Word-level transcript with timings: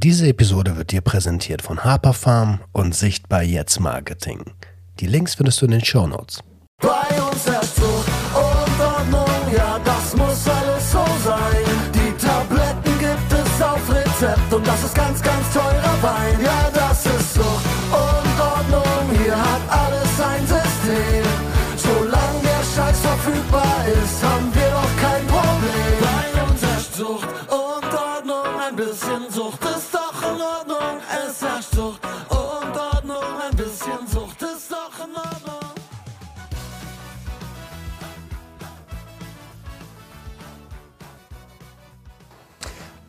Diese 0.00 0.28
Episode 0.28 0.76
wird 0.76 0.92
dir 0.92 1.00
präsentiert 1.00 1.60
von 1.60 1.82
Harper 1.82 2.12
Farm 2.12 2.60
und 2.70 2.94
Sichtbar 2.94 3.42
Jetzt 3.42 3.80
Marketing. 3.80 4.44
Die 5.00 5.08
Links 5.08 5.34
findest 5.34 5.60
du 5.60 5.64
in 5.64 5.72
den 5.72 5.84
Show 5.84 6.06
Notes. 6.06 6.38
Bei 6.80 6.88
uns 7.20 7.44
herrscht 7.44 7.74
Zucht 7.74 8.08
und 8.32 8.80
Ordnung, 8.80 9.52
ja, 9.52 9.80
das 9.84 10.16
muss 10.16 10.48
alles 10.48 10.92
so 10.92 11.04
sein. 11.24 11.64
Die 11.92 12.24
Tabletten 12.24 12.96
gibt 13.00 13.32
es 13.32 13.60
auf 13.60 13.82
Rezept 13.90 14.52
und 14.52 14.64
das 14.64 14.84
ist 14.84 14.94
ganz, 14.94 15.20
ganz 15.20 15.52
teurer 15.52 15.96
Wein. 16.00 16.44
Ja, 16.44 16.70
das 16.72 17.04
ist 17.04 17.34
Zucht 17.34 17.66
und 17.90 18.40
Ordnung, 18.40 19.02
hier 19.20 19.36
hat 19.36 19.62
alles 19.68 20.12
ein 20.20 20.46
System. 20.46 21.26
Solange 21.76 22.40
der 22.44 22.62
Scheiß 22.62 23.00
verfügbar 23.00 23.84
ist, 23.88 24.22
haben 24.22 24.47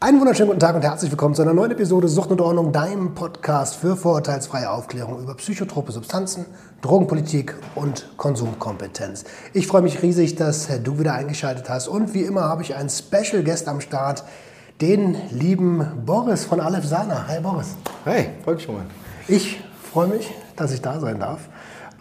Einen 0.10 0.20
wunderschönen 0.22 0.48
guten 0.48 0.60
Tag 0.60 0.76
und 0.76 0.82
herzlich 0.82 1.12
willkommen 1.12 1.36
zu 1.36 1.44
einer 1.44 1.54
neuen 1.54 1.70
Episode 1.70 2.08
Sucht 2.08 2.32
und 2.32 2.42
Ordnung, 2.42 2.72
deinem 2.72 3.14
Podcast 3.14 3.76
für 3.76 3.96
vorurteilsfreie 3.96 4.72
Aufklärung 4.72 5.22
über 5.22 5.36
psychotrope 5.36 5.92
Substanzen, 5.92 6.48
Drogenpolitik 6.82 7.54
und 7.76 8.10
Konsumkompetenz. 8.18 9.26
Ich 9.54 9.68
freue 9.68 9.84
mich 9.84 10.02
riesig, 10.02 10.34
dass 10.34 10.68
du 10.84 10.98
wieder 10.98 11.14
eingeschaltet 11.14 11.70
hast 11.70 11.88
und 11.88 12.16
wie 12.16 12.24
immer 12.24 12.42
habe 12.42 12.64
ich 12.64 12.74
einen 12.74 12.90
Special 12.90 13.44
Guest 13.44 13.68
am 13.68 13.82
Start, 13.82 14.24
den 14.82 15.16
lieben 15.30 15.86
Boris 16.08 16.44
von 16.44 16.60
Aleph 16.60 16.86
Sana. 16.86 17.28
Hi 17.28 17.40
Boris. 17.40 17.76
Hey, 18.04 18.32
freut 18.44 18.56
mich 18.56 18.66
schon 18.66 18.78
mal. 18.78 18.86
Ich 19.28 19.62
freue 19.94 20.08
mich, 20.08 20.34
dass 20.56 20.72
ich 20.72 20.82
da 20.82 21.00
sein 21.00 21.20
darf. 21.20 21.42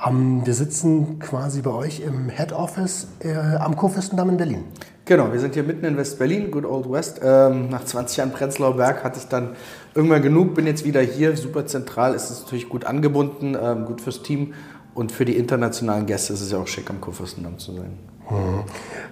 Ähm, 0.07 0.43
wir 0.45 0.55
sitzen 0.55 1.19
quasi 1.19 1.63
bei 1.63 1.71
euch 1.71 2.01
im 2.01 2.29
Head 2.29 2.53
Office 2.53 3.09
äh, 3.21 3.35
am 3.35 3.77
Kurfürstendamm 3.77 4.31
in 4.31 4.37
Berlin. 4.37 4.65
Genau, 5.05 5.33
wir 5.33 5.41
sind 5.41 5.55
hier 5.55 5.63
mitten 5.63 5.87
in 5.87 5.97
West-Berlin, 5.97 6.51
Good 6.51 6.67
Old 6.67 6.91
West. 6.91 7.21
Ähm, 7.23 7.71
nach 7.71 7.85
20 7.85 8.19
Jahren 8.19 8.31
Prenzlauer 8.31 8.77
Berg 8.77 9.03
hatte 9.05 9.19
ich 9.19 9.27
dann 9.27 9.57
irgendwann 9.95 10.21
genug, 10.21 10.55
bin 10.55 10.67
jetzt 10.67 10.85
wieder 10.85 11.01
hier, 11.01 11.35
super 11.37 11.67
zentral, 11.67 12.15
ist 12.15 12.29
es 12.29 12.43
natürlich 12.43 12.69
gut 12.69 12.85
angebunden, 12.85 13.57
ähm, 13.61 13.87
gut 13.87 14.03
fürs 14.03 14.23
Team 14.23 14.53
und 14.95 15.11
für 15.11 15.25
die 15.25 15.37
internationalen 15.37 16.05
Gäste 16.05 16.35
ist 16.35 16.43
es 16.43 16.53
ja 16.53 16.59
auch 16.59 16.67
schick, 16.67 16.91
am 16.91 17.01
Kurfürstendamm 17.01 17.59
zu 17.59 17.73
sein. 17.73 17.99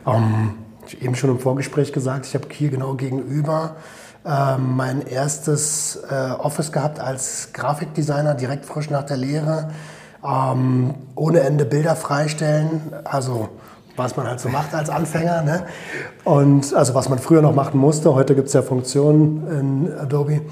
Ähm, 0.07 0.55
ich 0.87 0.95
hab 0.95 1.03
eben 1.03 1.15
schon 1.15 1.31
im 1.31 1.39
Vorgespräch 1.39 1.93
gesagt, 1.93 2.27
ich 2.27 2.35
habe 2.35 2.47
hier 2.51 2.69
genau 2.69 2.95
gegenüber 2.95 3.77
ähm, 4.27 4.77
mein 4.77 5.07
erstes 5.07 5.97
äh, 6.11 6.15
Office 6.15 6.73
gehabt 6.73 7.01
als 7.01 7.51
Grafikdesigner, 7.53 8.35
direkt 8.35 8.67
frisch 8.67 8.91
nach 8.91 9.05
der 9.05 9.17
Lehre. 9.17 9.71
Ähm, 10.27 10.95
ohne 11.15 11.41
Ende 11.41 11.65
Bilder 11.65 11.97
freistellen, 11.97 12.83
also 13.05 13.49
was 13.97 14.17
man 14.17 14.27
halt 14.27 14.41
so 14.41 14.49
macht 14.49 14.75
als 14.75 14.91
Anfänger. 14.91 15.43
Ne? 15.43 15.65
Und 16.25 16.75
also 16.75 16.95
was 16.95 17.09
man 17.09 17.19
früher 17.19 17.43
noch 17.43 17.55
machen 17.55 17.79
musste, 17.81 18.15
heute 18.15 18.35
gibt 18.35 18.49
es 18.49 18.55
ja 18.55 18.63
Funktionen 18.63 19.87
in 19.89 19.99
Adobe. 19.99 20.43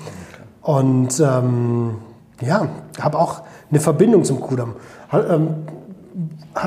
Und 0.62 1.20
ähm, 1.20 1.96
ja, 2.40 2.68
habe 3.00 3.18
auch 3.18 3.42
eine 3.70 3.80
Verbindung 3.80 4.24
zum 4.24 4.40
Kudamm. 4.40 4.76
Hat 5.08 5.28
ähm, 5.28 5.48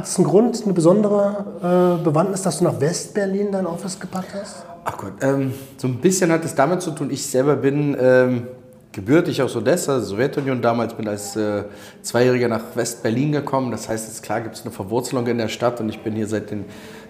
es 0.03 0.17
einen 0.17 0.27
Grund, 0.27 0.61
eine 0.63 0.73
besondere 0.73 1.99
äh, 1.99 2.03
Bewandtnis, 2.03 2.43
dass 2.43 2.59
du 2.59 2.65
nach 2.65 2.79
West-Berlin 2.79 3.51
dein 3.51 3.65
Office 3.65 3.99
gepackt 3.99 4.35
hast? 4.39 4.65
Ach 4.85 4.97
Gott, 4.97 5.13
ähm, 5.21 5.53
so 5.77 5.87
ein 5.87 5.99
bisschen 5.99 6.31
hat 6.31 6.45
es 6.45 6.55
damit 6.55 6.81
zu 6.81 6.91
tun, 6.91 7.09
ich 7.09 7.25
selber 7.25 7.55
bin 7.55 7.97
ähm, 7.99 8.47
gebürtig 8.97 9.43
aus 9.43 9.55
Odessa, 9.55 9.99
Sowjetunion 9.99 10.59
damals, 10.59 10.95
bin 10.95 11.07
als 11.07 11.35
äh, 11.35 11.65
Zweijähriger 12.01 12.47
nach 12.47 12.63
West-Berlin 12.73 13.31
gekommen. 13.31 13.69
Das 13.69 13.87
heißt, 13.87 14.07
jetzt 14.07 14.23
klar 14.23 14.41
gibt 14.41 14.55
es 14.55 14.63
eine 14.63 14.71
Verwurzelung 14.71 15.27
in 15.27 15.37
der 15.37 15.49
Stadt 15.49 15.79
und 15.79 15.89
ich 15.89 15.99
bin 15.99 16.15
hier 16.15 16.25
seit 16.25 16.49
den 16.49 16.65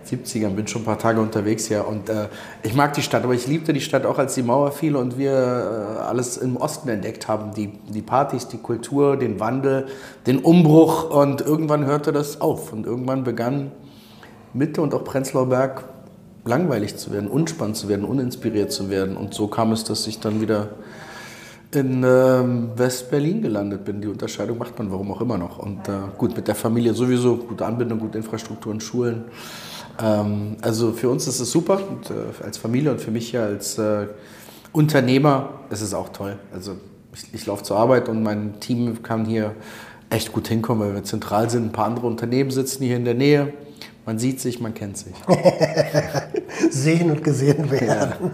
70ern, 0.06 0.50
bin 0.50 0.68
schon 0.68 0.82
ein 0.82 0.86
paar 0.86 1.00
Tage 1.00 1.22
unterwegs 1.22 1.68
hier 1.68 1.88
und 1.88 2.10
äh, 2.10 2.28
ich 2.62 2.74
mag 2.74 2.92
die 2.92 3.02
Stadt, 3.02 3.24
aber 3.24 3.34
ich 3.34 3.48
liebte 3.48 3.72
die 3.72 3.80
Stadt 3.80 4.06
auch, 4.06 4.20
als 4.20 4.36
die 4.36 4.44
Mauer 4.44 4.74
fiel 4.74 4.98
und 4.98 5.18
wir 5.18 5.32
äh, 5.32 6.02
alles 6.02 6.36
im 6.36 6.58
Osten 6.58 6.90
entdeckt 6.90 7.30
haben, 7.30 7.54
die, 7.54 7.68
die 7.88 8.02
Partys, 8.02 8.50
die 8.50 8.58
Kultur, 8.58 9.16
den 9.16 9.40
Wandel, 9.40 9.88
den 10.26 10.40
Umbruch 10.40 11.10
und 11.10 11.40
irgendwann 11.40 11.86
hörte 11.86 12.12
das 12.12 12.42
auf 12.42 12.74
und 12.74 12.86
irgendwann 12.86 13.24
begann 13.24 13.72
Mitte 14.54 14.82
und 14.82 14.94
auch 14.94 15.06
Prenzlauer 15.06 15.48
Berg 15.48 15.86
langweilig 16.44 16.98
zu 16.98 17.14
werden, 17.14 17.30
unspannend 17.30 17.78
zu 17.78 17.88
werden, 17.88 18.04
uninspiriert 18.04 18.74
zu 18.74 18.90
werden. 18.90 19.16
Und 19.16 19.34
so 19.34 19.48
kam 19.48 19.72
es, 19.72 19.86
dass 19.86 20.06
ich 20.06 20.20
dann 20.20 20.42
wieder 20.42 20.68
in 21.72 22.04
ähm, 22.04 22.70
West-Berlin 22.76 23.42
gelandet 23.42 23.84
bin. 23.84 24.02
Die 24.02 24.08
Unterscheidung 24.08 24.58
macht 24.58 24.78
man, 24.80 24.92
warum 24.92 25.12
auch 25.12 25.22
immer 25.22 25.38
noch. 25.38 25.60
Und 25.60 25.88
äh, 25.88 25.94
gut, 26.18 26.36
mit 26.36 26.48
der 26.48 26.56
Familie 26.56 26.94
sowieso, 26.94 27.38
gute 27.38 27.66
Anbindung, 27.66 28.00
gute 28.00 28.18
Infrastruktur 28.18 28.72
und 28.72 28.82
Schulen. 28.82 29.26
Ähm, 30.02 30.58
also 30.62 30.94
für 30.94 31.10
uns 31.10 31.28
ist 31.28 31.40
es 31.40 31.52
super, 31.52 31.80
und, 31.90 32.10
äh, 32.10 32.44
als 32.44 32.58
Familie 32.58 32.92
und 32.92 33.02
für 33.02 33.12
mich 33.12 33.32
ja 33.32 33.46
als 33.46 33.78
äh, 33.78 34.08
Unternehmer 34.72 35.50
ist 35.70 35.82
es 35.82 35.94
auch 35.94 36.10
toll. 36.10 36.38
Also 36.54 36.78
ich, 37.14 37.34
ich 37.34 37.46
laufe 37.46 37.64
zur 37.64 37.78
Arbeit 37.78 38.08
und 38.10 38.24
mein 38.24 38.60
Team 38.60 39.04
kann 39.04 39.26
hier 39.26 39.54
echt 40.10 40.32
gut 40.32 40.48
hinkommen, 40.48 40.88
weil 40.88 40.96
wir 40.96 41.04
zentral 41.04 41.50
sind. 41.50 41.66
Ein 41.66 41.72
paar 41.72 41.86
andere 41.86 42.08
Unternehmen 42.08 42.52
sitzen 42.52 42.84
hier 42.84 42.96
in 42.96 43.06
der 43.06 43.16
Nähe. 43.16 43.54
Man 44.08 44.20
sieht 44.20 44.40
sich, 44.40 44.62
man 44.62 44.74
kennt 44.74 44.98
sich. 44.98 45.14
Sehen 46.72 47.12
und 47.12 47.26
gesehen 47.26 47.70
werden. 47.70 48.32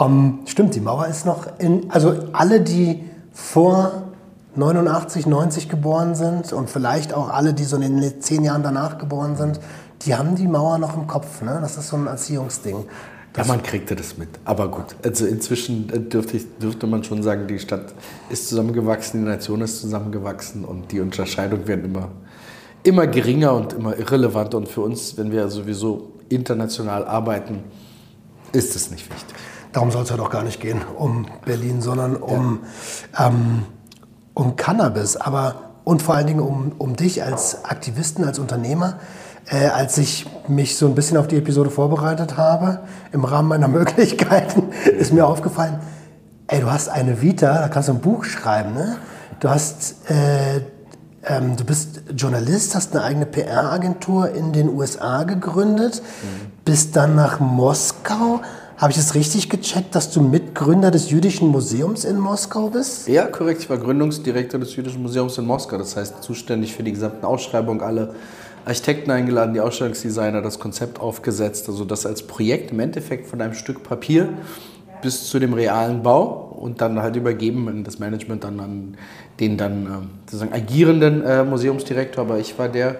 Ähm, 0.00 0.38
stimmt, 0.46 0.74
die 0.74 0.80
Mauer 0.80 1.06
ist 1.06 1.26
noch 1.26 1.58
in. 1.58 1.90
Also 1.90 2.14
alle, 2.32 2.62
die 2.62 3.04
vor 3.30 4.04
89, 4.56 5.26
90 5.26 5.68
geboren 5.68 6.14
sind 6.14 6.54
und 6.54 6.70
vielleicht 6.70 7.12
auch 7.12 7.28
alle, 7.28 7.52
die 7.52 7.64
so 7.64 7.76
in 7.76 8.00
den 8.00 8.22
zehn 8.22 8.42
Jahren 8.42 8.62
danach 8.62 8.96
geboren 8.96 9.36
sind, 9.36 9.60
die 10.02 10.14
haben 10.14 10.34
die 10.34 10.46
Mauer 10.46 10.78
noch 10.78 10.96
im 10.96 11.06
Kopf. 11.06 11.42
Ne? 11.42 11.58
Das 11.60 11.76
ist 11.76 11.88
so 11.88 11.96
ein 11.96 12.06
Erziehungsding. 12.06 12.86
Ja, 13.36 13.44
man 13.44 13.62
kriegte 13.62 13.94
das 13.94 14.16
mit. 14.16 14.30
Aber 14.46 14.68
gut, 14.68 14.96
also 15.04 15.26
inzwischen 15.26 15.90
äh, 15.92 16.00
dürfte, 16.00 16.38
ich, 16.38 16.46
dürfte 16.58 16.86
man 16.86 17.04
schon 17.04 17.22
sagen, 17.22 17.46
die 17.46 17.58
Stadt 17.58 17.92
ist 18.30 18.48
zusammengewachsen, 18.48 19.20
die 19.20 19.28
Nation 19.28 19.60
ist 19.60 19.80
zusammengewachsen 19.80 20.64
und 20.64 20.90
die 20.90 21.00
Unterscheidungen 21.00 21.68
werden 21.68 21.84
immer, 21.84 22.08
immer 22.88 23.06
geringer 23.06 23.52
und 23.52 23.74
immer 23.74 23.96
irrelevanter. 23.96 24.56
Und 24.56 24.68
für 24.68 24.80
uns, 24.80 25.16
wenn 25.16 25.30
wir 25.30 25.48
sowieso 25.48 26.12
international 26.28 27.04
arbeiten, 27.06 27.62
ist 28.52 28.74
es 28.74 28.90
nicht 28.90 29.08
wichtig. 29.10 29.36
Darum 29.72 29.90
soll 29.90 30.02
es 30.02 30.08
ja 30.08 30.16
doch 30.16 30.30
gar 30.30 30.42
nicht 30.42 30.60
gehen, 30.60 30.80
um 30.96 31.26
Berlin, 31.44 31.82
sondern 31.82 32.16
um, 32.16 32.60
ähm, 33.18 33.64
um 34.32 34.56
Cannabis. 34.56 35.16
Aber 35.16 35.68
und 35.84 36.02
vor 36.02 36.14
allen 36.14 36.26
Dingen 36.26 36.40
um, 36.40 36.72
um 36.78 36.96
dich 36.96 37.22
als 37.22 37.64
Aktivisten, 37.64 38.24
als 38.24 38.38
Unternehmer. 38.38 38.98
Äh, 39.50 39.68
als 39.68 39.96
ich 39.96 40.26
mich 40.46 40.76
so 40.76 40.86
ein 40.86 40.94
bisschen 40.94 41.16
auf 41.16 41.26
die 41.26 41.36
Episode 41.36 41.70
vorbereitet 41.70 42.36
habe, 42.36 42.80
im 43.12 43.24
Rahmen 43.24 43.48
meiner 43.48 43.68
Möglichkeiten, 43.78 44.64
ist 44.98 45.12
mir 45.12 45.26
aufgefallen, 45.26 45.80
ey, 46.46 46.60
du 46.60 46.70
hast 46.70 46.88
eine 46.88 47.22
Vita, 47.22 47.54
da 47.54 47.68
kannst 47.68 47.88
du 47.88 47.94
ein 47.94 48.00
Buch 48.00 48.24
schreiben, 48.24 48.74
ne? 48.74 48.96
Du 49.40 49.48
hast, 49.48 50.10
äh, 50.10 50.60
ähm, 51.24 51.56
du 51.56 51.64
bist 51.64 52.02
Journalist, 52.16 52.74
hast 52.74 52.94
eine 52.94 53.04
eigene 53.04 53.26
PR-Agentur 53.26 54.30
in 54.30 54.52
den 54.52 54.68
USA 54.68 55.24
gegründet, 55.24 56.02
bist 56.64 56.96
dann 56.96 57.14
nach 57.14 57.40
Moskau. 57.40 58.40
Habe 58.76 58.92
ich 58.92 58.98
es 58.98 59.16
richtig 59.16 59.50
gecheckt, 59.50 59.96
dass 59.96 60.12
du 60.12 60.20
Mitgründer 60.20 60.92
des 60.92 61.10
Jüdischen 61.10 61.48
Museums 61.48 62.04
in 62.04 62.16
Moskau 62.16 62.68
bist? 62.70 63.08
Ja, 63.08 63.26
korrekt. 63.26 63.62
Ich 63.62 63.70
war 63.70 63.76
Gründungsdirektor 63.76 64.60
des 64.60 64.76
Jüdischen 64.76 65.02
Museums 65.02 65.36
in 65.36 65.46
Moskau. 65.46 65.78
Das 65.78 65.96
heißt, 65.96 66.22
zuständig 66.22 66.74
für 66.74 66.84
die 66.84 66.92
gesamten 66.92 67.24
Ausschreibungen, 67.24 67.80
alle 67.80 68.14
Architekten 68.64 69.10
eingeladen, 69.10 69.52
die 69.54 69.60
Ausstellungsdesigner, 69.60 70.42
das 70.42 70.60
Konzept 70.60 71.00
aufgesetzt. 71.00 71.68
Also 71.68 71.84
das 71.84 72.06
als 72.06 72.22
Projekt 72.22 72.70
im 72.70 72.78
Endeffekt 72.78 73.26
von 73.26 73.40
einem 73.40 73.54
Stück 73.54 73.82
Papier 73.82 74.28
bis 75.02 75.28
zu 75.28 75.38
dem 75.38 75.52
realen 75.52 76.02
Bau 76.02 76.54
und 76.58 76.80
dann 76.80 77.00
halt 77.00 77.16
übergeben 77.16 77.68
in 77.68 77.84
das 77.84 77.98
Management 77.98 78.44
dann 78.44 78.60
an 78.60 78.96
den 79.40 79.56
dann 79.56 79.86
ähm, 79.86 80.10
sozusagen 80.26 80.52
agierenden 80.52 81.24
äh, 81.24 81.44
Museumsdirektor. 81.44 82.24
Aber 82.24 82.38
ich 82.38 82.58
war 82.58 82.68
der, 82.68 82.96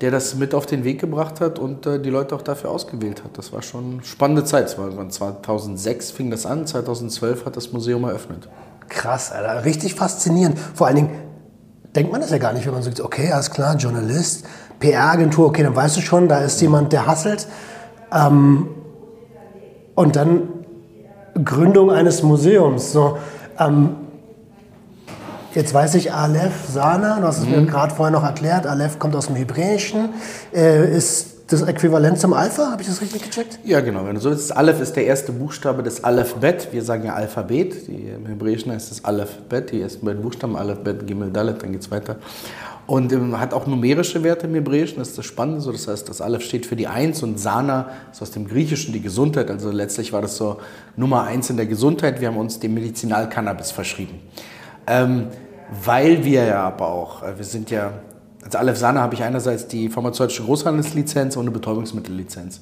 der 0.00 0.10
das 0.10 0.34
mit 0.34 0.54
auf 0.54 0.66
den 0.66 0.84
Weg 0.84 1.00
gebracht 1.00 1.40
hat 1.40 1.58
und 1.58 1.86
äh, 1.86 2.00
die 2.00 2.10
Leute 2.10 2.34
auch 2.34 2.42
dafür 2.42 2.70
ausgewählt 2.70 3.24
hat. 3.24 3.38
Das 3.38 3.52
war 3.52 3.62
schon 3.62 3.94
eine 3.94 4.04
spannende 4.04 4.44
Zeit. 4.44 4.66
Es 4.66 4.78
war 4.78 4.84
irgendwann 4.84 5.10
2006 5.10 6.10
fing 6.10 6.30
das 6.30 6.44
an, 6.44 6.66
2012 6.66 7.46
hat 7.46 7.56
das 7.56 7.72
Museum 7.72 8.04
eröffnet. 8.04 8.48
Krass, 8.88 9.32
Alter. 9.32 9.64
richtig 9.64 9.94
faszinierend. 9.94 10.58
Vor 10.58 10.86
allen 10.86 10.96
Dingen 10.96 11.10
denkt 11.96 12.12
man 12.12 12.20
das 12.20 12.30
ja 12.30 12.38
gar 12.38 12.52
nicht, 12.52 12.66
wenn 12.66 12.74
man 12.74 12.82
sagt, 12.82 13.00
okay, 13.00 13.32
alles 13.32 13.50
klar, 13.50 13.76
Journalist, 13.76 14.46
PR-Agentur, 14.80 15.46
okay, 15.46 15.62
dann 15.62 15.74
weißt 15.74 15.96
du 15.96 16.00
schon, 16.00 16.28
da 16.28 16.40
ist 16.40 16.60
jemand, 16.60 16.92
der 16.92 17.06
hasselt. 17.06 17.46
Ähm, 18.12 18.68
und 19.94 20.16
dann 20.16 20.48
Gründung 21.44 21.90
eines 21.90 22.22
Museums. 22.22 22.92
So, 22.92 23.18
ähm, 23.58 23.96
jetzt 25.54 25.72
weiß 25.72 25.94
ich, 25.96 26.12
Aleph 26.12 26.68
Sana, 26.68 27.20
du 27.20 27.26
hast 27.26 27.38
es 27.38 27.46
mir 27.46 27.64
gerade 27.66 27.94
vorher 27.94 28.12
noch 28.12 28.24
erklärt, 28.24 28.66
Aleph 28.66 28.98
kommt 28.98 29.16
aus 29.16 29.26
dem 29.26 29.36
Hebräischen, 29.36 30.10
äh, 30.54 30.96
ist 30.96 31.32
das 31.48 31.62
Äquivalent 31.62 32.18
zum 32.18 32.32
Alpha, 32.32 32.70
habe 32.70 32.82
ich 32.82 32.88
das 32.88 33.00
richtig 33.00 33.22
gecheckt? 33.22 33.58
Ja, 33.64 33.80
genau. 33.80 34.06
Wenn 34.06 34.14
du 34.14 34.20
so 34.20 34.30
willst, 34.30 34.56
Aleph 34.56 34.80
ist 34.80 34.96
der 34.96 35.04
erste 35.04 35.32
Buchstabe 35.32 35.82
des 35.82 36.02
Aleph-Bet. 36.02 36.72
Wir 36.72 36.82
sagen 36.82 37.04
ja 37.04 37.14
Alphabet. 37.14 37.88
Die, 37.88 38.08
Im 38.08 38.26
Hebräischen 38.26 38.72
heißt 38.72 38.90
es 38.90 39.04
Aleph-Bet. 39.04 39.72
Die 39.72 39.82
ersten 39.82 40.06
beiden 40.06 40.22
Buchstaben, 40.22 40.56
Aleph-Bet, 40.56 41.06
Gimel, 41.06 41.30
Dalet, 41.30 41.62
dann 41.62 41.72
geht 41.72 41.82
es 41.82 41.90
weiter. 41.90 42.16
Und 42.86 43.12
ähm, 43.12 43.38
hat 43.38 43.54
auch 43.54 43.66
numerische 43.66 44.24
Werte 44.24 44.46
im 44.46 44.54
Hebräischen, 44.54 44.98
das 44.98 45.10
ist 45.10 45.18
das 45.18 45.26
Spannende. 45.26 45.60
So, 45.60 45.70
das 45.70 45.86
heißt, 45.86 46.08
das 46.08 46.20
Aleph 46.20 46.42
steht 46.42 46.66
für 46.66 46.76
die 46.76 46.88
Eins 46.88 47.22
und 47.22 47.38
Sana 47.38 47.90
ist 48.10 48.20
aus 48.22 48.32
dem 48.32 48.48
Griechischen 48.48 48.92
die 48.92 49.00
Gesundheit. 49.00 49.50
Also 49.50 49.70
letztlich 49.70 50.12
war 50.12 50.20
das 50.20 50.36
so 50.36 50.58
Nummer 50.96 51.22
eins 51.22 51.48
in 51.48 51.56
der 51.56 51.66
Gesundheit. 51.66 52.20
Wir 52.20 52.28
haben 52.28 52.36
uns 52.36 52.58
dem 52.58 52.74
Medizinalcannabis 52.74 53.70
verschrieben. 53.70 54.20
Ähm, 54.86 55.28
weil 55.84 56.24
wir 56.24 56.44
ja 56.44 56.64
aber 56.64 56.88
auch, 56.88 57.22
äh, 57.22 57.38
wir 57.38 57.44
sind 57.44 57.70
ja, 57.70 57.92
als 58.44 58.56
Aleph 58.56 58.76
Sana 58.76 59.00
habe 59.00 59.14
ich 59.14 59.22
einerseits 59.22 59.68
die 59.68 59.88
pharmazeutische 59.88 60.42
Großhandelslizenz 60.42 61.36
und 61.36 61.42
eine 61.42 61.52
Betäubungsmittellizenz. 61.52 62.60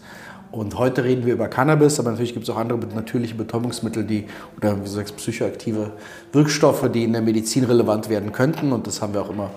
Und 0.52 0.76
heute 0.76 1.04
reden 1.04 1.24
wir 1.26 1.34
über 1.34 1.48
Cannabis, 1.48 2.00
aber 2.00 2.10
natürlich 2.10 2.34
gibt 2.34 2.44
es 2.44 2.50
auch 2.50 2.58
andere 2.58 2.80
natürliche 2.94 3.36
Betäubungsmittel, 3.36 4.04
die, 4.04 4.26
oder 4.56 4.76
wie 4.76 4.80
du 4.80 4.88
sagst, 4.88 5.16
psychoaktive 5.16 5.92
Wirkstoffe, 6.32 6.90
die 6.92 7.04
in 7.04 7.12
der 7.12 7.22
Medizin 7.22 7.64
relevant 7.64 8.08
werden 8.08 8.32
könnten. 8.32 8.72
Und 8.72 8.86
das 8.86 9.00
haben 9.00 9.14
wir 9.14 9.22
auch 9.22 9.30
immer 9.30 9.50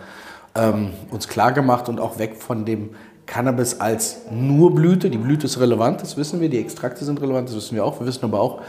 ähm, 0.56 0.92
uns 1.10 1.28
klar 1.28 1.52
gemacht 1.52 1.90
und 1.90 2.00
auch 2.00 2.20
weg 2.20 2.36
von 2.38 2.66
dem 2.66 2.92
Cannabis 3.26 3.80
als 3.80 4.22
nur 4.32 4.76
Blüte. 4.76 5.10
Die 5.10 5.18
Blüte 5.18 5.46
ist 5.46 5.60
relevant, 5.60 6.02
das 6.02 6.18
wissen 6.18 6.42
wir, 6.42 6.50
die 6.50 6.60
Extrakte 6.60 7.06
sind 7.06 7.22
relevant, 7.22 7.48
das 7.50 7.56
wissen 7.56 7.76
wir 7.76 7.86
auch. 7.86 8.00
Wir 8.00 8.08
wissen 8.08 8.26
aber 8.26 8.40
auch, 8.40 8.62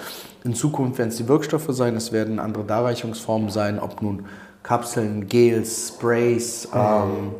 in 0.44 0.54
Zukunft 0.54 0.98
werden 0.98 1.08
es 1.08 1.16
die 1.16 1.28
Wirkstoffe 1.28 1.69
sein, 1.70 1.96
es 1.96 2.12
werden 2.12 2.38
andere 2.38 2.64
Darreichungsformen 2.64 3.50
sein, 3.50 3.78
ob 3.78 4.00
nun 4.02 4.26
Kapseln, 4.62 5.28
Gels, 5.28 5.94
Sprays, 5.96 6.69
ähm, 6.75 7.32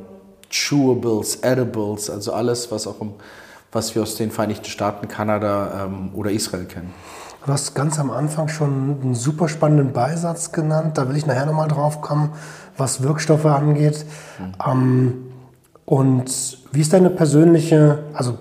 Chewables, 0.51 1.37
Edibles, 1.37 2.11
also 2.11 2.33
alles, 2.33 2.71
was 2.71 2.87
auch 2.87 3.01
um, 3.01 3.15
was 3.73 3.95
wir 3.95 4.03
aus 4.03 4.17
den 4.17 4.31
Vereinigten 4.31 4.67
Staaten, 4.67 5.09
Kanada 5.09 5.87
ähm, 5.87 6.11
oder 6.15 6.31
Israel 6.31 6.65
kennen. 6.65 6.93
Du 7.45 7.53
hast 7.53 7.75
ganz 7.75 7.99
am 7.99 8.11
Anfang 8.11 8.49
schon 8.49 9.01
einen 9.03 9.15
super 9.15 9.49
spannenden 9.49 9.93
Beisatz 9.93 10.53
genannt. 10.53 10.97
Da 10.97 11.11
will 11.11 11.17
ich 11.17 11.27
nachher 11.27 11.45
nochmal 11.45 11.69
drauf 11.69 12.01
kommen, 12.01 12.31
was 12.79 13.03
Wirkstoffe 13.03 13.45
angeht. 13.45 14.07
Mhm. 14.39 14.55
Ähm, 14.67 15.15
und 15.85 16.59
wie 16.73 16.81
ist 16.81 16.95
deine 16.95 17.11
persönliche, 17.11 18.05
also 18.15 18.39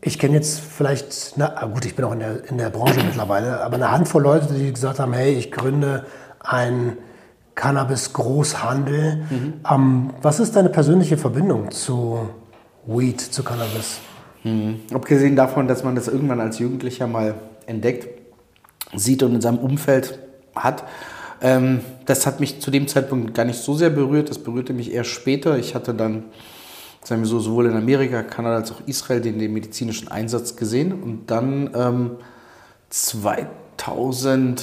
ich 0.00 0.20
kenne 0.20 0.34
jetzt 0.34 0.60
vielleicht, 0.60 1.34
na 1.36 1.54
ah, 1.56 1.66
gut, 1.66 1.84
ich 1.84 1.96
bin 1.96 2.04
auch 2.04 2.12
in 2.12 2.20
der, 2.20 2.48
in 2.48 2.56
der 2.56 2.70
Branche 2.70 3.00
mittlerweile, 3.04 3.60
aber 3.62 3.74
eine 3.74 3.90
Handvoll 3.90 4.22
Leute, 4.22 4.54
die 4.54 4.72
gesagt 4.72 5.00
haben, 5.00 5.12
hey, 5.12 5.32
ich 5.32 5.50
gründe 5.50 6.06
ein 6.38 6.96
Cannabis-Großhandel. 7.56 9.24
Mhm. 9.28 9.54
Ähm, 9.68 10.10
was 10.22 10.38
ist 10.38 10.54
deine 10.54 10.68
persönliche 10.68 11.16
Verbindung 11.16 11.72
zu 11.72 12.28
Weed, 12.86 13.20
zu 13.20 13.42
Cannabis? 13.42 13.98
Mhm. 14.44 14.82
Abgesehen 14.94 15.34
davon, 15.34 15.66
dass 15.66 15.82
man 15.82 15.96
das 15.96 16.06
irgendwann 16.06 16.40
als 16.40 16.60
Jugendlicher 16.60 17.08
mal 17.08 17.34
entdeckt, 17.72 18.08
sieht 18.94 19.22
und 19.22 19.34
in 19.34 19.40
seinem 19.40 19.58
Umfeld 19.58 20.18
hat. 20.54 20.84
Ähm, 21.40 21.80
das 22.06 22.26
hat 22.26 22.40
mich 22.40 22.60
zu 22.60 22.70
dem 22.70 22.88
Zeitpunkt 22.88 23.34
gar 23.34 23.44
nicht 23.44 23.58
so 23.58 23.74
sehr 23.74 23.90
berührt. 23.90 24.30
Das 24.30 24.38
berührte 24.38 24.72
mich 24.72 24.92
eher 24.92 25.04
später. 25.04 25.58
Ich 25.58 25.74
hatte 25.74 25.92
dann, 25.92 26.24
sagen 27.02 27.22
wir 27.22 27.28
so, 27.28 27.40
sowohl 27.40 27.66
in 27.66 27.76
Amerika, 27.76 28.22
Kanada 28.22 28.56
als 28.56 28.70
auch 28.70 28.80
Israel 28.86 29.20
den, 29.20 29.38
den 29.38 29.52
medizinischen 29.52 30.08
Einsatz 30.08 30.56
gesehen. 30.56 30.92
Und 30.92 31.30
dann 31.30 31.70
ähm, 31.74 32.10
2014, 32.90 34.56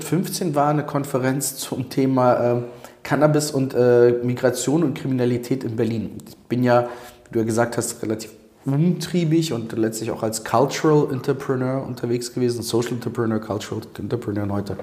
15 0.00 0.54
war 0.54 0.68
eine 0.68 0.84
Konferenz 0.84 1.56
zum 1.56 1.88
Thema 1.88 2.34
äh, 2.34 2.62
Cannabis 3.02 3.50
und 3.50 3.74
äh, 3.74 4.12
Migration 4.22 4.82
und 4.82 4.98
Kriminalität 4.98 5.64
in 5.64 5.76
Berlin. 5.76 6.18
Ich 6.28 6.36
bin 6.36 6.62
ja, 6.62 6.90
wie 7.26 7.32
du 7.32 7.38
ja 7.38 7.44
gesagt 7.46 7.78
hast, 7.78 8.02
relativ 8.02 8.32
umtriebig 8.72 9.52
und 9.52 9.72
letztlich 9.72 10.10
auch 10.10 10.22
als 10.22 10.44
Cultural 10.44 11.12
Entrepreneur 11.12 11.84
unterwegs 11.86 12.32
gewesen, 12.32 12.62
Social 12.62 12.92
Entrepreneur, 12.92 13.38
Cultural 13.38 13.82
Entrepreneur 13.98 14.44
und 14.44 14.52
heute 14.52 14.76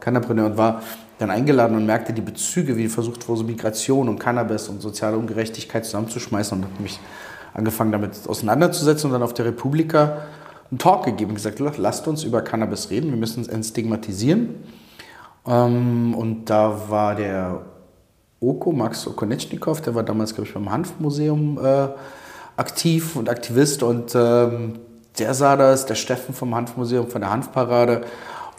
Cannapreneur 0.00 0.46
und 0.46 0.56
war 0.56 0.82
dann 1.18 1.30
eingeladen 1.30 1.76
und 1.76 1.86
merkte 1.86 2.12
die 2.12 2.20
Bezüge, 2.20 2.76
wie 2.76 2.88
versucht 2.88 3.26
wurde, 3.28 3.44
Migration 3.44 4.08
und 4.08 4.18
Cannabis 4.18 4.68
und 4.68 4.82
soziale 4.82 5.16
Ungerechtigkeit 5.16 5.84
zusammenzuschmeißen 5.84 6.58
und 6.58 6.64
habe 6.64 6.82
mich 6.82 7.00
angefangen 7.54 7.92
damit 7.92 8.12
auseinanderzusetzen 8.26 9.08
und 9.08 9.14
dann 9.14 9.22
auf 9.22 9.32
der 9.32 9.46
Republika 9.46 10.22
einen 10.70 10.78
Talk 10.78 11.04
gegeben 11.04 11.30
und 11.30 11.36
gesagt, 11.36 11.58
lasst 11.78 12.06
uns 12.06 12.24
über 12.24 12.42
Cannabis 12.42 12.90
reden, 12.90 13.10
wir 13.10 13.16
müssen 13.16 13.42
es 13.42 13.48
entstigmatisieren. 13.48 14.56
Ähm, 15.46 16.14
und 16.14 16.46
da 16.46 16.90
war 16.90 17.14
der 17.14 17.62
Oko, 18.40 18.72
Max 18.72 19.06
Okonetschnikow, 19.06 19.80
der 19.80 19.94
war 19.94 20.02
damals, 20.02 20.34
glaube 20.34 20.48
ich, 20.48 20.54
beim 20.54 20.70
Hanfmuseum 20.70 21.58
äh, 21.64 21.88
aktiv 22.56 23.16
und 23.16 23.28
Aktivist 23.28 23.82
und 23.82 24.14
ähm, 24.14 24.78
der 25.18 25.34
sah 25.34 25.56
das, 25.56 25.86
der 25.86 25.94
Steffen 25.94 26.34
vom 26.34 26.54
Hanfmuseum, 26.54 27.08
von 27.08 27.20
der 27.20 27.30
Hanfparade. 27.30 28.02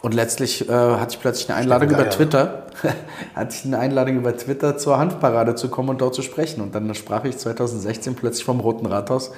Und 0.00 0.14
letztlich 0.14 0.68
äh, 0.68 0.72
hatte 0.72 1.14
ich 1.14 1.20
plötzlich 1.20 1.48
eine 1.48 1.58
Einladung 1.58 1.90
über 1.90 2.08
Twitter, 2.08 2.66
hatte 3.34 3.54
ich 3.54 3.64
eine 3.64 3.78
Einladung 3.78 4.16
über 4.16 4.36
Twitter 4.36 4.78
zur 4.78 4.98
Hanfparade 4.98 5.56
zu 5.56 5.68
kommen 5.68 5.88
und 5.88 6.00
dort 6.00 6.14
zu 6.14 6.22
sprechen. 6.22 6.60
Und 6.60 6.74
dann 6.74 6.94
sprach 6.94 7.24
ich 7.24 7.36
2016 7.36 8.14
plötzlich 8.14 8.44
vom 8.44 8.60
Roten 8.60 8.86
Rathaus 8.86 9.32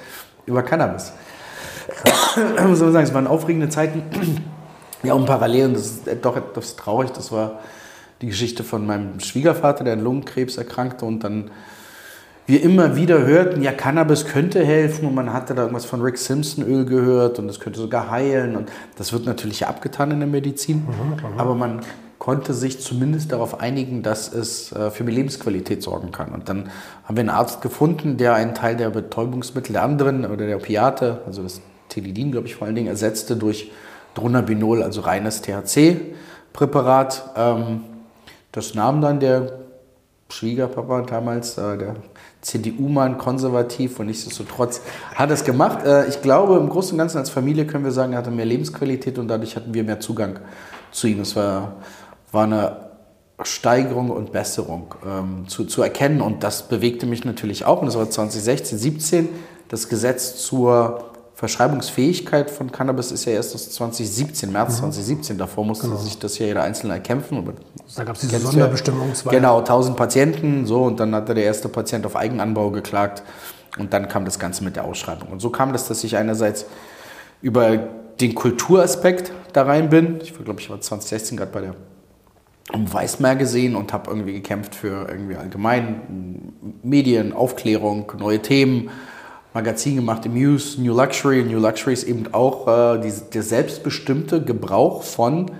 über 0.45 0.61
Cannabis. 0.61 1.13
Muss 2.67 2.79
man 2.79 2.91
sagen, 2.93 3.05
es 3.05 3.13
waren 3.13 3.27
aufregende 3.27 3.69
Zeiten. 3.69 4.03
Ja, 5.03 5.15
und 5.15 5.25
parallel, 5.25 5.65
und 5.65 5.73
das 5.73 5.85
ist 5.85 6.07
doch 6.21 6.37
etwas 6.37 6.75
traurig, 6.75 7.09
das 7.09 7.31
war 7.31 7.61
die 8.21 8.27
Geschichte 8.27 8.63
von 8.63 8.85
meinem 8.85 9.19
Schwiegervater, 9.19 9.83
der 9.83 9.93
an 9.93 10.03
Lungenkrebs 10.03 10.57
erkrankte 10.57 11.05
und 11.05 11.23
dann 11.23 11.49
wir 12.47 12.61
immer 12.63 12.95
wieder 12.95 13.25
hörten, 13.25 13.61
ja, 13.61 13.71
Cannabis 13.71 14.25
könnte 14.25 14.63
helfen 14.63 15.07
und 15.07 15.15
man 15.15 15.31
hatte 15.31 15.53
da 15.53 15.61
irgendwas 15.61 15.85
von 15.85 16.01
Rick 16.01 16.17
Simpson 16.17 16.65
Öl 16.65 16.85
gehört 16.85 17.39
und 17.39 17.47
es 17.49 17.59
könnte 17.59 17.79
sogar 17.79 18.09
heilen 18.09 18.55
und 18.55 18.71
das 18.97 19.13
wird 19.13 19.25
natürlich 19.25 19.67
abgetan 19.67 20.11
in 20.11 20.19
der 20.19 20.27
Medizin, 20.27 20.77
mhm, 20.77 21.39
aber 21.39 21.55
man 21.55 21.81
konnte 22.21 22.53
sich 22.53 22.79
zumindest 22.79 23.31
darauf 23.31 23.59
einigen, 23.61 24.03
dass 24.03 24.31
es 24.31 24.71
äh, 24.73 24.91
für 24.91 25.03
mehr 25.03 25.15
Lebensqualität 25.15 25.81
sorgen 25.81 26.11
kann. 26.11 26.29
Und 26.29 26.49
dann 26.49 26.69
haben 27.03 27.15
wir 27.15 27.21
einen 27.21 27.29
Arzt 27.29 27.61
gefunden, 27.61 28.17
der 28.17 28.35
einen 28.35 28.53
Teil 28.53 28.75
der 28.75 28.91
Betäubungsmittel 28.91 29.73
der 29.73 29.81
anderen 29.81 30.25
oder 30.25 30.45
der 30.45 30.57
Opiate, 30.57 31.21
also 31.25 31.41
das 31.41 31.61
Telidin, 31.89 32.31
glaube 32.31 32.45
ich, 32.45 32.55
vor 32.55 32.67
allen 32.67 32.75
Dingen, 32.75 32.89
ersetzte 32.89 33.35
durch 33.35 33.71
Dronabinol, 34.13 34.83
also 34.83 35.01
reines 35.01 35.41
THC-Präparat. 35.41 37.31
Ähm, 37.35 37.85
das 38.51 38.75
nahm 38.75 39.01
dann 39.01 39.19
der 39.19 39.59
Schwiegerpapa 40.29 41.01
damals, 41.01 41.57
äh, 41.57 41.75
der 41.77 41.95
CDU-Mann, 42.41 43.17
konservativ 43.17 43.99
und 43.99 44.07
nichtsdestotrotz 44.07 44.81
hat 45.15 45.31
es 45.31 45.43
gemacht. 45.43 45.85
Äh, 45.85 46.07
ich 46.07 46.21
glaube, 46.21 46.57
im 46.57 46.69
Großen 46.69 46.93
und 46.93 46.97
Ganzen 46.97 47.17
als 47.19 47.29
Familie 47.29 47.65
können 47.65 47.83
wir 47.83 47.91
sagen, 47.91 48.13
er 48.13 48.19
hatte 48.19 48.31
mehr 48.31 48.45
Lebensqualität 48.45 49.17
und 49.19 49.27
dadurch 49.27 49.55
hatten 49.55 49.73
wir 49.73 49.83
mehr 49.83 49.99
Zugang 49.99 50.39
zu 50.91 51.07
ihm. 51.07 51.21
Es 51.21 51.35
war, 51.35 51.75
war 52.31 52.43
eine 52.43 52.77
Steigerung 53.43 54.09
und 54.09 54.31
Besserung 54.31 54.95
ähm, 55.05 55.47
zu, 55.47 55.65
zu 55.65 55.81
erkennen 55.81 56.21
und 56.21 56.43
das 56.43 56.67
bewegte 56.67 57.05
mich 57.05 57.25
natürlich 57.25 57.65
auch. 57.65 57.81
Und 57.81 57.87
das 57.87 57.97
war 57.97 58.09
2016, 58.09 58.77
17 58.77 59.29
das 59.69 59.87
Gesetz 59.87 60.37
zur 60.43 61.10
Verschreibungsfähigkeit 61.41 62.51
von 62.51 62.71
Cannabis 62.71 63.11
ist 63.11 63.25
ja 63.25 63.33
erst 63.33 63.55
aus 63.55 63.71
2017, 63.71 64.51
März 64.51 64.73
mhm. 64.73 64.91
2017. 64.91 65.37
Davor 65.39 65.65
musste 65.65 65.87
genau. 65.87 65.97
sich 65.97 66.19
das 66.19 66.37
ja 66.37 66.45
jeder 66.45 66.61
Einzelne 66.61 66.93
erkämpfen. 66.93 67.43
Da 67.95 68.03
gab 68.03 68.15
es 68.15 68.21
diese 68.21 68.37
Sonderbestimmung. 68.37 69.15
Zwei. 69.15 69.31
Genau, 69.31 69.57
1000 69.57 69.97
Patienten. 69.97 70.67
So, 70.67 70.83
und 70.83 70.99
dann 70.99 71.15
hatte 71.15 71.33
der 71.33 71.43
erste 71.43 71.67
Patient 71.67 72.05
auf 72.05 72.15
Eigenanbau 72.15 72.69
geklagt. 72.69 73.23
Und 73.79 73.91
dann 73.91 74.07
kam 74.07 74.23
das 74.23 74.37
Ganze 74.37 74.63
mit 74.63 74.75
der 74.75 74.85
Ausschreibung. 74.85 75.29
Und 75.29 75.39
so 75.39 75.49
kam 75.49 75.73
das, 75.73 75.87
dass 75.87 76.03
ich 76.03 76.15
einerseits 76.15 76.67
über 77.41 77.75
den 78.19 78.35
Kulturaspekt 78.35 79.31
da 79.53 79.63
rein 79.63 79.89
bin. 79.89 80.19
Ich 80.21 80.35
glaube, 80.35 80.61
ich 80.61 80.69
war 80.69 80.79
2016 80.79 81.37
gerade 81.37 81.51
bei 81.51 81.61
der 81.61 81.75
um 82.71 82.93
Weißmeer 82.93 83.35
gesehen 83.35 83.75
und 83.75 83.93
habe 83.93 84.11
irgendwie 84.11 84.33
gekämpft 84.33 84.75
für 84.75 85.07
irgendwie 85.09 85.37
allgemein 85.37 86.53
Medien, 86.83 87.33
Aufklärung, 87.33 88.11
neue 88.19 88.43
Themen 88.43 88.91
Magazin 89.53 89.97
gemacht 89.97 90.25
im 90.25 90.33
Muse, 90.33 90.81
New 90.81 90.95
Luxury. 90.95 91.43
New 91.43 91.59
Luxury 91.59 91.93
ist 91.93 92.03
eben 92.03 92.33
auch 92.33 92.67
äh, 92.67 92.99
die, 93.01 93.13
der 93.33 93.43
selbstbestimmte 93.43 94.41
Gebrauch 94.41 95.03
von 95.03 95.51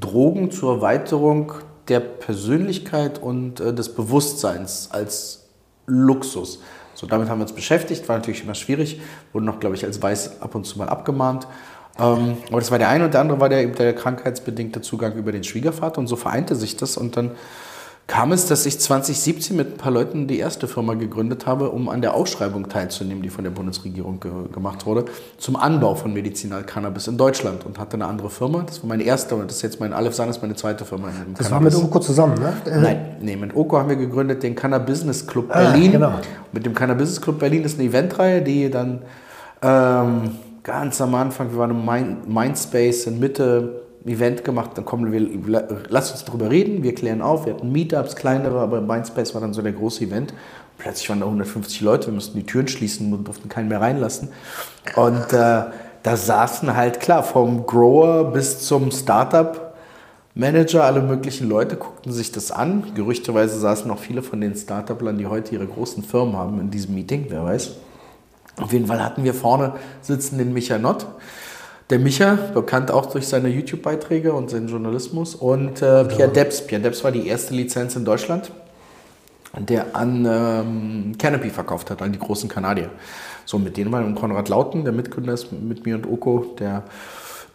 Drogen 0.00 0.50
zur 0.50 0.76
Erweiterung 0.76 1.52
der 1.88 2.00
Persönlichkeit 2.00 3.20
und 3.20 3.60
äh, 3.60 3.72
des 3.72 3.94
Bewusstseins 3.94 4.88
als 4.90 5.46
Luxus. 5.86 6.60
So, 6.94 7.06
damit 7.06 7.28
haben 7.28 7.38
wir 7.38 7.44
uns 7.44 7.52
beschäftigt, 7.52 8.08
war 8.08 8.16
natürlich 8.16 8.44
immer 8.44 8.54
schwierig, 8.54 9.00
wurde 9.32 9.46
noch, 9.46 9.60
glaube 9.60 9.76
ich, 9.76 9.84
als 9.84 10.02
Weiß 10.02 10.40
ab 10.42 10.54
und 10.54 10.64
zu 10.64 10.78
mal 10.78 10.88
abgemahnt. 10.88 11.46
Ähm, 11.98 12.36
aber 12.48 12.60
das 12.60 12.70
war 12.70 12.78
der 12.78 12.88
eine 12.88 13.04
und 13.04 13.14
der 13.14 13.20
andere 13.20 13.40
war 13.40 13.48
der, 13.48 13.62
eben 13.62 13.74
der 13.74 13.94
krankheitsbedingte 13.94 14.80
Zugang 14.80 15.14
über 15.14 15.32
den 15.32 15.44
Schwiegervater 15.44 15.98
und 15.98 16.06
so 16.06 16.16
vereinte 16.16 16.56
sich 16.56 16.76
das 16.76 16.96
und 16.96 17.16
dann 17.16 17.32
kam 18.12 18.30
es, 18.32 18.44
dass 18.44 18.66
ich 18.66 18.78
2017 18.78 19.56
mit 19.56 19.68
ein 19.68 19.76
paar 19.78 19.90
Leuten 19.90 20.26
die 20.26 20.38
erste 20.38 20.68
Firma 20.68 20.92
gegründet 20.92 21.46
habe, 21.46 21.70
um 21.70 21.88
an 21.88 22.02
der 22.02 22.12
Ausschreibung 22.12 22.68
teilzunehmen, 22.68 23.22
die 23.22 23.30
von 23.30 23.42
der 23.42 23.52
Bundesregierung 23.52 24.20
ge 24.20 24.30
gemacht 24.52 24.84
wurde, 24.84 25.06
zum 25.38 25.56
Anbau 25.56 25.94
von 25.94 26.12
Medizinalcannabis 26.12 27.08
in 27.08 27.16
Deutschland 27.16 27.64
und 27.64 27.78
hatte 27.78 27.94
eine 27.94 28.04
andere 28.04 28.28
Firma. 28.28 28.64
Das 28.66 28.82
war 28.82 28.88
meine 28.90 29.04
erste 29.04 29.34
und 29.34 29.46
das 29.46 29.56
ist 29.56 29.62
jetzt 29.62 29.80
mein 29.80 29.94
Aleph 29.94 30.12
San 30.14 30.28
ist 30.28 30.42
meine 30.42 30.54
zweite 30.54 30.84
Firma. 30.84 31.08
In 31.08 31.32
Das 31.38 31.50
war 31.50 31.58
mit 31.62 31.74
Oko 31.74 32.00
zusammen, 32.00 32.34
ne? 32.34 32.52
Äh, 32.70 32.80
Nein, 32.80 33.16
nee, 33.22 33.34
mit 33.34 33.56
Oko 33.56 33.78
haben 33.78 33.88
wir 33.88 33.96
gegründet 33.96 34.42
den 34.42 34.54
Cannabis 34.54 35.26
Club 35.26 35.46
Ah, 35.48 35.70
Berlin. 35.70 35.92
genau. 35.92 36.12
Mit 36.52 36.66
dem 36.66 36.74
Cannabis 36.74 37.18
Club 37.18 37.38
Berlin 37.38 37.64
ist 37.64 37.78
eine 37.80 37.88
Eventreihe, 37.88 38.42
die 38.42 38.68
dann 38.70 39.00
ähm, 39.62 40.32
ganz 40.62 41.00
am 41.00 41.14
Anfang, 41.14 41.50
wir 41.50 41.56
waren 41.56 41.70
im 41.70 41.82
Mind, 41.86 42.28
Mindspace 42.28 43.06
in 43.06 43.20
Mitte, 43.20 43.80
Event 44.04 44.44
gemacht, 44.44 44.72
dann 44.74 44.84
kommen 44.84 45.12
wir, 45.12 45.66
lass 45.88 46.10
uns 46.10 46.24
darüber 46.24 46.50
reden, 46.50 46.82
wir 46.82 46.94
klären 46.94 47.22
auf, 47.22 47.46
wir 47.46 47.54
hatten 47.54 47.70
Meetups, 47.70 48.16
kleinere, 48.16 48.58
aber 48.58 48.80
Mindspace 48.80 49.34
war 49.34 49.40
dann 49.40 49.52
so 49.52 49.62
der 49.62 49.72
große 49.72 50.04
Event. 50.04 50.34
Plötzlich 50.78 51.08
waren 51.08 51.20
da 51.20 51.26
150 51.26 51.80
Leute, 51.82 52.06
wir 52.08 52.14
mussten 52.14 52.38
die 52.38 52.46
Türen 52.46 52.66
schließen 52.66 53.12
und 53.12 53.24
durften 53.24 53.48
keinen 53.48 53.68
mehr 53.68 53.80
reinlassen. 53.80 54.30
Und 54.96 55.32
äh, 55.32 55.64
da 56.02 56.16
saßen 56.16 56.76
halt, 56.76 57.00
klar, 57.00 57.22
vom 57.22 57.66
Grower 57.66 58.32
bis 58.32 58.66
zum 58.66 58.90
Startup 58.90 59.72
Manager, 60.34 60.84
alle 60.84 61.02
möglichen 61.02 61.48
Leute 61.48 61.76
guckten 61.76 62.10
sich 62.10 62.32
das 62.32 62.50
an. 62.50 62.94
Gerüchteweise 62.94 63.58
saßen 63.58 63.86
noch 63.86 63.98
viele 63.98 64.22
von 64.22 64.40
den 64.40 64.54
Startuplern, 64.54 65.18
die 65.18 65.26
heute 65.26 65.54
ihre 65.54 65.66
großen 65.66 66.02
Firmen 66.02 66.36
haben, 66.36 66.58
in 66.58 66.70
diesem 66.70 66.94
Meeting, 66.94 67.26
wer 67.28 67.44
weiß. 67.44 67.72
Auf 68.60 68.72
jeden 68.72 68.86
Fall 68.86 69.04
hatten 69.04 69.24
wir 69.24 69.34
vorne 69.34 69.74
sitzen 70.00 70.38
den 70.38 70.52
Micha 70.52 70.78
Nott. 70.78 71.06
Der 71.92 71.98
Micha, 71.98 72.38
bekannt 72.54 72.90
auch 72.90 73.04
durch 73.04 73.28
seine 73.28 73.50
YouTube-Beiträge 73.50 74.32
und 74.32 74.48
seinen 74.48 74.66
Journalismus. 74.66 75.34
Und 75.34 75.82
äh, 75.82 76.06
Pierre 76.06 76.32
Debs. 76.32 76.66
Pierre 76.66 76.82
Debs 76.82 77.04
war 77.04 77.12
die 77.12 77.26
erste 77.26 77.52
Lizenz 77.52 77.96
in 77.96 78.06
Deutschland, 78.06 78.50
der 79.58 79.94
an 79.94 80.24
ähm, 80.24 81.18
Canopy 81.18 81.50
verkauft 81.50 81.90
hat, 81.90 82.00
an 82.00 82.10
die 82.10 82.18
großen 82.18 82.48
Kanadier. 82.48 82.88
So, 83.44 83.58
mit 83.58 83.76
denen 83.76 83.92
war 83.92 84.02
und 84.02 84.14
Konrad 84.14 84.48
Lauten, 84.48 84.84
der 84.84 84.94
Mitgründer 84.94 85.34
ist 85.34 85.52
mit 85.52 85.84
mir 85.84 85.96
und 85.96 86.06
Oko, 86.06 86.54
der 86.58 86.84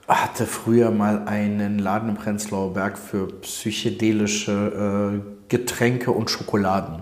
hatte 0.07 0.45
früher 0.45 0.91
mal 0.91 1.23
einen 1.25 1.79
Laden 1.79 2.09
im 2.09 2.15
Prenzlauer 2.15 2.75
Berg 2.75 2.99
für 2.99 3.25
psychedelische 3.41 5.15
äh, 5.17 5.49
Getränke 5.49 6.11
und 6.11 6.29
Schokoladen. 6.29 7.01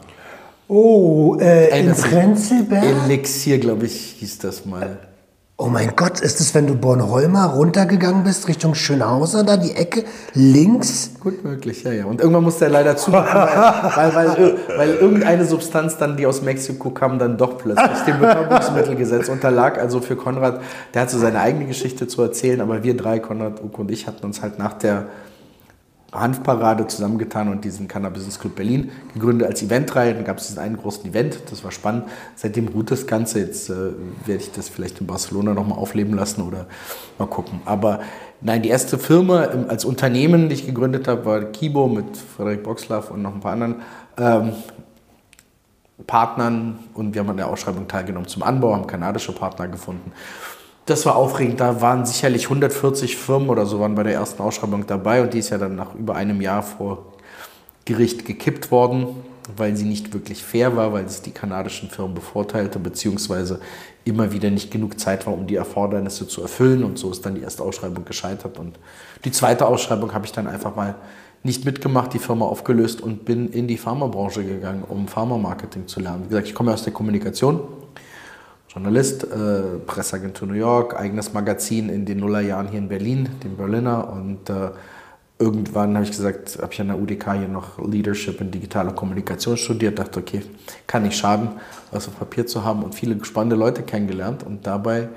Oh, 0.70 1.36
äh, 1.42 1.82
in 1.82 1.94
Prenzlberg? 1.94 2.86
Elixier, 2.86 3.58
glaube 3.58 3.88
ich, 3.88 4.16
hieß 4.20 4.38
das 4.38 4.66
mal. 4.66 5.00
Oh 5.58 5.68
mein 5.68 5.96
Gott, 5.96 6.20
ist 6.20 6.42
es, 6.42 6.54
wenn 6.54 6.68
du 6.68 6.76
Bornholmer 6.76 7.46
runtergegangen 7.46 8.26
bist, 8.26 8.50
Richtung 8.50 8.76
Schönhauser, 8.76 9.46
da 9.46 9.56
die 9.56 9.72
Ecke, 9.72 10.04
links? 10.34 11.12
Gut 11.22 11.46
möglich, 11.46 11.82
ja, 11.86 11.94
ja. 11.94 12.06
Und 12.08 12.20
irgendwann 12.20 12.44
musste 12.44 12.66
er 12.66 12.72
leider 12.72 12.98
zu, 12.98 13.14
weil, 13.14 14.16
weil, 14.16 14.58
weil, 14.76 14.90
irgendeine 14.96 15.46
Substanz 15.46 15.98
dann, 15.98 16.18
die 16.18 16.26
aus 16.26 16.42
Mexiko 16.42 16.90
kam, 16.90 17.20
dann 17.20 17.38
doch 17.38 17.58
plötzlich 17.58 18.00
dem 18.06 18.20
Betäubungsmittelgesetz 18.20 19.30
unterlag. 19.30 19.78
Also 19.78 20.02
für 20.02 20.18
Konrad, 20.18 20.60
der 20.94 21.04
hat 21.04 21.10
so 21.10 21.18
seine 21.18 21.40
eigene 21.40 21.68
Geschichte 21.68 22.06
zu 22.06 22.22
erzählen, 22.22 22.60
aber 22.60 22.84
wir 22.84 22.98
drei, 22.98 23.20
Konrad, 23.20 23.64
Uko 23.64 23.84
und 23.84 23.92
ich, 23.92 24.08
hatten 24.08 24.26
uns 24.26 24.42
halt 24.42 24.60
nach 24.60 24.74
der 24.74 25.06
Hanfparade 26.14 26.88
zusammengetan 26.88 27.50
und 27.50 27.66
diesen 27.66 27.88
Cannabis 27.88 28.40
Club 28.40 28.56
Berlin 28.56 28.92
gegründet 29.14 29.48
als 29.48 29.62
Eventreihe. 29.62 30.14
Dann 30.14 30.24
gab 30.24 30.38
es 30.38 30.48
diesen 30.48 30.60
einen 30.60 30.78
großen 30.78 31.10
Event, 31.10 31.40
das 31.50 31.64
war 31.64 31.72
spannend. 31.72 32.06
Seitdem 32.36 32.68
ruht 32.68 32.92
das 32.92 33.08
Ganze. 33.08 33.40
Jetzt 33.40 33.70
äh, 33.70 33.94
werde 34.26 34.42
ich 34.42 34.52
das 34.52 34.70
vielleicht 34.70 35.02
in 35.02 35.08
Barcelona 35.08 35.54
nochmal 35.54 35.78
aufleben 35.78 36.14
lassen 36.16 36.42
oder 36.42 36.68
mal 37.18 37.28
gucken. 37.28 37.62
Aber 37.66 38.00
nein, 38.42 38.62
die 38.62 38.70
erste 38.70 38.98
Firma 38.98 39.44
im, 39.46 39.70
als 39.70 39.84
Unternehmen, 39.86 40.50
die 40.50 40.56
ich 40.56 40.66
gegründet 40.66 41.08
habe, 41.08 41.26
war 41.26 41.42
Kibo 41.46 41.88
mit 41.88 42.18
Frederik 42.18 42.64
Boxlaff 42.64 43.12
und 43.12 43.22
noch 43.22 43.34
ein 43.34 43.42
paar 43.42 43.54
anderen 43.54 43.82
ähm, 44.18 44.54
Partnern. 46.08 46.80
Und 46.94 47.14
wir 47.14 47.22
haben 47.22 47.30
an 47.30 47.38
der 47.38 47.50
Ausschreibung 47.50 47.88
teilgenommen 47.88 48.28
zum 48.28 48.44
Anbau, 48.44 48.74
haben 48.74 48.88
kanadische 48.88 49.34
Partner 49.34 49.68
gefunden. 49.68 50.12
Das 50.86 51.06
war 51.06 51.16
aufregend. 51.16 51.60
Da 51.60 51.82
waren 51.82 52.06
sicherlich 52.06 52.46
140 52.46 53.18
Firmen 53.18 53.50
oder 53.50 53.66
so 53.66 53.80
waren 53.80 53.96
bei 53.96 54.04
der 54.04 54.14
ersten 54.14 54.42
Ausschreibung 54.42 54.86
dabei 54.86 55.24
und 55.24 55.34
die 55.34 55.40
ist 55.40 55.50
ja 55.50 55.58
dann 55.58 55.76
nach 55.76 55.96
über 55.96 56.16
einem 56.16 56.42
Jahr 56.42 56.62
vor 56.62 57.06
Gericht 57.86 58.26
gekippt 58.26 58.70
worden, 58.70 59.08
weil 59.56 59.76
sie 59.76 59.86
nicht 59.86 60.14
wirklich 60.14 60.44
fair 60.44 60.76
war, 60.76 60.94
weil 60.94 61.06
es 61.06 61.22
die 61.22 61.32
kanadischen 61.32 61.90
Firmen 61.90 62.14
bevorteilte, 62.14 62.78
beziehungsweise 62.78 63.62
immer 64.04 64.32
wieder 64.32 64.52
nicht 64.52 64.70
genug 64.70 65.00
Zeit 65.00 65.26
war, 65.26 65.34
um 65.34 65.48
die 65.48 65.56
Erfordernisse 65.56 66.28
zu 66.28 66.44
erfüllen. 66.44 66.84
Und 66.84 67.00
so 67.00 67.10
ist 67.10 67.26
dann 67.26 67.34
die 67.34 67.42
erste 67.42 67.64
Ausschreibung 67.64 68.06
gescheitert. 68.06 68.60
Und 68.60 68.78
die 69.24 69.32
zweite 69.32 69.66
Ausschreibung 69.66 70.14
habe 70.14 70.26
ich 70.26 70.32
dann 70.32 70.46
einfach 70.48 70.76
mal 70.76 70.96
nicht 71.42 71.66
mitgemacht, 71.66 72.14
die 72.14 72.20
Firma 72.20 72.46
aufgelöst 72.46 73.02
und 73.02 73.26
bin 73.26 73.50
in 73.50 73.68
die 73.68 73.78
Pharmabranche 73.78 74.44
gegangen, 74.44 74.84
um 74.88 75.08
Pharma-Marketing 75.08 75.88
zu 75.88 76.00
lernen. 76.00 76.26
Wie 76.26 76.30
gesagt, 76.30 76.48
ich 76.48 76.56
komme 76.56 76.74
aus 76.74 76.84
der 76.84 76.94
Kommunikation, 76.94 77.62
Journalist, 78.76 79.24
äh, 79.24 79.80
Presseagentur 79.86 80.50
New 80.50 80.56
York, 80.56 81.00
eigenes 81.00 81.32
Magazin 81.32 81.88
in 81.88 82.06
den 82.06 82.20
Nullerjahren 82.20 82.68
hier 82.68 82.80
in 82.80 82.90
Berlin, 82.90 83.30
den 83.42 83.56
Berliner. 83.56 84.12
Und 84.12 84.50
äh, 84.50 84.72
irgendwann 85.40 85.96
habe 85.96 86.04
ich 86.04 86.12
gesagt, 86.12 86.60
habe 86.62 86.74
ich 86.74 86.82
an 86.82 86.88
der 86.88 87.00
UDK 87.00 87.34
hier 87.38 87.48
noch 87.48 87.80
Leadership 87.80 88.42
in 88.42 88.52
digitaler 88.52 88.92
Kommunikation 88.92 89.56
studiert, 89.56 89.98
dachte, 89.98 90.20
okay, 90.20 90.42
kann 90.88 91.04
nicht 91.04 91.18
schaden, 91.18 91.52
was 91.92 92.10
auf 92.10 92.20
Papier 92.20 92.46
zu 92.48 92.66
haben 92.66 92.84
und 92.84 92.94
viele 92.94 93.24
spannende 93.24 93.56
Leute 93.56 93.82
kennengelernt. 93.82 94.44
Und 94.44 94.68
dabei 94.68 95.08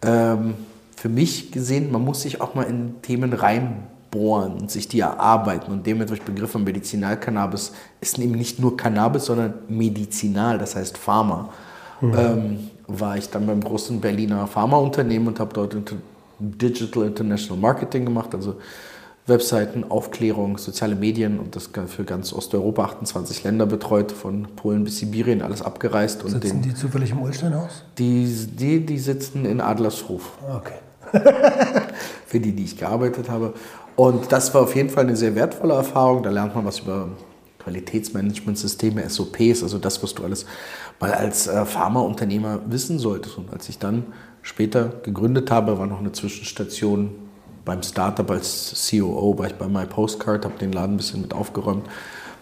ähm, 0.00 0.54
für 0.96 1.10
mich 1.10 1.52
gesehen, 1.52 1.92
man 1.92 2.02
muss 2.02 2.22
sich 2.22 2.40
auch 2.40 2.54
mal 2.54 2.62
in 2.62 3.02
Themen 3.02 3.34
reinbohren 3.34 4.54
und 4.54 4.70
sich 4.70 4.88
die 4.88 5.00
erarbeiten. 5.00 5.70
Und 5.70 5.86
dem 5.86 6.06
durch 6.06 6.22
Begriffe 6.22 6.58
Medizinalcannabis 6.58 7.72
ist 8.00 8.18
eben 8.18 8.32
nicht 8.32 8.60
nur 8.60 8.78
Cannabis, 8.78 9.26
sondern 9.26 9.52
medizinal, 9.68 10.56
das 10.56 10.74
heißt 10.74 10.96
Pharma 10.96 11.50
ähm, 12.02 12.70
war 12.86 13.16
ich 13.16 13.30
dann 13.30 13.46
beim 13.46 13.62
großen 13.62 14.00
Berliner 14.00 14.46
Pharmaunternehmen 14.46 15.28
und 15.28 15.40
habe 15.40 15.52
dort 15.54 15.76
Digital 16.38 17.04
International 17.04 17.60
Marketing 17.60 18.04
gemacht, 18.04 18.34
also 18.34 18.56
Webseiten, 19.26 19.84
Aufklärung, 19.90 20.58
soziale 20.58 20.94
Medien 20.94 21.38
und 21.38 21.56
das 21.56 21.70
für 21.86 22.04
ganz 22.04 22.32
Osteuropa, 22.32 22.84
28 22.84 23.42
Länder 23.42 23.64
betreut, 23.64 24.12
von 24.12 24.48
Polen 24.54 24.84
bis 24.84 24.98
Sibirien, 24.98 25.40
alles 25.40 25.62
abgereist. 25.62 26.24
Und 26.24 26.32
Sitzen 26.32 26.60
den, 26.60 26.62
die 26.62 26.74
zufällig 26.74 27.10
im 27.10 27.22
Ulsteinhaus? 27.22 27.84
die, 27.96 28.26
die, 28.52 28.84
die 28.84 28.98
sitzen 28.98 29.46
in 29.46 29.60
Adlershof 29.60 30.32
Okay. 30.46 30.74
für 32.26 32.40
die, 32.40 32.52
die 32.52 32.64
ich 32.64 32.76
gearbeitet 32.76 33.30
habe. 33.30 33.54
Und 33.96 34.32
das 34.32 34.52
war 34.52 34.62
auf 34.62 34.74
jeden 34.74 34.90
Fall 34.90 35.04
eine 35.04 35.16
sehr 35.16 35.34
wertvolle 35.34 35.74
Erfahrung. 35.74 36.22
Da 36.22 36.30
lernt 36.30 36.54
man 36.54 36.64
was 36.64 36.80
über 36.80 37.08
Qualitätsmanagementsysteme, 37.64 39.08
SOPs, 39.08 39.62
also 39.62 39.78
das, 39.78 40.02
was 40.02 40.14
du 40.14 40.24
alles 40.24 40.46
mal 41.00 41.12
als 41.12 41.46
äh, 41.46 41.64
Pharmaunternehmer 41.64 42.60
wissen 42.66 42.98
solltest. 42.98 43.38
Und 43.38 43.52
als 43.52 43.68
ich 43.68 43.78
dann 43.78 44.04
später 44.42 44.92
gegründet 45.02 45.50
habe, 45.50 45.78
war 45.78 45.86
noch 45.86 46.00
eine 46.00 46.12
Zwischenstation 46.12 47.10
beim 47.64 47.82
Startup 47.82 48.30
als 48.30 48.88
COO, 48.90 49.38
war 49.38 49.46
ich 49.46 49.54
bei 49.54 49.66
My 49.66 49.86
Postcard, 49.86 50.44
habe 50.44 50.58
den 50.58 50.72
Laden 50.72 50.94
ein 50.94 50.96
bisschen 50.98 51.22
mit 51.22 51.32
aufgeräumt 51.32 51.88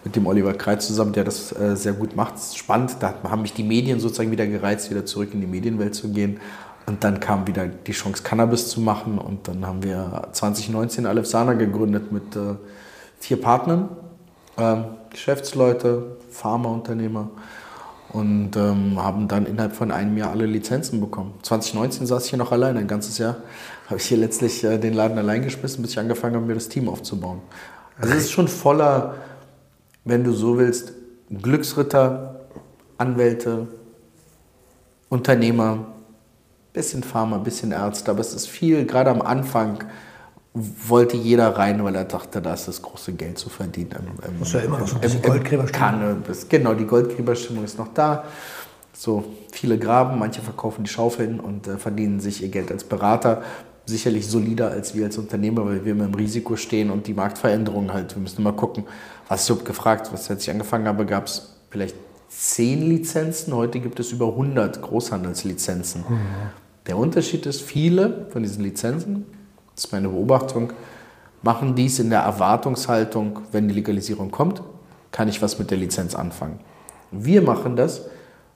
mit 0.04 0.16
dem 0.16 0.26
Oliver 0.26 0.54
Kreuz 0.54 0.86
zusammen, 0.86 1.12
der 1.12 1.24
das 1.24 1.52
äh, 1.52 1.76
sehr 1.76 1.92
gut 1.92 2.16
macht. 2.16 2.34
Spannend, 2.54 2.96
da 3.00 3.14
haben 3.22 3.42
mich 3.42 3.52
die 3.52 3.62
Medien 3.62 4.00
sozusagen 4.00 4.30
wieder 4.30 4.46
gereizt, 4.46 4.90
wieder 4.90 5.06
zurück 5.06 5.30
in 5.32 5.40
die 5.40 5.46
Medienwelt 5.46 5.94
zu 5.94 6.10
gehen. 6.10 6.40
Und 6.86 7.04
dann 7.04 7.20
kam 7.20 7.46
wieder 7.46 7.66
die 7.68 7.92
Chance, 7.92 8.22
Cannabis 8.24 8.68
zu 8.68 8.80
machen. 8.80 9.18
Und 9.18 9.46
dann 9.46 9.64
haben 9.64 9.82
wir 9.84 10.28
2019 10.32 11.06
Aleph 11.06 11.26
Sana 11.26 11.52
gegründet 11.52 12.10
mit 12.10 12.34
äh, 12.34 12.56
vier 13.20 13.40
Partnern, 13.40 13.90
ähm, 14.58 14.84
Geschäftsleute, 15.12 16.16
Pharmaunternehmer 16.30 17.30
und 18.12 18.56
ähm, 18.56 19.02
haben 19.02 19.28
dann 19.28 19.46
innerhalb 19.46 19.74
von 19.74 19.90
einem 19.90 20.16
Jahr 20.16 20.30
alle 20.30 20.46
Lizenzen 20.46 21.00
bekommen. 21.00 21.34
2019 21.42 22.06
saß 22.06 22.24
ich 22.24 22.30
hier 22.30 22.38
noch 22.38 22.52
alleine, 22.52 22.80
ein 22.80 22.88
ganzes 22.88 23.18
Jahr 23.18 23.36
habe 23.86 23.96
ich 23.96 24.06
hier 24.06 24.18
letztlich 24.18 24.64
äh, 24.64 24.78
den 24.78 24.94
Laden 24.94 25.18
allein 25.18 25.42
geschmissen, 25.42 25.82
bis 25.82 25.92
ich 25.92 25.98
angefangen 25.98 26.34
habe, 26.34 26.46
mir 26.46 26.54
das 26.54 26.68
Team 26.68 26.88
aufzubauen. 26.88 27.40
Also 27.98 28.14
es 28.14 28.24
ist 28.24 28.32
schon 28.32 28.48
voller, 28.48 29.16
wenn 30.04 30.24
du 30.24 30.32
so 30.32 30.58
willst, 30.58 30.92
Glücksritter, 31.30 32.40
Anwälte, 32.98 33.68
Unternehmer, 35.08 35.86
bisschen 36.72 37.02
Pharma, 37.02 37.38
bisschen 37.38 37.72
Ärzte, 37.72 38.10
aber 38.10 38.20
es 38.20 38.34
ist 38.34 38.48
viel, 38.48 38.86
gerade 38.86 39.10
am 39.10 39.22
Anfang 39.22 39.84
wollte 40.54 41.16
jeder 41.16 41.56
rein, 41.56 41.82
weil 41.82 41.94
er 41.94 42.04
dachte, 42.04 42.42
da 42.42 42.52
ist 42.52 42.68
das 42.68 42.82
große 42.82 43.14
Geld 43.14 43.38
zu 43.38 43.48
verdienen. 43.48 43.90
Im, 43.92 44.30
im, 44.30 44.38
Muss 44.38 44.52
ja 44.52 44.60
immer 44.60 44.78
noch 44.78 44.88
so 44.88 44.96
ein 44.96 45.00
bisschen 45.00 45.22
im 45.22 45.30
Goldgräberstimmung. 45.30 46.22
Genau, 46.48 46.74
die 46.74 46.84
Goldgräberstimmung 46.84 47.64
ist 47.64 47.78
noch 47.78 47.88
da. 47.94 48.24
So 48.92 49.24
viele 49.50 49.78
graben, 49.78 50.18
manche 50.18 50.42
verkaufen 50.42 50.84
die 50.84 50.90
Schaufeln 50.90 51.40
und 51.40 51.66
äh, 51.66 51.78
verdienen 51.78 52.20
sich 52.20 52.42
ihr 52.42 52.48
Geld 52.48 52.70
als 52.70 52.84
Berater. 52.84 53.42
Sicherlich 53.86 54.26
solider 54.26 54.70
als 54.70 54.94
wir 54.94 55.06
als 55.06 55.16
Unternehmer, 55.16 55.64
weil 55.64 55.84
wir 55.84 55.92
immer 55.92 56.04
im 56.04 56.14
Risiko 56.14 56.56
stehen 56.56 56.90
und 56.90 57.06
die 57.06 57.14
Marktveränderungen 57.14 57.92
halt. 57.92 58.14
Wir 58.14 58.22
müssen 58.22 58.42
immer 58.42 58.52
gucken, 58.52 58.84
was 59.28 59.44
ich 59.44 59.50
überhaupt 59.50 59.66
gefragt, 59.66 60.12
was 60.12 60.30
als 60.30 60.42
ich 60.42 60.50
angefangen 60.50 60.86
habe, 60.86 61.06
gab 61.06 61.26
es 61.26 61.56
vielleicht 61.70 61.96
zehn 62.28 62.82
Lizenzen. 62.82 63.54
Heute 63.54 63.80
gibt 63.80 63.98
es 63.98 64.12
über 64.12 64.28
100 64.28 64.82
Großhandelslizenzen. 64.82 66.04
Der 66.86 66.96
Unterschied 66.96 67.46
ist, 67.46 67.62
viele 67.62 68.26
von 68.30 68.42
diesen 68.42 68.62
Lizenzen, 68.62 69.26
das 69.82 69.88
ist 69.88 69.92
meine 69.92 70.08
Beobachtung, 70.08 70.72
machen 71.42 71.74
dies 71.74 71.98
in 71.98 72.10
der 72.10 72.20
Erwartungshaltung, 72.20 73.40
wenn 73.50 73.66
die 73.66 73.74
Legalisierung 73.74 74.30
kommt, 74.30 74.62
kann 75.10 75.26
ich 75.26 75.42
was 75.42 75.58
mit 75.58 75.72
der 75.72 75.78
Lizenz 75.78 76.14
anfangen. 76.14 76.60
Wir 77.10 77.42
machen 77.42 77.74
das, 77.74 78.02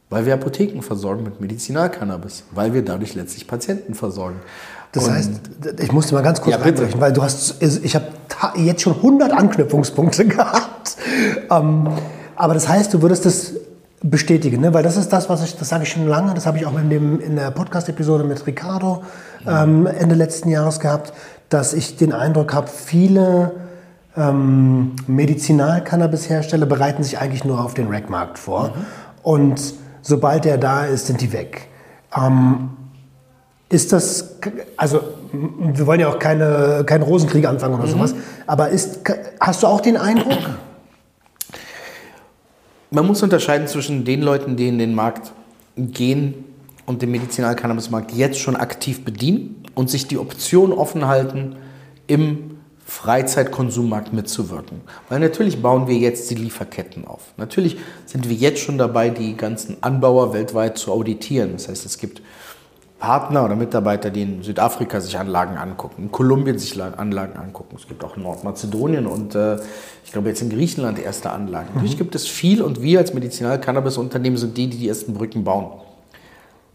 weil 0.09 0.25
wir 0.25 0.35
Apotheken 0.35 0.83
versorgen 0.83 1.25
mit 1.25 1.41
Medizinalcannabis, 1.41 2.45
weil 2.53 2.73
wir 2.75 2.85
dadurch 2.85 3.15
letztlich 3.17 3.49
Patienten 3.49 3.95
versorgen. 3.95 4.37
Das 4.93 5.09
Und 5.09 5.15
heißt, 5.15 5.31
ich 5.81 5.91
musste 5.91 6.15
mal 6.15 6.23
ganz 6.23 6.41
kurz 6.41 6.53
Ja, 6.57 6.63
bitte. 6.63 6.83
reinbrechen, 6.83 7.01
weil 7.01 7.13
du 7.13 7.23
hast, 7.25 7.61
ich 7.61 7.95
habe 7.97 8.07
jetzt 8.55 8.83
schon 8.83 8.95
100 8.95 9.33
Anknüpfungspunkte 9.33 10.25
gehabt. 10.29 10.97
Ähm, 11.51 11.89
aber 12.37 12.55
das 12.55 12.69
heißt, 12.69 12.95
du 12.95 13.03
würdest 13.03 13.27
das 13.27 13.55
bestätigen, 14.03 14.61
ne? 14.61 14.75
weil 14.75 14.83
das 14.83 14.97
ist 14.97 15.13
das, 15.13 15.29
was 15.29 15.43
ich, 15.43 15.57
das 15.57 15.69
sage 15.69 15.85
ich 15.85 15.91
schon 15.91 16.07
lange, 16.07 16.35
das 16.35 16.47
habe 16.47 16.59
ich 16.59 16.67
auch 16.67 16.79
in, 16.79 16.91
dem, 16.91 17.21
in 17.21 17.37
der 17.37 17.51
Podcast-Episode 17.51 18.25
mit 18.25 18.47
Ricardo 18.47 19.03
ähm, 19.47 19.87
Ende 19.87 20.15
letzten 20.15 20.51
Jahres 20.51 20.81
gehabt, 20.81 21.13
dass 21.49 21.73
ich 21.73 21.97
den 21.97 22.13
Eindruck 22.13 22.53
habe, 22.53 22.69
viele 22.69 23.53
ähm, 24.17 24.97
Medizinal-Cannabis-Hersteller 25.07 26.67
bereiten 26.67 27.03
sich 27.03 27.19
eigentlich 27.19 27.45
nur 27.45 27.63
auf 27.65 27.75
den 27.75 27.89
Rackmarkt 27.89 28.39
vor. 28.39 28.73
Und 29.23 29.75
sobald 30.03 30.45
der 30.45 30.59
da 30.59 30.85
ist, 30.85 31.07
sind 31.07 31.21
die 31.21 31.33
weg. 31.33 31.69
Ähm, 32.17 32.71
ist 33.69 33.93
das, 33.93 34.37
also 34.77 35.01
wir 35.33 35.87
wollen 35.87 36.01
ja 36.01 36.09
auch 36.09 36.19
keine, 36.19 36.85
keinen 36.87 37.03
Rosenkrieg 37.03 37.47
anfangen 37.47 37.75
oder 37.75 37.89
sowas, 37.89 38.15
aber 38.47 38.69
ist, 38.69 39.01
hast 39.41 39.63
du 39.63 39.67
auch 39.67 39.81
den 39.81 39.97
Eindruck? 39.97 40.39
Man 42.91 43.07
muss 43.07 43.23
unterscheiden 43.23 43.67
zwischen 43.67 44.05
den 44.05 44.23
Leuten, 44.23 44.57
die 44.57 44.69
in 44.69 44.79
den 44.79 44.95
Markt 44.95 45.33
gehen 45.77 46.45
und 46.87 47.03
den 47.03 47.11
Medizinalcannabismarkt 47.11 48.13
jetzt 48.13 48.39
schon 48.39 48.57
aktiv 48.57 49.05
bedienen 49.05 49.65
und 49.75 49.91
sich 49.91 50.07
die 50.07 50.19
Option 50.19 50.73
offen 50.73 51.07
halten, 51.07 51.57
im 52.07 52.59
Freizeitkonsummarkt 52.87 54.13
mitzuwirken. 54.13 54.81
Weil 55.09 55.19
natürlich 55.19 55.61
bauen 55.61 55.89
wir 55.89 55.97
jetzt 55.97 56.31
die 56.31 56.37
Lieferketten 56.37 57.05
auf. 57.05 57.33
Natürlich 57.37 57.79
sind 58.05 58.29
wir 58.29 58.37
jetzt 58.37 58.61
schon 58.61 58.79
dabei, 58.79 59.11
die 59.11 59.37
ganzen 59.37 59.83
Anbauer 59.83 60.33
weltweit 60.33 60.79
zu 60.79 60.93
auditieren. 60.93 61.53
Das 61.55 61.69
heißt, 61.69 61.85
es 61.85 61.99
gibt 61.99 62.23
Partner 62.99 63.45
oder 63.45 63.57
Mitarbeiter, 63.57 64.11
die 64.11 64.23
in 64.23 64.43
Südafrika 64.43 65.01
sich 65.01 65.19
Anlagen 65.19 65.59
angucken, 65.59 66.05
in 66.05 66.11
Kolumbien 66.11 66.59
sich 66.59 66.75
La- 66.77 66.95
Anlagen 66.97 67.39
angucken. 67.39 67.77
Es 67.79 67.87
gibt 67.87 68.03
auch 68.03 68.17
in 68.17 68.23
Nordmazedonien 68.23 69.07
und 69.07 69.35
äh, 69.35 69.57
ich 70.05 70.13
glaube 70.13 70.29
jetzt 70.29 70.41
in 70.41 70.49
Griechenland 70.49 70.99
erste 70.99 71.31
Anlagen. 71.31 71.69
Natürlich 71.75 71.99
gibt 71.99 72.15
es 72.15 72.27
viel 72.27 72.63
und 72.63 72.81
wir 72.81 72.99
als 72.99 73.13
Medizinal-Cannabis-Unternehmen 73.13 74.39
sind 74.39 74.57
die, 74.57 74.69
die 74.69 74.79
die 74.79 74.89
ersten 74.89 75.13
Brücken 75.13 75.45
bauen. 75.45 75.73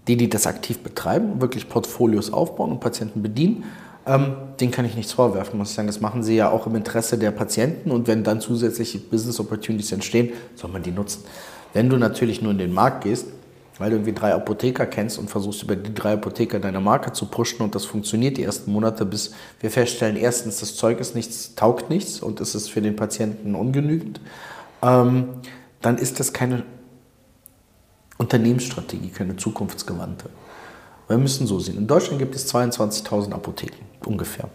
Die, 0.07 0.15
die 0.15 0.29
das 0.29 0.47
aktiv 0.47 0.79
betreiben, 0.79 1.41
wirklich 1.41 1.69
Portfolios 1.69 2.33
aufbauen 2.33 2.71
und 2.71 2.79
Patienten 2.79 3.21
bedienen, 3.21 3.63
ähm, 4.05 4.33
denen 4.59 4.71
kann 4.71 4.85
ich 4.85 4.95
nichts 4.95 5.13
vorwerfen, 5.13 5.57
muss 5.59 5.69
ich 5.69 5.75
sagen. 5.75 5.87
Das 5.87 6.01
machen 6.01 6.23
sie 6.23 6.35
ja 6.35 6.49
auch 6.49 6.65
im 6.67 6.75
Interesse 6.75 7.17
der 7.17 7.31
Patienten 7.31 7.91
und 7.91 8.07
wenn 8.07 8.23
dann 8.23 8.41
zusätzliche 8.41 8.97
Business 8.99 9.39
Opportunities 9.39 9.91
entstehen, 9.91 10.33
soll 10.55 10.71
man 10.71 10.81
die 10.83 10.91
nutzen. 10.91 11.23
Wenn 11.73 11.89
du 11.89 11.97
natürlich 11.97 12.41
nur 12.41 12.51
in 12.51 12.57
den 12.57 12.73
Markt 12.73 13.03
gehst, 13.03 13.27
weil 13.81 13.89
du 13.89 13.95
irgendwie 13.97 14.13
drei 14.13 14.33
Apotheker 14.33 14.85
kennst 14.85 15.17
und 15.17 15.29
versuchst 15.29 15.63
über 15.63 15.75
die 15.75 15.93
drei 15.93 16.13
Apotheker 16.13 16.59
deine 16.59 16.79
Marke 16.79 17.11
zu 17.13 17.25
pushen 17.25 17.61
und 17.61 17.75
das 17.75 17.83
funktioniert 17.83 18.37
die 18.37 18.43
ersten 18.43 18.71
Monate, 18.71 19.05
bis 19.05 19.33
wir 19.59 19.71
feststellen, 19.71 20.15
erstens, 20.15 20.59
das 20.59 20.75
Zeug 20.75 20.99
ist 20.99 21.15
nichts, 21.15 21.55
taugt 21.55 21.89
nichts 21.89 22.21
und 22.21 22.39
es 22.39 22.55
ist 22.55 22.69
für 22.69 22.81
den 22.81 22.95
Patienten 22.95 23.55
ungenügend, 23.55 24.21
ähm, 24.83 25.29
dann 25.81 25.97
ist 25.97 26.19
das 26.19 26.31
keine 26.31 26.63
Unternehmensstrategie, 28.17 29.09
keine 29.09 29.35
zukunftsgewandte. 29.35 30.29
Wir 31.07 31.17
müssen 31.17 31.47
so 31.47 31.59
sehen. 31.59 31.77
In 31.77 31.87
Deutschland 31.87 32.19
gibt 32.19 32.35
es 32.35 32.53
22.000 32.53 33.33
Apotheken, 33.33 33.83
ungefähr. 34.05 34.47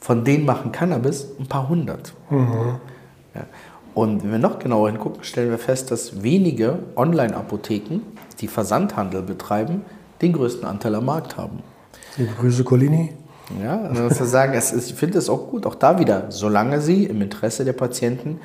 Von 0.00 0.24
denen 0.24 0.46
machen 0.46 0.72
Cannabis 0.72 1.26
ein 1.38 1.46
paar 1.46 1.68
hundert. 1.68 2.14
Ja. 3.34 3.46
Und 3.94 4.22
wenn 4.22 4.30
wir 4.30 4.38
noch 4.38 4.58
genauer 4.58 4.90
hingucken, 4.90 5.24
stellen 5.24 5.50
wir 5.50 5.58
fest, 5.58 5.90
dass 5.90 6.22
wenige 6.22 6.78
Online-Apotheken, 6.96 8.00
die 8.40 8.48
Versandhandel 8.48 9.22
betreiben, 9.22 9.82
den 10.22 10.32
größten 10.32 10.66
Anteil 10.66 10.94
am 10.94 11.06
Markt 11.06 11.36
haben. 11.36 11.62
Liebe 12.16 12.32
Grüße, 12.38 12.64
Colini. 12.64 13.12
Ja, 13.62 13.80
also 13.82 14.02
muss 14.02 14.20
man 14.20 14.28
sagen, 14.28 14.54
es 14.54 14.72
ist, 14.72 14.90
ich 14.90 14.96
finde 14.96 15.18
es 15.18 15.28
auch 15.28 15.48
gut, 15.48 15.66
auch 15.66 15.74
da 15.74 15.98
wieder, 15.98 16.26
solange 16.30 16.80
sie 16.80 17.06
im 17.06 17.20
Interesse 17.20 17.64
der 17.64 17.72
Patienten 17.72 18.40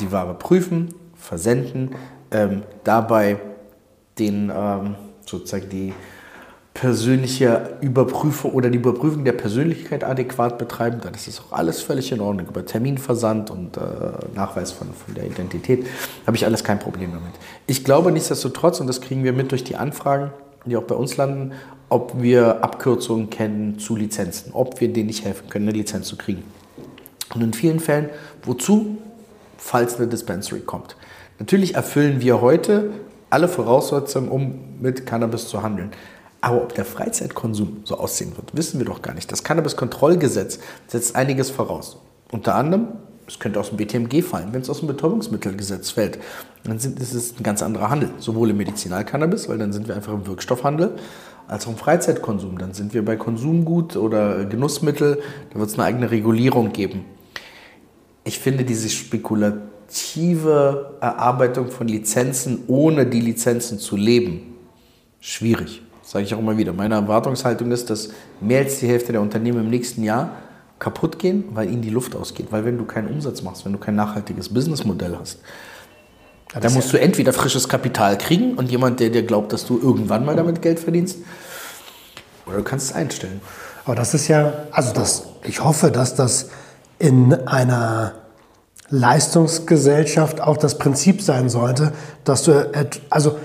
die 0.00 0.10
Ware 0.10 0.34
prüfen, 0.34 0.94
versenden, 1.14 1.90
ähm, 2.30 2.62
dabei 2.82 3.38
den 4.18 4.50
ähm, 4.54 4.94
sozusagen 5.26 5.68
die 5.68 5.92
persönliche 6.76 7.78
Überprüfung 7.80 8.52
oder 8.52 8.68
die 8.68 8.76
Überprüfung 8.76 9.24
der 9.24 9.32
Persönlichkeit 9.32 10.04
adäquat 10.04 10.58
betreiben, 10.58 11.00
dann 11.02 11.14
ist 11.14 11.26
es 11.26 11.40
auch 11.40 11.52
alles 11.52 11.80
völlig 11.80 12.12
in 12.12 12.20
Ordnung. 12.20 12.48
Über 12.48 12.66
Terminversand 12.66 13.50
und 13.50 13.78
äh, 13.78 13.80
Nachweis 14.34 14.72
von, 14.72 14.88
von 14.92 15.14
der 15.14 15.24
Identität 15.24 15.86
habe 16.26 16.36
ich 16.36 16.44
alles 16.44 16.64
kein 16.64 16.78
Problem 16.78 17.12
damit. 17.12 17.32
Ich 17.66 17.82
glaube 17.82 18.12
nichtsdestotrotz, 18.12 18.78
und 18.80 18.88
das 18.88 19.00
kriegen 19.00 19.24
wir 19.24 19.32
mit 19.32 19.52
durch 19.52 19.64
die 19.64 19.76
Anfragen, 19.76 20.32
die 20.66 20.76
auch 20.76 20.82
bei 20.82 20.94
uns 20.94 21.16
landen, 21.16 21.52
ob 21.88 22.20
wir 22.20 22.62
Abkürzungen 22.62 23.30
kennen 23.30 23.78
zu 23.78 23.96
Lizenzen, 23.96 24.50
ob 24.52 24.78
wir 24.78 24.92
denen 24.92 25.06
nicht 25.06 25.24
helfen 25.24 25.48
können, 25.48 25.66
eine 25.68 25.78
Lizenz 25.78 26.08
zu 26.08 26.16
kriegen. 26.16 26.42
Und 27.34 27.42
in 27.42 27.54
vielen 27.54 27.80
Fällen, 27.80 28.10
wozu? 28.44 28.98
Falls 29.56 29.96
eine 29.96 30.08
Dispensary 30.08 30.60
kommt. 30.60 30.94
Natürlich 31.38 31.74
erfüllen 31.74 32.20
wir 32.20 32.42
heute 32.42 32.90
alle 33.30 33.48
Voraussetzungen, 33.48 34.28
um 34.28 34.58
mit 34.78 35.06
Cannabis 35.06 35.48
zu 35.48 35.62
handeln. 35.62 35.90
Aber 36.40 36.62
ob 36.62 36.74
der 36.74 36.84
Freizeitkonsum 36.84 37.78
so 37.84 37.98
aussehen 37.98 38.36
wird, 38.36 38.56
wissen 38.56 38.78
wir 38.78 38.86
doch 38.86 39.02
gar 39.02 39.14
nicht. 39.14 39.30
Das 39.32 39.42
Cannabiskontrollgesetz 39.42 40.60
setzt 40.86 41.16
einiges 41.16 41.50
voraus. 41.50 41.98
Unter 42.30 42.54
anderem, 42.54 42.88
es 43.26 43.38
könnte 43.38 43.58
aus 43.58 43.70
dem 43.70 43.78
BTMG 43.78 44.22
fallen, 44.22 44.48
wenn 44.52 44.60
es 44.60 44.70
aus 44.70 44.78
dem 44.78 44.88
Betäubungsmittelgesetz 44.88 45.90
fällt, 45.90 46.18
dann 46.64 46.78
sind, 46.78 47.00
ist 47.00 47.12
es 47.12 47.38
ein 47.38 47.42
ganz 47.42 47.62
anderer 47.62 47.90
Handel. 47.90 48.10
Sowohl 48.18 48.50
im 48.50 48.58
Medizinalcannabis, 48.58 49.48
weil 49.48 49.58
dann 49.58 49.72
sind 49.72 49.88
wir 49.88 49.96
einfach 49.96 50.12
im 50.12 50.26
Wirkstoffhandel, 50.26 50.92
als 51.48 51.66
auch 51.66 51.70
im 51.70 51.76
Freizeitkonsum. 51.76 52.58
Dann 52.58 52.72
sind 52.72 52.94
wir 52.94 53.04
bei 53.04 53.16
Konsumgut 53.16 53.96
oder 53.96 54.44
Genussmittel, 54.44 55.20
da 55.52 55.58
wird 55.58 55.68
es 55.68 55.74
eine 55.74 55.84
eigene 55.84 56.10
Regulierung 56.10 56.72
geben. 56.72 57.04
Ich 58.24 58.40
finde 58.40 58.64
diese 58.64 58.88
spekulative 58.88 60.96
Erarbeitung 61.00 61.70
von 61.70 61.86
Lizenzen, 61.86 62.64
ohne 62.66 63.06
die 63.06 63.20
Lizenzen 63.20 63.78
zu 63.78 63.96
leben, 63.96 64.54
schwierig. 65.20 65.82
Sage 66.06 66.24
ich 66.24 66.34
auch 66.34 66.38
immer 66.38 66.56
wieder. 66.56 66.72
Meine 66.72 66.94
Erwartungshaltung 66.94 67.72
ist, 67.72 67.90
dass 67.90 68.10
mehr 68.40 68.60
als 68.60 68.78
die 68.78 68.86
Hälfte 68.86 69.10
der 69.10 69.20
Unternehmen 69.20 69.60
im 69.60 69.70
nächsten 69.70 70.04
Jahr 70.04 70.30
kaputt 70.78 71.18
gehen, 71.18 71.44
weil 71.50 71.68
ihnen 71.68 71.82
die 71.82 71.90
Luft 71.90 72.14
ausgeht. 72.14 72.46
Weil 72.50 72.64
wenn 72.64 72.78
du 72.78 72.84
keinen 72.84 73.08
Umsatz 73.08 73.42
machst, 73.42 73.64
wenn 73.64 73.72
du 73.72 73.78
kein 73.78 73.96
nachhaltiges 73.96 74.48
Businessmodell 74.48 75.16
hast, 75.18 75.40
dann 76.60 76.72
musst 76.74 76.92
du 76.92 77.00
entweder 77.00 77.32
frisches 77.32 77.68
Kapital 77.68 78.16
kriegen 78.18 78.54
und 78.54 78.70
jemand, 78.70 79.00
der 79.00 79.10
dir 79.10 79.24
glaubt, 79.24 79.52
dass 79.52 79.66
du 79.66 79.78
irgendwann 79.78 80.24
mal 80.24 80.36
damit 80.36 80.62
Geld 80.62 80.78
verdienst, 80.78 81.18
oder 82.46 82.58
du 82.58 82.62
kannst 82.62 82.90
es 82.90 82.96
einstellen. 82.96 83.40
Aber 83.84 83.96
das 83.96 84.14
ist 84.14 84.28
ja, 84.28 84.52
also 84.70 84.92
das, 84.94 85.24
ich 85.42 85.64
hoffe, 85.64 85.90
dass 85.90 86.14
das 86.14 86.50
in 87.00 87.34
einer 87.34 88.12
Leistungsgesellschaft 88.90 90.40
auch 90.40 90.56
das 90.56 90.78
Prinzip 90.78 91.20
sein 91.20 91.48
sollte, 91.48 91.92
dass 92.22 92.44
du, 92.44 92.70
also 93.10 93.36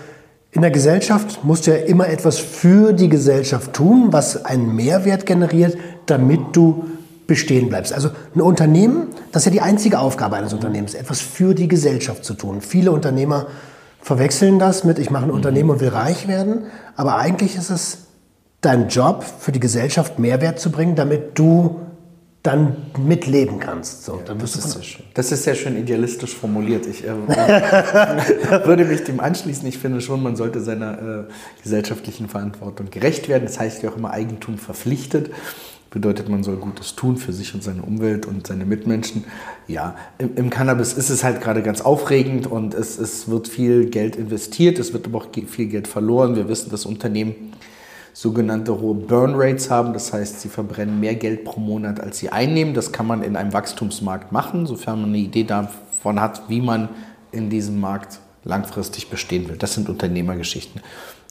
in 0.52 0.62
der 0.62 0.72
Gesellschaft 0.72 1.44
musst 1.44 1.66
du 1.66 1.72
ja 1.72 1.86
immer 1.86 2.10
etwas 2.10 2.38
für 2.38 2.94
die 2.94 3.08
Gesellschaft 3.08 3.74
tun, 3.74 4.08
was 4.12 4.44
einen 4.44 4.76
Mehrwert 4.76 5.26
generiert, 5.26 5.78
damit 6.08 6.42
du 6.52 6.86
bestehen 7.26 7.70
bleibst. 7.70 7.94
Also 7.94 8.10
ein 8.36 8.42
Unternehmen, 8.42 9.08
das 9.32 9.44
ist 9.44 9.46
ja 9.46 9.52
die 9.52 9.62
einzige 9.62 10.00
Aufgabe 10.00 10.36
eines 10.36 10.52
Unternehmens, 10.52 10.94
etwas 10.94 11.22
für 11.22 11.56
die 11.56 11.70
Gesellschaft 11.70 12.26
zu 12.26 12.34
tun. 12.34 12.60
Viele 12.60 12.92
Unternehmer 12.92 13.48
verwechseln 14.02 14.60
das 14.60 14.84
mit, 14.84 15.00
ich 15.00 15.10
mache 15.10 15.24
ein 15.24 15.32
Unternehmen 15.32 15.70
und 15.70 15.80
will 15.80 15.90
reich 15.90 16.28
werden, 16.28 16.66
aber 16.98 17.16
eigentlich 17.16 17.56
ist 17.56 17.70
es 17.70 18.00
dein 18.60 18.90
Job 18.90 19.24
für 19.24 19.54
die 19.54 19.62
Gesellschaft 19.62 20.20
Mehrwert 20.20 20.60
zu 20.60 20.72
bringen, 20.72 20.96
damit 20.96 21.40
du 21.40 21.80
dann 22.43 22.75
mitleben 22.97 23.60
kannst. 23.60 24.04
So, 24.04 24.19
dann 24.25 24.41
wirst 24.41 24.56
du 24.56 24.60
Das 24.60 24.65
ist 24.65 24.73
sehr 24.73 24.84
schön. 24.84 25.06
Das 25.13 25.32
ist 25.32 25.43
sehr 25.43 25.56
schön 25.56 25.77
idealistisch 25.77 26.36
formuliert. 26.36 26.88
Ich 26.88 27.04
äh, 27.06 27.10
würde 28.65 28.86
mich 28.86 29.04
dem 29.04 29.19
anschließen. 29.19 29.67
Ich 29.67 29.77
finde 29.77 30.01
schon, 30.01 30.23
man 30.23 30.36
sollte 30.36 30.60
seiner 30.60 31.27
äh, 31.27 31.62
gesellschaftlichen 31.62 32.30
Verantwortung 32.30 32.89
gerecht 32.89 33.30
werden. 33.30 33.43
Das 33.45 33.60
heißt 33.60 33.84
ja 33.84 33.91
auch 33.91 33.97
immer 33.97 34.12
Eigentum 34.12 34.58
verpflichtet. 34.58 35.30
Bedeutet, 35.91 36.30
man 36.30 36.41
soll 36.41 36.56
Gutes 36.56 36.95
tun 36.95 37.17
für 37.17 37.34
sich 37.34 37.54
und 37.54 37.63
seine 37.63 37.84
Umwelt 37.84 38.25
und 38.25 38.47
seine 38.47 38.65
Mitmenschen. 38.65 39.25
Ja, 39.67 39.95
im, 40.17 40.36
im 40.36 40.49
Cannabis 40.49 40.93
ist 40.93 41.10
es 41.10 41.23
halt 41.23 41.41
gerade 41.41 41.62
ganz 41.62 41.82
aufregend 41.82 42.47
und 42.47 42.73
es, 42.73 42.97
es 42.97 43.27
wird 43.27 43.49
viel 43.49 43.89
Geld 43.89 44.15
investiert, 44.15 44.80
es 44.80 44.93
wird 44.93 45.06
aber 45.06 45.17
auch 45.19 45.27
viel 45.47 45.67
Geld 45.67 45.88
verloren. 45.88 46.38
Wir 46.38 46.47
wissen, 46.47 46.71
dass 46.71 46.86
Unternehmen 46.86 47.51
sogenannte 48.13 48.80
hohe 48.80 48.95
Burn 48.95 49.34
Rates 49.36 49.69
haben. 49.69 49.93
Das 49.93 50.13
heißt, 50.13 50.41
sie 50.41 50.50
verbrennen 50.50 51.00
mehr 51.00 51.15
Geld 51.15 51.43
pro 51.43 51.60
Monat, 51.60 52.00
als 52.00 52.19
sie 52.19 52.30
einnehmen. 52.30 52.74
Das 52.74 52.91
kann 52.91 53.08
man 53.08 53.24
in 53.24 53.36
einem 53.36 53.54
Wachstumsmarkt 53.54 54.32
machen, 54.32 54.65
sofern 54.65 55.02
man 55.02 55.10
eine 55.10 55.19
Idee 55.19 55.43
davon 55.43 56.19
hat, 56.19 56.50
wie 56.50 56.62
man 56.62 56.89
in 57.32 57.50
diesem 57.50 57.80
Markt 57.80 58.19
langfristig 58.43 59.10
bestehen 59.10 59.47
will. 59.47 59.58
Das 59.58 59.74
sind 59.74 59.89
Unternehmergeschichten. 59.89 60.82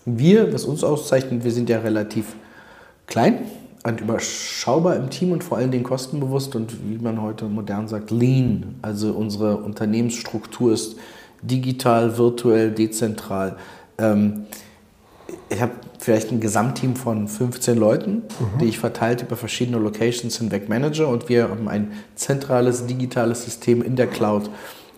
Wir, 0.04 0.52
was 0.52 0.64
uns 0.64 0.82
auszeichnet, 0.82 1.44
wir 1.44 1.52
sind 1.52 1.68
ja 1.68 1.80
relativ 1.80 2.34
klein. 3.06 3.40
und 3.82 4.00
überschaubar 4.00 4.96
im 4.96 5.08
Team 5.08 5.32
und 5.32 5.42
vor 5.42 5.56
allen 5.56 5.70
Dingen 5.70 5.84
kostenbewusst 5.84 6.54
und 6.54 6.76
wie 6.88 6.98
man 6.98 7.22
heute 7.22 7.46
modern 7.46 7.88
sagt, 7.88 8.10
lean. 8.10 8.74
Also 8.82 9.12
unsere 9.12 9.56
Unternehmensstruktur 9.56 10.72
ist 10.72 10.96
digital, 11.42 12.18
virtuell, 12.18 12.72
dezentral. 12.72 13.56
Ähm, 13.96 14.44
ich 15.48 15.60
habe 15.60 15.72
vielleicht 15.98 16.30
ein 16.30 16.40
Gesamtteam 16.40 16.96
von 16.96 17.28
15 17.28 17.76
Leuten, 17.76 18.14
mhm. 18.14 18.58
die 18.60 18.66
ich 18.66 18.78
verteilt 18.78 19.22
über 19.22 19.36
verschiedene 19.36 19.78
Locations 19.78 20.38
hinweg 20.38 20.68
manage 20.68 21.06
und 21.06 21.28
wir 21.28 21.48
haben 21.48 21.68
ein 21.68 21.92
zentrales 22.14 22.86
digitales 22.86 23.44
System 23.44 23.82
in 23.82 23.96
der 23.96 24.06
Cloud, 24.06 24.50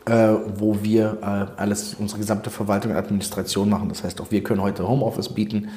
äh, 0.07 0.35
wo 0.57 0.79
wir 0.83 1.19
äh, 1.23 1.61
alles, 1.61 1.95
unsere 1.95 2.21
gesamte 2.21 2.51
Verwaltung 2.51 2.93
und 2.93 2.97
Administration 2.97 3.69
machen. 3.69 3.89
Das 3.89 4.05
heißt, 4.05 4.21
auch 4.21 4.31
wir 4.31 4.43
können 4.43 4.63
heute 4.63 4.87
Homeoffice 4.87 5.29
bieten, 5.29 5.69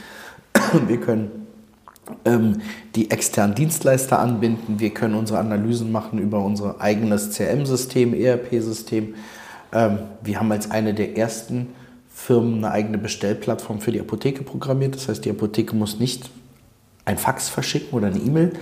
wir 0.88 1.00
können 1.00 1.48
ähm, 2.24 2.62
die 2.96 3.12
externen 3.12 3.56
Dienstleister 3.56 4.20
anbinden, 4.20 4.80
wir 4.80 4.91
können 4.91 5.15
unsere 5.15 5.39
Analysen 5.39 5.91
machen 5.91 6.20
über 6.20 6.44
unser 6.44 6.80
eigenes 6.82 7.32
CRM-System, 7.32 8.13
ERP-System. 8.13 9.15
Ähm, 9.74 10.00
wir 10.22 10.39
haben 10.39 10.52
als 10.52 10.70
eine 10.70 10.94
der 10.94 11.18
ersten 11.18 11.70
Firmen 12.15 12.63
eine 12.63 12.71
eigene 12.71 12.97
Bestellplattform 12.97 13.82
für 13.82 13.91
die 13.91 13.99
Apotheke 13.99 14.43
programmiert. 14.43 14.95
Das 14.95 15.10
heißt, 15.10 15.25
die 15.25 15.30
Apotheke 15.30 15.75
muss 15.75 15.99
nicht 15.99 16.30
ein 17.04 17.17
Fax 17.17 17.49
verschicken 17.49 17.95
oder 17.95 18.08
eine 18.08 18.17
E-Mail, 18.17 18.54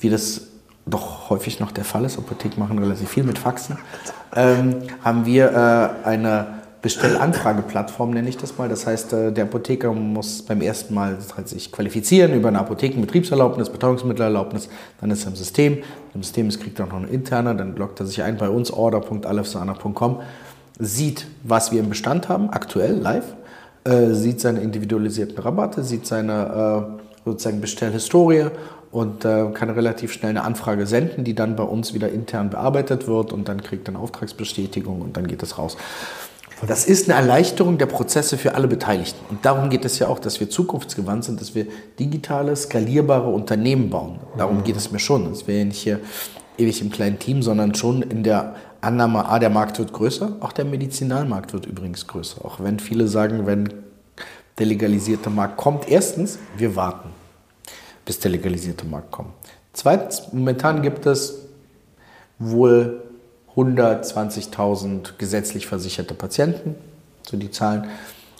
wie 0.00 0.10
das 0.10 0.48
doch 0.84 1.30
häufig 1.30 1.60
noch 1.60 1.70
der 1.70 1.84
Fall 1.84 2.04
ist. 2.04 2.18
Apotheken 2.18 2.60
machen 2.60 2.78
relativ 2.78 3.08
viel 3.08 3.22
mit 3.22 3.38
Faxen. 3.38 3.78
Ähm, 4.34 4.82
haben 5.02 5.24
wir 5.24 5.52
äh, 6.04 6.06
eine 6.06 6.46
Bestellanfrageplattform, 6.82 8.10
nenne 8.10 8.28
ich 8.28 8.36
das 8.36 8.58
mal. 8.58 8.68
Das 8.68 8.86
heißt, 8.86 9.12
äh, 9.12 9.32
der 9.32 9.44
Apotheker 9.44 9.92
muss 9.92 10.42
beim 10.42 10.60
ersten 10.60 10.92
Mal 10.92 11.16
halt 11.36 11.48
sich 11.48 11.72
qualifizieren 11.72 12.34
über 12.34 12.48
eine 12.48 12.58
Apothekenbetriebserlaubnis, 12.58 13.70
Betäubungsmittelerlaubnis. 13.70 14.68
Dann 15.00 15.10
ist 15.10 15.24
er 15.24 15.30
im 15.30 15.36
System. 15.36 15.78
Im 16.12 16.22
System 16.22 16.48
kriegt 16.50 16.78
er 16.78 16.86
noch 16.86 16.96
eine 16.96 17.06
interne. 17.06 17.54
Dann 17.54 17.76
loggt 17.76 18.00
er 18.00 18.06
sich 18.06 18.22
ein 18.22 18.36
bei 18.36 18.48
uns, 18.48 18.70
order.alefsana.com 18.70 20.20
sieht, 20.78 21.26
was 21.42 21.72
wir 21.72 21.80
im 21.80 21.88
Bestand 21.88 22.28
haben, 22.28 22.50
aktuell, 22.50 22.94
live, 22.94 23.34
äh, 23.84 24.12
sieht 24.12 24.40
seine 24.40 24.60
individualisierten 24.60 25.38
Rabatte, 25.38 25.82
sieht 25.82 26.06
seine 26.06 26.96
äh, 26.98 27.02
sozusagen 27.24 27.60
Bestellhistorie 27.60 28.46
und 28.90 29.24
äh, 29.24 29.46
kann 29.52 29.70
relativ 29.70 30.12
schnell 30.12 30.30
eine 30.30 30.42
Anfrage 30.42 30.86
senden, 30.86 31.24
die 31.24 31.34
dann 31.34 31.56
bei 31.56 31.64
uns 31.64 31.94
wieder 31.94 32.10
intern 32.10 32.50
bearbeitet 32.50 33.06
wird 33.06 33.32
und 33.32 33.48
dann 33.48 33.62
kriegt 33.62 33.88
er 33.88 33.94
eine 33.94 34.02
Auftragsbestätigung 34.02 35.00
und 35.00 35.16
dann 35.16 35.26
geht 35.26 35.42
es 35.42 35.58
raus. 35.58 35.76
Das 36.66 36.86
ist 36.86 37.10
eine 37.10 37.20
Erleichterung 37.20 37.76
der 37.76 37.86
Prozesse 37.86 38.38
für 38.38 38.54
alle 38.54 38.66
Beteiligten. 38.66 39.18
Und 39.28 39.44
darum 39.44 39.68
geht 39.68 39.84
es 39.84 39.98
ja 39.98 40.08
auch, 40.08 40.18
dass 40.18 40.40
wir 40.40 40.48
zukunftsgewandt 40.48 41.24
sind, 41.24 41.40
dass 41.40 41.54
wir 41.54 41.66
digitale, 41.98 42.56
skalierbare 42.56 43.28
Unternehmen 43.28 43.90
bauen. 43.90 44.20
Darum 44.38 44.64
geht 44.64 44.76
es 44.76 44.90
mir 44.90 44.98
schon. 44.98 45.28
Dass 45.28 45.46
wir 45.46 45.62
nicht 45.62 45.76
hier 45.76 46.00
ewig 46.56 46.80
im 46.80 46.90
kleinen 46.90 47.18
Team, 47.18 47.42
sondern 47.42 47.74
schon 47.74 48.00
in 48.00 48.22
der 48.22 48.56
Annahme, 48.86 49.28
A, 49.28 49.38
der 49.38 49.50
Markt 49.50 49.78
wird 49.78 49.92
größer, 49.92 50.36
auch 50.40 50.52
der 50.52 50.64
Medizinalmarkt 50.64 51.52
wird 51.52 51.66
übrigens 51.66 52.06
größer. 52.06 52.44
Auch 52.44 52.60
wenn 52.60 52.78
viele 52.78 53.08
sagen, 53.08 53.46
wenn 53.46 53.68
der 54.58 54.66
legalisierte 54.66 55.28
Markt 55.28 55.56
kommt, 55.56 55.88
erstens, 55.88 56.38
wir 56.56 56.76
warten, 56.76 57.10
bis 58.04 58.20
der 58.20 58.30
legalisierte 58.30 58.86
Markt 58.86 59.10
kommt. 59.10 59.30
Zweitens, 59.72 60.32
momentan 60.32 60.82
gibt 60.82 61.04
es 61.04 61.46
wohl 62.38 63.02
120.000 63.56 65.18
gesetzlich 65.18 65.66
versicherte 65.66 66.14
Patienten, 66.14 66.76
so 67.28 67.36
die 67.36 67.50
Zahlen. 67.50 67.88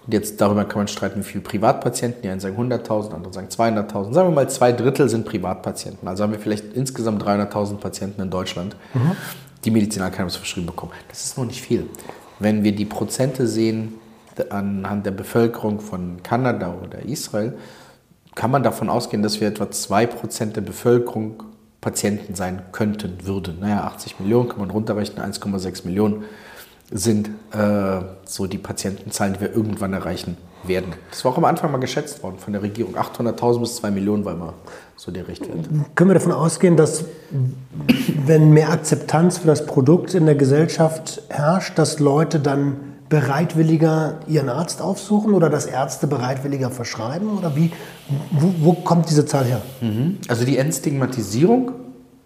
Und 0.07 0.13
jetzt 0.13 0.41
darüber 0.41 0.65
kann 0.65 0.79
man 0.79 0.89
streiten, 0.89 1.19
wie 1.19 1.25
viele 1.25 1.43
Privatpatienten. 1.43 2.23
Die 2.23 2.29
einen 2.29 2.39
sagen 2.39 2.57
100.000, 2.57 3.13
andere 3.13 3.33
sagen 3.33 3.49
200.000. 3.49 4.13
Sagen 4.13 4.29
wir 4.29 4.35
mal, 4.35 4.49
zwei 4.49 4.71
Drittel 4.71 5.09
sind 5.09 5.27
Privatpatienten. 5.27 6.07
Also 6.07 6.23
haben 6.23 6.33
wir 6.33 6.39
vielleicht 6.39 6.75
insgesamt 6.75 7.25
300.000 7.25 7.79
Patienten 7.79 8.23
in 8.23 8.31
Deutschland. 8.31 8.77
Mhm 8.95 9.17
die 9.65 9.71
Medizinalcannabis 9.71 10.37
verschrieben 10.37 10.67
bekommen. 10.67 10.93
Das 11.09 11.25
ist 11.25 11.39
noch 11.39 11.45
nicht 11.45 11.61
viel. 11.61 11.89
Wenn 12.39 12.65
wir 12.65 12.75
die 12.75 12.85
Prozente 12.85 13.47
sehen 13.47 13.95
anhand 14.51 15.07
der 15.07 15.13
Bevölkerung 15.13 15.81
von 15.81 16.23
Kanada 16.23 16.75
oder 16.83 17.03
Israel, 17.03 17.57
kann 18.35 18.51
man 18.51 18.63
davon 18.63 18.91
ausgehen, 18.91 19.23
dass 19.23 19.41
wir 19.41 19.49
etwa 19.49 19.65
2% 19.65 20.53
der 20.53 20.61
Bevölkerung 20.61 21.43
Patienten 21.81 22.35
sein 22.35 22.63
könnten, 22.73 23.25
würden. 23.25 23.61
Naja, 23.61 23.85
80 23.85 24.21
Millionen 24.21 24.49
kann 24.49 24.59
man 24.59 24.71
runterrechnen, 24.71 25.25
1,6 25.25 25.87
Millionen 25.87 26.25
sind 26.91 27.31
äh, 27.53 28.01
so 28.25 28.47
die 28.47 28.59
Patientenzahlen, 28.59 29.35
die 29.35 29.41
wir 29.41 29.55
irgendwann 29.55 29.93
erreichen 29.93 30.37
werden. 30.69 30.95
Das 31.11 31.25
war 31.25 31.33
auch 31.33 31.39
am 31.39 31.45
Anfang 31.45 31.73
mal 31.73 31.79
geschätzt 31.79 32.23
worden 32.23 32.39
von 32.39 32.53
der 32.53 32.63
Regierung. 32.63 32.97
800.000 32.97 33.61
bis 33.61 33.77
2 33.77 33.91
Millionen 33.91 34.25
war 34.25 34.35
immer 34.35 34.55
so 34.97 35.13
der 35.13 35.29
Richtwert. 35.29 35.69
Können 35.95 36.11
wir 36.11 36.15
davon 36.15 36.33
ausgehen, 36.33 36.77
dass 36.77 37.05
wenn 38.25 38.51
mehr 38.51 38.71
Akzeptanz 38.71 39.39
für 39.39 39.47
das 39.47 39.67
Produkt 39.67 40.15
in 40.15 40.27
der 40.27 40.35
Gesellschaft 40.35 41.23
herrscht, 41.29 41.79
dass 41.79 42.01
Leute 42.01 42.41
dann 42.41 42.77
bereitwilliger 43.09 44.21
ihren 44.27 44.49
Arzt 44.49 44.83
aufsuchen 44.83 45.35
oder 45.35 45.49
dass 45.49 45.67
Ärzte 45.67 46.07
bereitwilliger 46.07 46.71
verschreiben? 46.71 47.39
Oder 47.39 47.55
wie, 47.57 47.71
wo, 48.31 48.53
wo 48.61 48.73
kommt 48.73 49.09
diese 49.11 49.27
Zahl 49.27 49.45
her? 49.45 49.63
Mhm. 49.81 50.19
Also 50.29 50.45
die 50.45 50.59
Entstigmatisierung 50.59 51.73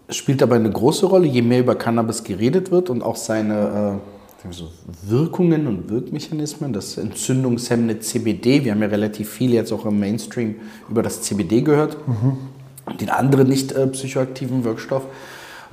spielt 0.09 0.41
dabei 0.41 0.55
eine 0.55 0.71
große 0.71 1.05
Rolle, 1.05 1.27
je 1.27 1.41
mehr 1.41 1.59
über 1.59 1.75
Cannabis 1.75 2.23
geredet 2.23 2.71
wird 2.71 2.89
und 2.89 3.03
auch 3.03 3.15
seine 3.15 3.99
äh, 3.99 4.20
so 4.49 4.71
Wirkungen 5.03 5.67
und 5.67 5.89
Wirkmechanismen, 5.89 6.73
das 6.73 6.97
entzündungshemmende 6.97 7.99
CBD. 7.99 8.65
Wir 8.65 8.71
haben 8.71 8.81
ja 8.81 8.87
relativ 8.87 9.29
viel 9.29 9.53
jetzt 9.53 9.71
auch 9.71 9.85
im 9.85 9.99
Mainstream 9.99 10.55
über 10.89 11.03
das 11.03 11.21
CBD 11.21 11.61
gehört. 11.61 11.97
Mhm. 12.07 12.37
Den 12.99 13.09
anderen 13.09 13.47
nicht 13.47 13.71
äh, 13.71 13.87
psychoaktiven 13.87 14.63
Wirkstoff 14.63 15.03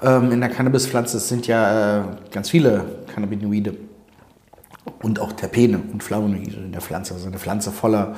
ähm, 0.03 0.33
in 0.33 0.41
der 0.41 0.51
Cannabispflanze. 0.51 1.17
Es 1.17 1.29
sind 1.29 1.47
ja 1.47 2.01
äh, 2.01 2.05
ganz 2.31 2.51
viele 2.51 2.85
Cannabinoide 3.13 3.75
und 5.03 5.19
auch 5.19 5.33
Terpene 5.33 5.81
und 5.93 6.03
Flavonoide 6.03 6.57
in 6.57 6.73
der 6.73 6.81
Pflanze. 6.81 7.15
Also 7.15 7.29
eine 7.29 7.39
Pflanze 7.39 7.73
voller 7.73 8.17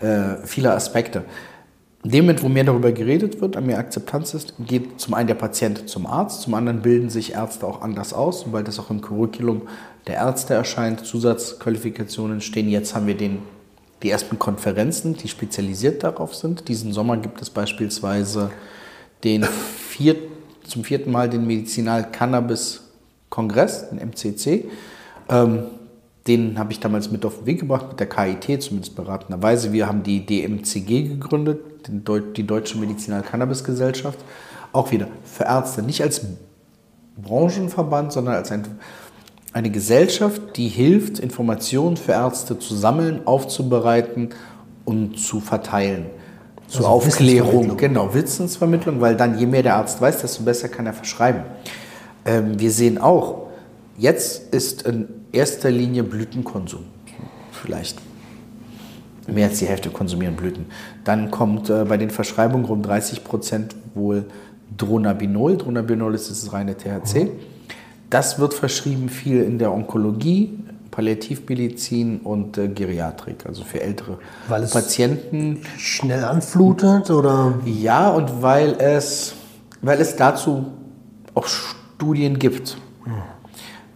äh, 0.00 0.36
vieler 0.46 0.74
Aspekte. 0.74 1.24
In 2.02 2.12
dem 2.12 2.24
Moment, 2.24 2.42
wo 2.42 2.48
mehr 2.48 2.64
darüber 2.64 2.92
geredet 2.92 3.42
wird, 3.42 3.58
an 3.58 3.66
mehr 3.66 3.78
Akzeptanz 3.78 4.32
ist, 4.32 4.54
geht 4.58 4.98
zum 4.98 5.12
einen 5.12 5.26
der 5.26 5.34
Patient 5.34 5.86
zum 5.86 6.06
Arzt, 6.06 6.40
zum 6.40 6.54
anderen 6.54 6.80
bilden 6.80 7.10
sich 7.10 7.34
Ärzte 7.34 7.66
auch 7.66 7.82
anders 7.82 8.14
aus, 8.14 8.50
weil 8.52 8.64
das 8.64 8.78
auch 8.78 8.88
im 8.88 9.02
Curriculum 9.02 9.62
der 10.06 10.16
Ärzte 10.16 10.54
erscheint, 10.54 11.04
Zusatzqualifikationen 11.04 12.40
stehen. 12.40 12.68
Jetzt 12.68 12.94
haben 12.94 13.06
wir 13.06 13.16
den, 13.16 13.40
die 14.02 14.10
ersten 14.10 14.38
Konferenzen, 14.38 15.16
die 15.16 15.28
spezialisiert 15.28 16.04
darauf 16.04 16.34
sind. 16.34 16.68
Diesen 16.68 16.92
Sommer 16.92 17.16
gibt 17.16 17.42
es 17.42 17.50
beispielsweise 17.50 18.50
den 19.24 19.44
vier, 19.44 20.16
zum 20.66 20.84
vierten 20.84 21.10
Mal 21.10 21.28
den 21.28 21.46
Medizinal-Cannabis-Kongress, 21.46 23.90
den 23.90 23.98
MCC. 23.98 24.66
Ähm, 25.28 25.64
den 26.26 26.58
habe 26.58 26.72
ich 26.72 26.80
damals 26.80 27.10
mit 27.10 27.24
auf 27.24 27.38
den 27.38 27.46
Weg 27.46 27.60
gebracht, 27.60 27.88
mit 27.88 27.98
der 27.98 28.08
KIT 28.08 28.62
zumindest 28.62 28.94
beratenderweise. 28.94 29.72
Wir 29.72 29.86
haben 29.86 30.02
die 30.02 30.24
DMCG 30.24 31.08
gegründet, 31.08 31.60
die 31.88 32.46
Deutsche 32.46 32.78
Medizinal-Cannabis-Gesellschaft. 32.78 34.18
Auch 34.72 34.92
wieder 34.92 35.08
für 35.24 35.44
Ärzte, 35.44 35.82
nicht 35.82 36.02
als 36.02 36.22
Branchenverband, 37.16 38.12
sondern 38.12 38.34
als 38.34 38.52
ein, 38.52 38.64
eine 39.52 39.70
Gesellschaft, 39.70 40.56
die 40.56 40.68
hilft, 40.68 41.18
Informationen 41.18 41.96
für 41.96 42.12
Ärzte 42.12 42.58
zu 42.58 42.74
sammeln, 42.74 43.26
aufzubereiten 43.26 44.30
und 44.84 45.18
zu 45.18 45.40
verteilen. 45.40 46.06
Zur 46.68 46.86
also 46.86 47.08
Aufklärung, 47.08 47.76
genau, 47.76 48.14
Wissensvermittlung, 48.14 49.00
weil 49.00 49.16
dann 49.16 49.38
je 49.38 49.46
mehr 49.46 49.64
der 49.64 49.76
Arzt 49.76 50.00
weiß, 50.00 50.18
desto 50.18 50.44
besser 50.44 50.68
kann 50.68 50.86
er 50.86 50.92
verschreiben. 50.92 51.42
Ähm, 52.24 52.60
wir 52.60 52.70
sehen 52.70 52.98
auch, 52.98 53.48
jetzt 53.98 54.54
ist 54.54 54.82
in 54.82 55.08
erster 55.32 55.70
Linie 55.70 56.04
Blütenkonsum. 56.04 56.84
Vielleicht 57.50 57.98
mehr 59.26 59.48
als 59.48 59.58
die 59.58 59.66
Hälfte 59.66 59.90
konsumieren 59.90 60.36
Blüten. 60.36 60.66
Dann 61.04 61.30
kommt 61.30 61.70
äh, 61.70 61.84
bei 61.84 61.96
den 61.96 62.10
Verschreibungen 62.10 62.66
rund 62.66 62.86
30 62.86 63.24
Prozent 63.24 63.74
wohl 63.94 64.26
Dronabinol. 64.76 65.56
Dronabinol 65.56 66.14
ist 66.14 66.30
das 66.30 66.52
reine 66.52 66.76
THC. 66.76 67.30
Das 68.10 68.40
wird 68.40 68.54
verschrieben 68.54 69.08
viel 69.08 69.42
in 69.42 69.58
der 69.58 69.72
Onkologie, 69.72 70.58
Palliativmedizin 70.90 72.18
und 72.20 72.58
äh, 72.58 72.68
Geriatrik, 72.68 73.46
also 73.46 73.62
für 73.62 73.80
ältere 73.80 74.18
weil 74.48 74.64
es 74.64 74.72
Patienten. 74.72 75.62
Schnell 75.78 76.24
anflutet 76.24 77.10
oder? 77.10 77.54
Ja, 77.64 78.10
und 78.10 78.42
weil 78.42 78.74
es, 78.80 79.34
weil 79.80 80.00
es 80.00 80.16
dazu 80.16 80.72
auch 81.34 81.46
Studien 81.46 82.38
gibt. 82.38 82.76
Hm. 83.04 83.12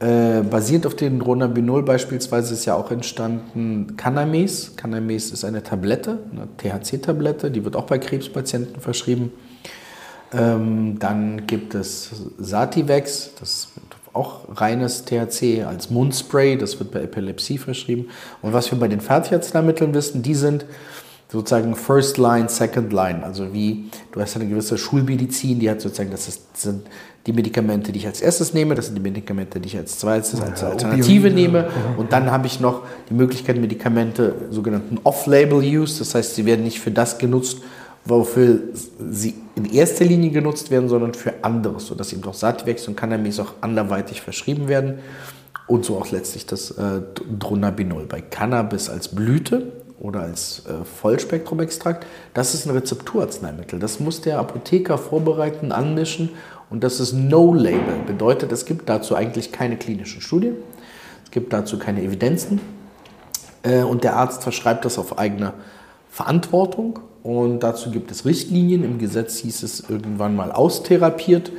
Äh, 0.08 0.42
basierend 0.42 0.86
auf 0.86 0.94
dem 0.94 1.18
Dronabinol 1.18 1.82
beispielsweise 1.82 2.54
ist 2.54 2.64
ja 2.66 2.74
auch 2.74 2.90
entstanden 2.92 3.96
Canames. 3.96 4.76
Canames 4.76 5.32
ist 5.32 5.44
eine 5.44 5.62
Tablette, 5.62 6.18
eine 6.30 6.48
THC-Tablette, 6.58 7.50
die 7.50 7.64
wird 7.64 7.74
auch 7.74 7.86
bei 7.86 7.98
Krebspatienten 7.98 8.80
verschrieben. 8.80 9.32
Ähm, 10.32 10.98
dann 10.98 11.46
gibt 11.46 11.74
es 11.74 12.10
Sativex, 12.38 13.30
das 13.38 13.50
ist 13.50 13.68
auch 14.14 14.40
reines 14.56 15.04
THC 15.04 15.64
als 15.64 15.90
Mundspray, 15.90 16.56
das 16.56 16.78
wird 16.78 16.92
bei 16.92 17.02
Epilepsie 17.02 17.58
verschrieben. 17.58 18.08
Und 18.42 18.52
was 18.52 18.70
wir 18.70 18.78
bei 18.78 18.88
den 18.88 19.00
Fertigarzneimitteln 19.00 19.92
wissen, 19.92 20.22
die 20.22 20.34
sind 20.34 20.64
sozusagen 21.30 21.74
First 21.74 22.16
Line, 22.16 22.48
Second 22.48 22.92
Line. 22.92 23.24
Also 23.24 23.52
wie, 23.52 23.90
du 24.12 24.20
hast 24.20 24.36
eine 24.36 24.46
gewisse 24.46 24.78
Schulmedizin, 24.78 25.58
die 25.58 25.68
hat 25.68 25.80
sozusagen, 25.80 26.10
das 26.10 26.28
ist, 26.28 26.56
sind 26.56 26.86
die 27.26 27.32
Medikamente, 27.32 27.90
die 27.90 27.98
ich 27.98 28.06
als 28.06 28.20
erstes 28.20 28.54
nehme, 28.54 28.74
das 28.74 28.86
sind 28.86 28.94
die 28.96 29.00
Medikamente, 29.00 29.58
die 29.58 29.68
ich 29.68 29.76
als 29.76 29.98
zweites 29.98 30.40
als 30.40 30.62
Alternative 30.62 31.28
Opioide. 31.28 31.34
nehme. 31.34 31.68
Und 31.96 32.12
dann 32.12 32.30
habe 32.30 32.46
ich 32.46 32.60
noch 32.60 32.82
die 33.08 33.14
Möglichkeit, 33.14 33.56
Medikamente, 33.56 34.34
sogenannten 34.50 34.98
Off-Label-Use, 35.02 35.98
das 35.98 36.14
heißt, 36.14 36.34
sie 36.34 36.44
werden 36.44 36.64
nicht 36.64 36.80
für 36.80 36.90
das 36.90 37.18
genutzt, 37.18 37.58
wofür 38.04 38.60
sie 39.10 39.34
in 39.56 39.64
erster 39.64 40.04
Linie 40.04 40.30
genutzt 40.30 40.70
werden, 40.70 40.88
sondern 40.88 41.14
für 41.14 41.32
anderes, 41.42 41.86
sodass 41.86 42.12
eben 42.12 42.24
auch 42.24 42.34
Sativex 42.34 42.86
und 42.88 42.96
Cannabis 42.96 43.40
auch 43.40 43.54
anderweitig 43.60 44.20
verschrieben 44.20 44.68
werden. 44.68 44.98
Und 45.66 45.84
so 45.84 45.96
auch 45.96 46.10
letztlich 46.10 46.44
das 46.44 46.72
äh, 46.72 47.00
Dronabinol. 47.38 48.04
Bei 48.04 48.20
Cannabis 48.20 48.90
als 48.90 49.08
Blüte 49.08 49.72
oder 49.98 50.20
als 50.20 50.64
äh, 50.66 50.84
Vollspektrumextrakt, 50.84 52.04
das 52.34 52.52
ist 52.52 52.66
ein 52.66 52.72
Rezepturarzneimittel. 52.72 53.78
Das 53.78 53.98
muss 53.98 54.20
der 54.20 54.38
Apotheker 54.38 54.98
vorbereiten, 54.98 55.72
anmischen 55.72 56.30
und 56.68 56.84
das 56.84 57.00
ist 57.00 57.14
No-Label. 57.14 57.96
Bedeutet, 58.06 58.52
es 58.52 58.66
gibt 58.66 58.90
dazu 58.90 59.14
eigentlich 59.14 59.52
keine 59.52 59.78
klinischen 59.78 60.20
Studien, 60.20 60.56
es 61.24 61.30
gibt 61.30 61.54
dazu 61.54 61.78
keine 61.78 62.02
Evidenzen 62.02 62.60
äh, 63.62 63.82
und 63.82 64.04
der 64.04 64.16
Arzt 64.16 64.42
verschreibt 64.42 64.84
das 64.84 64.98
auf 64.98 65.18
eigene 65.18 65.54
Verantwortung 66.10 67.00
und 67.24 67.60
dazu 67.60 67.90
gibt 67.90 68.10
es 68.10 68.26
Richtlinien. 68.26 68.84
Im 68.84 68.98
Gesetz 68.98 69.38
hieß 69.38 69.62
es 69.62 69.88
irgendwann 69.88 70.36
mal 70.36 70.52
austherapiert, 70.52 71.50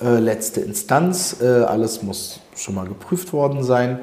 äh, 0.00 0.20
letzte 0.20 0.60
Instanz, 0.60 1.38
äh, 1.42 1.44
alles 1.44 2.04
muss 2.04 2.38
schon 2.56 2.76
mal 2.76 2.86
geprüft 2.86 3.32
worden 3.32 3.64
sein. 3.64 3.98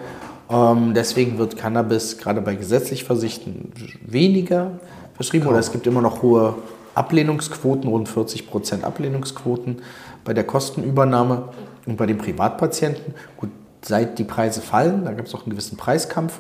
Ähm, 0.50 0.94
deswegen 0.94 1.38
wird 1.38 1.56
Cannabis 1.56 2.18
gerade 2.18 2.42
bei 2.42 2.56
gesetzlich 2.56 3.06
Versichten 3.06 3.72
weniger 4.06 4.72
verschrieben 5.16 5.48
oder 5.48 5.58
es 5.58 5.72
gibt 5.72 5.88
immer 5.88 6.02
noch 6.02 6.22
hohe 6.22 6.56
Ablehnungsquoten, 6.96 7.90
rund 7.90 8.10
40 8.10 8.50
Prozent 8.50 8.84
Ablehnungsquoten 8.84 9.82
bei 10.26 10.34
der 10.34 10.44
Kostenübernahme 10.44 11.50
und 11.86 11.96
bei 11.96 12.06
den 12.06 12.18
Privatpatienten. 12.18 13.14
Gut, 13.38 13.52
seit 13.82 14.20
die 14.20 14.26
Preise 14.26 14.60
fallen, 14.60 15.06
da 15.06 15.14
gibt 15.14 15.30
es 15.30 15.34
auch 15.34 15.44
einen 15.44 15.52
gewissen 15.52 15.78
Preiskampf 15.78 16.40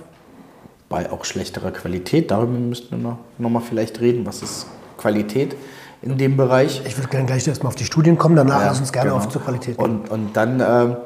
bei 0.89 1.11
auch 1.11 1.25
schlechterer 1.25 1.71
Qualität. 1.71 2.31
Darüber 2.31 2.53
müssten 2.53 2.91
wir 2.91 2.97
noch, 2.97 3.17
noch 3.37 3.49
mal 3.49 3.61
vielleicht 3.61 4.01
reden. 4.01 4.25
Was 4.25 4.41
ist 4.41 4.67
Qualität 4.97 5.55
in 6.01 6.17
dem 6.17 6.37
Bereich? 6.37 6.81
Ich 6.85 6.97
würde 6.97 7.09
gerne 7.09 7.25
gleich 7.25 7.47
erstmal 7.47 7.69
auf 7.69 7.75
die 7.75 7.85
Studien 7.85 8.17
kommen, 8.17 8.35
danach 8.35 8.61
Ja, 8.61 8.67
lass 8.67 8.79
uns 8.79 8.91
gerne 8.91 9.09
genau. 9.09 9.21
auf 9.21 9.29
zur 9.29 9.41
Qualität 9.41 9.77
kommen. 9.77 10.01
Und, 10.01 10.11
und 10.11 10.37
dann 10.37 10.59
ähm, 10.59 10.97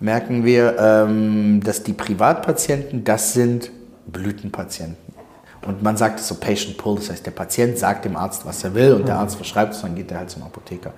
merken 0.00 0.44
wir, 0.44 0.76
ähm, 0.78 1.60
dass 1.64 1.82
die 1.82 1.92
Privatpatienten, 1.92 3.04
das 3.04 3.32
sind 3.32 3.70
Blütenpatienten. 4.06 5.06
Und 5.66 5.82
man 5.82 5.96
sagt 5.96 6.20
es 6.20 6.28
so 6.28 6.36
Patient 6.36 6.76
Pull, 6.76 6.96
das 6.96 7.10
heißt, 7.10 7.26
der 7.26 7.32
Patient 7.32 7.76
sagt 7.76 8.04
dem 8.04 8.16
Arzt, 8.16 8.46
was 8.46 8.62
er 8.62 8.74
will 8.74 8.92
und 8.92 9.08
der 9.08 9.18
Arzt 9.18 9.34
verschreibt 9.34 9.74
es, 9.74 9.82
dann 9.82 9.96
geht 9.96 10.12
er 10.12 10.18
halt 10.18 10.30
zum 10.30 10.44
Apotheker. 10.44 10.92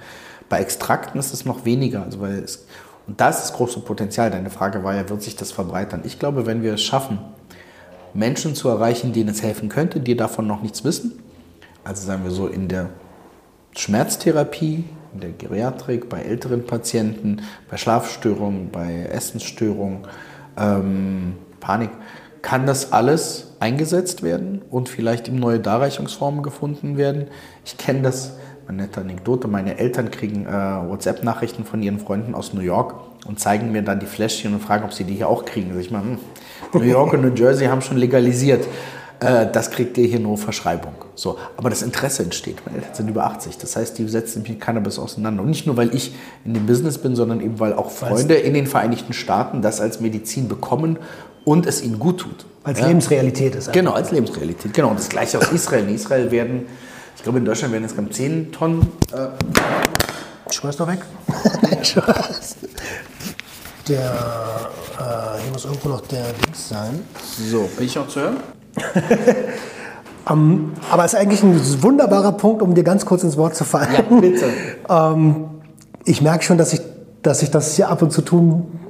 Bei 0.51 0.61
Extrakten 0.61 1.19
ist 1.19 1.33
es 1.33 1.47
noch 1.47 1.65
weniger, 1.65 2.03
also 2.03 2.21
weil 2.21 2.39
es, 2.41 2.67
und 3.07 3.19
da 3.19 3.31
ist 3.31 3.41
das 3.41 3.55
große 3.55 3.81
Potenzial. 3.81 4.31
Deine 4.31 4.51
Frage 4.51 4.85
war 4.85 4.95
ja, 4.95 5.09
wird 5.09 5.23
sich 5.23 5.37
das 5.37 5.53
verbreitern? 5.53 6.03
Ich 6.05 6.19
glaube, 6.19 6.45
wenn 6.45 6.63
wir 6.63 6.75
es 6.75 6.83
schaffen, 6.83 7.19
Menschen 8.15 8.55
zu 8.55 8.69
erreichen, 8.69 9.13
denen 9.13 9.31
es 9.31 9.43
helfen 9.43 9.69
könnte, 9.69 10.01
die 10.01 10.17
davon 10.17 10.47
noch 10.47 10.63
nichts 10.63 10.85
wissen, 10.85 11.23
also 11.85 12.07
sagen 12.07 12.25
wir 12.25 12.31
so 12.31 12.47
in 12.47 12.69
der 12.69 12.91
Schmerztherapie, 13.77 14.85
in 15.15 15.21
der 15.21 15.31
Geriatrik, 15.31 16.09
bei 16.09 16.21
älteren 16.21 16.67
Patienten, 16.67 17.43
bei 17.71 17.77
Schlafstörungen, 17.77 18.71
bei 18.71 19.07
Essensstörungen, 19.11 20.01
ähm, 20.59 21.35
Panik, 21.61 21.91
kann 22.43 22.67
das 22.67 22.93
alles 22.93 23.55
eingesetzt 23.61 24.23
werden 24.23 24.63
und 24.71 24.89
vielleicht 24.89 25.29
eben 25.29 25.39
neue 25.39 25.61
Darreichungsformen 25.61 26.43
gefunden 26.43 26.97
werden. 26.97 27.29
Ich 27.65 27.77
kenne 27.77 28.03
das, 28.03 28.37
eine 28.67 28.83
nette 28.83 29.01
Anekdote, 29.01 29.49
meine 29.49 29.79
Eltern 29.79 30.11
kriegen 30.11 30.47
äh, 30.47 30.51
WhatsApp-Nachrichten 30.51 31.65
von 31.65 31.83
ihren 31.83 31.99
Freunden 31.99 32.35
aus 32.35 32.53
New 32.53 32.61
York 32.61 32.95
und 33.27 33.41
zeigen 33.41 33.73
mir 33.73 33.83
dann 33.83 33.99
die 33.99 34.07
Fläschchen 34.07 34.53
und 34.53 34.61
fragen, 34.61 34.85
ob 34.85 34.93
sie 34.93 35.05
die 35.05 35.15
hier 35.15 35.29
auch 35.29 35.45
kriegen. 35.47 35.73
Sag 35.73 35.81
ich 35.81 35.91
hm, 35.91 36.19
New 36.73 36.81
York 36.83 37.13
und 37.13 37.23
New 37.23 37.35
Jersey 37.35 37.67
haben 37.67 37.83
schon 37.83 37.97
legalisiert. 37.97 38.67
Äh, 39.21 39.47
das 39.53 39.71
kriegt 39.71 39.99
ihr 39.99 40.07
hier 40.07 40.21
nur 40.21 40.39
Verschreibung. 40.39 40.95
So, 41.15 41.39
aber 41.57 41.71
das 41.71 41.83
Interesse 41.83 42.23
entsteht. 42.23 42.59
Meine 42.65 42.79
Eltern 42.79 42.95
sind 42.95 43.09
über 43.09 43.25
80. 43.25 43.59
Das 43.59 43.77
heißt, 43.77 43.99
die 43.99 44.07
setzen 44.09 44.43
sich 44.43 44.51
mit 44.51 44.61
Cannabis 44.61 44.99
auseinander. 44.99 45.43
Und 45.43 45.51
nicht 45.51 45.67
nur, 45.67 45.77
weil 45.77 45.95
ich 45.95 46.15
in 46.45 46.55
dem 46.55 46.67
Business 46.67 46.99
bin, 46.99 47.17
sondern 47.17 47.41
eben, 47.41 47.59
weil 47.59 47.75
auch 47.75 47.91
Freunde 47.91 48.35
in 48.35 48.55
den 48.55 48.67
Vereinigten 48.67 49.13
Staaten 49.13 49.63
das 49.63 49.81
als 49.81 50.01
Medizin 50.01 50.49
bekommen 50.49 50.99
und 51.45 51.67
es 51.67 51.83
ihnen 51.83 51.99
gut 51.99 52.21
tut. 52.21 52.47
Als 52.63 52.79
Ja? 52.81 52.87
Lebensrealität 52.87 53.55
ist. 53.55 53.73
Genau, 53.73 53.93
als 53.93 54.11
Lebensrealität. 54.13 54.73
Genau. 54.75 54.91
Und 54.91 54.99
das 54.99 55.09
gleiche 55.09 55.39
aus 55.39 55.51
Israel. 55.51 55.89
In 55.89 55.95
Israel 55.95 56.31
werden, 56.31 56.67
ich 57.17 57.23
glaube, 57.23 57.39
in 57.39 57.45
Deutschland 57.45 57.73
werden 57.73 57.85
insgesamt 57.85 58.15
10 58.15 58.53
Tonnen. 58.53 58.93
Äh, 59.13 60.53
Schmeiß 60.53 60.77
doch 60.77 60.87
weg. 60.87 61.01
Spaß. 61.83 62.57
Der, 63.89 64.11
äh, 64.99 65.43
hier 65.43 65.53
muss 65.53 65.65
irgendwo 65.65 65.89
noch 65.89 66.01
der 66.03 66.25
Dings 66.45 66.69
sein. 66.69 67.01
so, 67.51 67.69
bin 67.77 67.87
ich 67.87 67.99
auch 67.99 68.09
zu 68.09 68.21
hören? 68.21 68.37
Aber 70.91 71.05
es 71.05 71.15
ist 71.15 71.19
eigentlich 71.19 71.43
ein 71.43 71.83
wunderbarer 71.83 72.33
Punkt, 72.33 72.61
um 72.61 72.75
dir 72.75 72.85
ganz 72.85 73.07
kurz 73.07 73.23
ins 73.23 73.39
Wort 73.39 73.55
zu 73.55 73.65
fallen. 73.65 73.89
Ja, 73.95 74.03
bitte. 74.21 74.47
Ähm, 74.91 75.51
ich 76.07 76.23
merke 76.23 76.43
schon, 76.43 76.57
dass 76.57 76.73
ich, 76.73 76.81
dass 77.23 77.43
ich 77.43 77.51
das 77.51 77.77
hier 77.77 77.91
ab 77.91 78.01
und 78.01 78.11
zu 78.11 78.23
tun, 78.23 78.81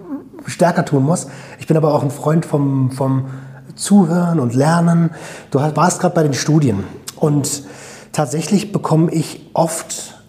stärker 0.47 0.85
tun 0.85 1.03
muss. 1.03 1.27
Ich 1.59 1.67
bin 1.67 1.77
aber 1.77 1.93
auch 1.93 2.05
ein 2.05 2.13
Freund 2.13 2.47
vom, 2.47 2.93
vom 2.93 3.25
Zuhören 3.75 4.39
und 4.39 4.55
Lernen. 4.55 5.11
Du 5.51 5.59
warst 5.59 6.01
gerade 6.01 6.15
bei 6.15 6.23
den 6.23 6.35
Studien 6.35 6.85
und 7.17 7.65
tatsächlich 8.13 8.71
bekomme 8.71 9.11
ich 9.13 9.51
oft, 9.55 10.23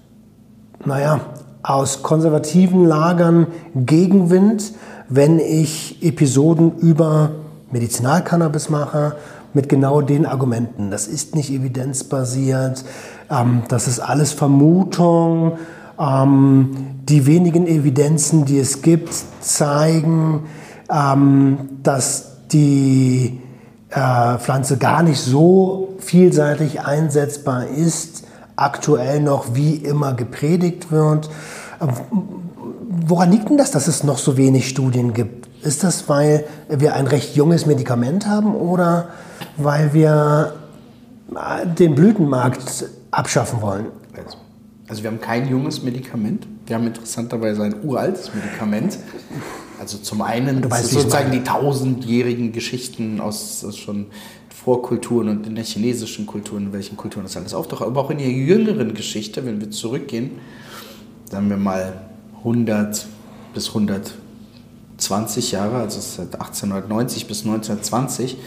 naja, 0.83 1.21
aus 1.63 2.03
konservativen 2.03 2.85
Lagern 2.85 3.47
Gegenwind, 3.75 4.73
wenn 5.09 5.39
ich 5.39 6.03
Episoden 6.03 6.77
über 6.77 7.31
Medizinalcannabis 7.71 8.69
mache, 8.69 9.15
mit 9.53 9.67
genau 9.67 10.01
den 10.01 10.25
Argumenten. 10.25 10.91
Das 10.91 11.07
ist 11.07 11.35
nicht 11.35 11.51
evidenzbasiert, 11.51 12.85
ähm, 13.31 13.63
das 13.67 13.87
ist 13.87 13.99
alles 13.99 14.31
Vermutung. 14.31 15.57
Ähm, 15.99 16.75
die 17.09 17.25
wenigen 17.25 17.67
Evidenzen, 17.67 18.45
die 18.45 18.59
es 18.59 18.81
gibt, 18.81 19.13
zeigen, 19.41 20.43
ähm, 20.89 21.79
dass 21.83 22.47
die 22.51 23.39
äh, 23.89 24.37
Pflanze 24.37 24.77
gar 24.77 25.03
nicht 25.03 25.19
so 25.19 25.95
vielseitig 25.99 26.81
einsetzbar 26.81 27.67
ist, 27.67 28.25
aktuell 28.61 29.21
noch 29.21 29.55
wie 29.55 29.75
immer 29.75 30.13
gepredigt 30.13 30.91
wird. 30.91 31.29
Woran 33.07 33.31
liegt 33.31 33.49
denn 33.49 33.57
das, 33.57 33.71
dass 33.71 33.87
es 33.87 34.03
noch 34.03 34.17
so 34.17 34.37
wenig 34.37 34.67
Studien 34.67 35.13
gibt? 35.13 35.47
Ist 35.63 35.83
das, 35.83 36.07
weil 36.07 36.45
wir 36.69 36.93
ein 36.93 37.07
recht 37.07 37.35
junges 37.35 37.65
Medikament 37.65 38.27
haben 38.27 38.55
oder 38.55 39.09
weil 39.57 39.93
wir 39.93 40.53
äh, 41.35 41.67
den 41.67 41.95
Blütenmarkt 41.95 42.85
abschaffen 43.11 43.61
wollen? 43.61 43.87
Also, 44.87 45.03
wir 45.03 45.11
haben 45.11 45.21
kein 45.21 45.47
junges 45.49 45.83
Medikament. 45.83 46.47
Wir 46.65 46.75
haben 46.75 46.87
interessanterweise 46.87 47.63
ein 47.63 47.75
uraltes 47.83 48.31
Medikament. 48.33 48.97
Also 49.79 49.97
zum 49.97 50.21
einen 50.21 50.61
das 50.61 50.71
weißt, 50.71 50.91
sozusagen 50.91 51.31
die 51.31 51.43
tausendjährigen 51.43 52.51
Geschichten 52.51 53.21
aus, 53.21 53.63
aus 53.63 53.77
schon 53.77 54.07
Vorkulturen 54.63 55.29
und 55.29 55.47
in 55.47 55.55
der 55.55 55.63
chinesischen 55.63 56.25
Kultur, 56.25 56.57
in 56.57 56.73
welchen 56.73 56.97
Kulturen 56.97 57.23
das 57.23 57.37
alles 57.37 57.53
auftaucht, 57.53 57.81
aber 57.81 58.01
auch 58.01 58.11
in 58.11 58.17
der 58.17 58.29
jüngeren 58.29 58.93
Geschichte, 58.93 59.45
wenn 59.45 59.61
wir 59.61 59.71
zurückgehen, 59.71 60.31
sagen 61.29 61.49
wir 61.49 61.57
mal 61.57 62.01
100 62.39 63.07
bis 63.53 63.69
120 63.69 65.53
Jahre, 65.53 65.77
also 65.77 66.01
seit 66.01 66.33
1890 66.33 67.27
bis 67.27 67.45
1920, 67.45 68.37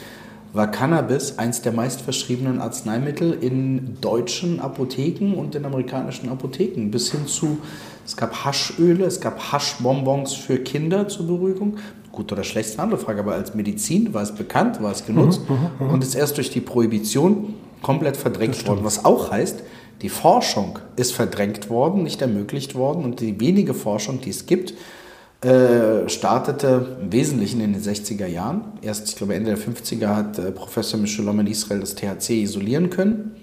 war 0.53 0.70
Cannabis 0.70 1.38
eins 1.38 1.62
der 1.62 1.72
meistverschriebenen 1.72 2.61
Arzneimittel 2.61 3.33
in 3.40 3.98
deutschen 4.03 4.61
Apotheken 4.61 5.33
und 5.35 5.55
in 5.55 5.64
amerikanischen 5.64 6.29
Apotheken. 6.29 6.90
Bis 6.90 7.11
hin 7.11 7.27
zu, 7.27 7.59
es 8.05 8.18
gab 8.18 8.44
Haschöle, 8.44 9.07
es 9.07 9.22
gab 9.22 9.53
Haschbonbons 9.53 10.35
für 10.35 10.59
Kinder 10.59 11.09
zur 11.09 11.27
Beruhigung. 11.27 11.79
Gut 12.12 12.31
oder 12.31 12.44
schlecht 12.44 12.68
ist 12.68 12.75
eine 12.79 12.85
andere 12.85 13.01
Frage, 13.01 13.20
aber 13.20 13.33
als 13.33 13.55
Medizin 13.55 14.12
war 14.12 14.22
es 14.22 14.33
bekannt, 14.33 14.83
war 14.83 14.92
es 14.92 15.07
genutzt 15.07 15.40
und 15.79 16.03
ist 16.05 16.14
erst 16.14 16.37
durch 16.37 16.51
die 16.51 16.61
Prohibition 16.61 17.55
komplett 17.81 18.16
verdrängt 18.16 18.66
worden. 18.68 18.81
Was 18.85 19.05
auch 19.05 19.31
heißt, 19.31 19.62
die 20.03 20.09
Forschung 20.09 20.79
ist 20.96 21.12
verdrängt 21.12 21.70
worden, 21.70 22.03
nicht 22.03 22.20
ermöglicht 22.20 22.75
worden 22.75 23.05
und 23.05 23.20
die 23.20 23.40
wenige 23.40 23.72
Forschung, 23.72 24.20
die 24.20 24.31
es 24.31 24.46
gibt, 24.46 24.75
äh, 25.42 26.09
startete 26.09 26.98
im 27.01 27.12
Wesentlichen 27.12 27.61
in 27.61 27.72
den 27.72 27.83
60er 27.83 28.27
Jahren. 28.27 28.62
Erst, 28.83 29.09
ich 29.09 29.16
glaube, 29.16 29.35
Ende 29.35 29.55
der 29.55 29.59
50er 29.59 30.14
hat 30.14 30.38
äh, 30.38 30.53
Professor 30.53 31.01
Michelom 31.01 31.40
in 31.40 31.46
Israel 31.48 31.81
das 31.81 31.94
THC 31.94 32.42
isolieren 32.42 32.90
können 32.90 33.37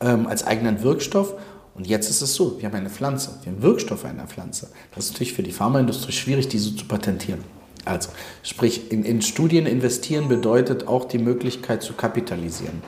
ähm, 0.00 0.26
als 0.26 0.46
eigenen 0.46 0.82
Wirkstoff. 0.82 1.34
Und 1.74 1.86
jetzt 1.86 2.10
ist 2.10 2.22
es 2.22 2.34
so, 2.34 2.60
wir 2.60 2.68
haben 2.68 2.76
eine 2.76 2.90
Pflanze, 2.90 3.30
wir 3.42 3.52
haben 3.52 3.62
Wirkstoff 3.62 4.04
einer 4.04 4.26
Pflanze. 4.26 4.68
Das 4.94 5.06
ist 5.06 5.12
natürlich 5.12 5.32
für 5.32 5.42
die 5.42 5.52
Pharmaindustrie 5.52 6.12
schwierig, 6.12 6.48
diese 6.48 6.74
zu 6.74 6.84
patentieren. 6.84 7.40
Also, 7.88 8.10
sprich, 8.42 8.92
in, 8.92 9.04
in 9.04 9.22
Studien 9.22 9.66
investieren 9.66 10.28
bedeutet 10.28 10.86
auch 10.86 11.06
die 11.06 11.18
Möglichkeit 11.18 11.82
zu 11.82 11.94
kapitalisieren. 11.94 12.82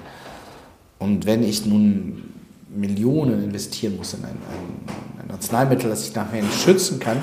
Und 0.99 1.27
wenn 1.27 1.43
ich 1.43 1.65
nun 1.65 2.35
Millionen 2.69 3.43
investieren 3.43 3.97
muss 3.97 4.15
in 4.15 4.25
ein, 4.25 4.31
ein, 4.31 5.25
ein 5.25 5.31
Arzneimittel, 5.31 5.91
das 5.91 6.07
ich 6.07 6.15
nachher 6.15 6.43
nicht 6.43 6.61
schützen 6.61 7.01
kann, 7.01 7.17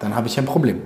dann 0.00 0.14
habe 0.14 0.28
ich 0.28 0.38
ein 0.38 0.44
Problem. 0.44 0.82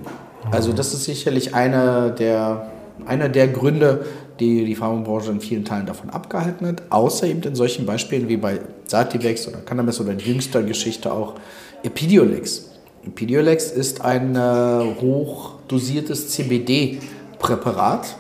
Also 0.50 0.72
das 0.72 0.94
ist 0.94 1.04
sicherlich 1.04 1.54
einer 1.54 2.10
der, 2.10 2.70
einer 3.06 3.28
der 3.28 3.48
Gründe, 3.48 4.06
die 4.38 4.64
die 4.64 4.74
Pharmabranche 4.74 5.32
in 5.32 5.40
vielen 5.40 5.64
Teilen 5.64 5.86
davon 5.86 6.10
abgehalten 6.10 6.66
hat, 6.66 6.82
außer 6.88 7.26
eben 7.26 7.42
in 7.42 7.54
solchen 7.54 7.84
Beispielen 7.84 8.28
wie 8.28 8.38
bei 8.38 8.60
Sativex 8.86 9.46
oder 9.48 9.58
Cannabis 9.58 10.00
oder 10.00 10.12
in 10.12 10.18
jüngster 10.18 10.62
Geschichte 10.62 11.12
auch 11.12 11.34
Epidiolex. 11.82 12.69
Epidiolex 13.04 13.70
ist 13.70 14.02
ein 14.02 14.36
äh, 14.36 15.00
hochdosiertes 15.00 16.30
CBD-Präparat, 16.30 18.16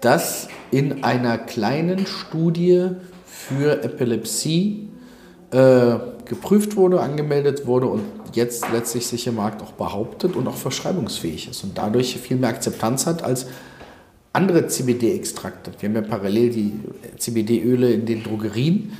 das 0.00 0.48
in 0.70 1.04
einer 1.04 1.38
kleinen 1.38 2.06
Studie 2.06 2.88
für 3.24 3.84
Epilepsie 3.84 4.88
äh, 5.52 5.94
geprüft 6.24 6.76
wurde, 6.76 7.00
angemeldet 7.00 7.66
wurde 7.66 7.86
und 7.86 8.02
jetzt 8.32 8.64
letztlich 8.72 9.06
sich 9.06 9.26
im 9.26 9.36
Markt 9.36 9.62
auch 9.62 9.72
behauptet 9.72 10.34
und 10.34 10.48
auch 10.48 10.56
verschreibungsfähig 10.56 11.48
ist 11.50 11.62
und 11.62 11.78
dadurch 11.78 12.16
viel 12.16 12.38
mehr 12.38 12.48
Akzeptanz 12.48 13.06
hat 13.06 13.22
als 13.22 13.46
andere 14.32 14.66
CBD-Extrakte. 14.66 15.72
Wir 15.78 15.88
haben 15.88 15.96
ja 15.96 16.02
parallel 16.02 16.50
die 16.50 16.72
CBD-Öle 17.18 17.92
in 17.92 18.06
den 18.06 18.22
Drogerien. 18.22 18.92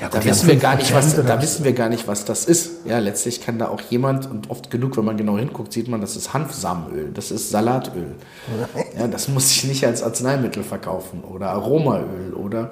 Ja, 0.00 0.08
gut, 0.08 0.14
da 0.14 0.24
wissen 0.24 0.48
wir 0.48 0.56
gar 0.56 0.76
nicht, 0.76 0.94
was, 0.94 1.14
5% 1.14 1.20
oder 1.20 1.36
da 1.36 1.42
wissen 1.42 1.64
wir 1.64 1.72
gar 1.72 1.88
nicht, 1.88 2.08
was 2.08 2.24
das 2.24 2.46
ist. 2.46 2.86
Ja, 2.86 2.98
letztlich 2.98 3.42
kann 3.42 3.58
da 3.58 3.68
auch 3.68 3.80
jemand 3.82 4.30
und 4.30 4.50
oft 4.50 4.70
genug, 4.70 4.96
wenn 4.96 5.04
man 5.04 5.16
genau 5.16 5.36
hinguckt, 5.36 5.72
sieht 5.72 5.88
man, 5.88 6.00
das 6.00 6.16
ist 6.16 6.32
Hanfsamenöl, 6.32 7.10
das 7.12 7.30
ist 7.30 7.50
Salatöl. 7.50 8.14
Ja, 8.98 9.06
das 9.06 9.28
muss 9.28 9.50
ich 9.50 9.64
nicht 9.64 9.86
als 9.86 10.02
Arzneimittel 10.02 10.62
verkaufen 10.62 11.22
oder 11.24 11.50
Aromaöl 11.50 12.34
oder 12.34 12.70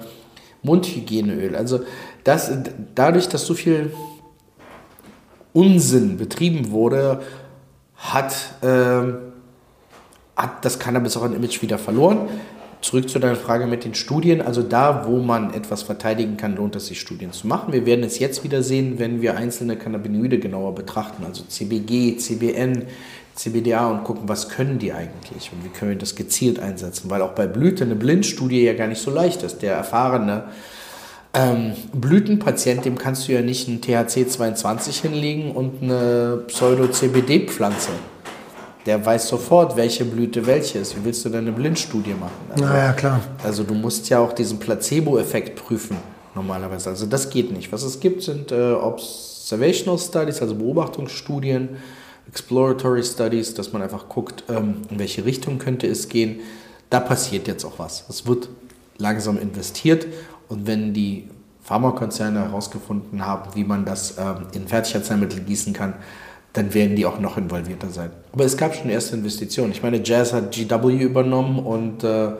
Mundhygieneöl. 0.63 1.55
Also 1.55 1.81
das, 2.23 2.51
dadurch, 2.95 3.27
dass 3.27 3.45
so 3.45 3.53
viel 3.53 3.93
Unsinn 5.53 6.17
betrieben 6.17 6.71
wurde, 6.71 7.21
hat, 7.97 8.33
ähm, 8.63 9.17
hat 10.35 10.63
das 10.65 10.79
Cannabis 10.79 11.17
auch 11.17 11.23
ein 11.23 11.33
Image 11.33 11.61
wieder 11.61 11.77
verloren. 11.77 12.29
Zurück 12.81 13.09
zu 13.09 13.19
deiner 13.19 13.35
Frage 13.35 13.67
mit 13.67 13.85
den 13.85 13.93
Studien. 13.93 14.41
Also 14.41 14.63
da, 14.63 15.05
wo 15.05 15.19
man 15.19 15.53
etwas 15.53 15.83
verteidigen 15.83 16.37
kann, 16.37 16.55
lohnt 16.55 16.75
es 16.75 16.87
sich, 16.87 16.99
Studien 16.99 17.31
zu 17.31 17.47
machen. 17.47 17.73
Wir 17.73 17.85
werden 17.85 18.03
es 18.03 18.17
jetzt 18.19 18.43
wieder 18.43 18.63
sehen, 18.63 18.97
wenn 18.97 19.21
wir 19.21 19.37
einzelne 19.37 19.75
Cannabinoide 19.75 20.39
genauer 20.39 20.73
betrachten, 20.73 21.23
also 21.25 21.43
CBG, 21.43 22.17
CBN, 22.17 22.85
CBDA 23.35 23.89
und 23.89 24.03
gucken, 24.03 24.23
was 24.27 24.49
können 24.49 24.79
die 24.79 24.93
eigentlich 24.93 25.51
und 25.53 25.63
wie 25.63 25.69
können 25.69 25.91
wir 25.91 25.97
das 25.97 26.15
gezielt 26.15 26.59
einsetzen. 26.59 27.09
Weil 27.09 27.21
auch 27.21 27.33
bei 27.33 27.47
Blüte 27.47 27.83
eine 27.83 27.95
Blindstudie 27.95 28.63
ja 28.63 28.73
gar 28.73 28.87
nicht 28.87 29.01
so 29.01 29.11
leicht 29.11 29.43
ist. 29.43 29.61
Der 29.61 29.73
erfahrene 29.73 30.45
ähm, 31.33 31.73
Blütenpatient, 31.93 32.83
dem 32.83 32.97
kannst 32.97 33.27
du 33.27 33.31
ja 33.31 33.41
nicht 33.41 33.67
ein 33.67 33.81
THC 33.81 34.27
22 34.27 34.99
hinlegen 35.01 35.51
und 35.51 35.81
eine 35.81 36.43
Pseudo-CBD-Pflanze. 36.47 37.91
Der 38.85 39.05
weiß 39.05 39.27
sofort, 39.27 39.75
welche 39.75 40.05
Blüte 40.05 40.45
welche 40.47 40.79
ist. 40.79 40.97
Wie 40.97 41.05
willst 41.05 41.23
du 41.23 41.29
denn 41.29 41.41
eine 41.41 41.51
Blindstudie 41.51 42.13
machen? 42.13 42.31
Also, 42.49 42.65
Naja, 42.65 42.93
klar. 42.93 43.21
also 43.43 43.63
du 43.63 43.73
musst 43.73 44.09
ja 44.09 44.19
auch 44.19 44.33
diesen 44.33 44.59
Placebo-Effekt 44.59 45.55
prüfen 45.55 45.97
normalerweise. 46.33 46.89
Also 46.89 47.05
das 47.05 47.29
geht 47.29 47.51
nicht. 47.51 47.71
Was 47.71 47.83
es 47.83 47.99
gibt, 47.99 48.23
sind 48.23 48.51
äh, 48.51 48.71
Observational 48.73 49.99
Studies, 49.99 50.41
also 50.41 50.55
Beobachtungsstudien, 50.55 51.69
Exploratory 52.27 53.03
Studies, 53.03 53.53
dass 53.53 53.73
man 53.73 53.81
einfach 53.81 54.07
guckt, 54.09 54.43
ähm, 54.49 54.77
in 54.89 54.99
welche 54.99 55.25
Richtung 55.25 55.59
könnte 55.59 55.87
es 55.87 56.07
gehen. 56.09 56.39
Da 56.89 56.99
passiert 56.99 57.47
jetzt 57.47 57.65
auch 57.65 57.77
was. 57.77 58.05
Es 58.09 58.25
wird 58.25 58.49
langsam 58.97 59.37
investiert 59.39 60.07
und 60.47 60.67
wenn 60.67 60.93
die 60.93 61.29
Pharmakonzerne 61.63 62.41
herausgefunden 62.41 63.25
haben, 63.25 63.51
wie 63.55 63.63
man 63.63 63.85
das 63.85 64.17
ähm, 64.17 64.47
in 64.53 64.67
Fertigarzneimittel 64.67 65.41
gießen 65.41 65.73
kann, 65.73 65.93
dann 66.53 66.73
werden 66.73 66.95
die 66.95 67.05
auch 67.05 67.19
noch 67.19 67.37
involvierter 67.37 67.89
sein. 67.89 68.11
Aber 68.33 68.43
es 68.43 68.57
gab 68.57 68.75
schon 68.75 68.89
erste 68.89 69.15
Investitionen. 69.15 69.71
Ich 69.71 69.83
meine, 69.83 70.01
Jazz 70.03 70.33
hat 70.33 70.51
GW 70.51 70.97
übernommen 70.97 71.59
und 71.59 72.03
äh, 72.03 72.31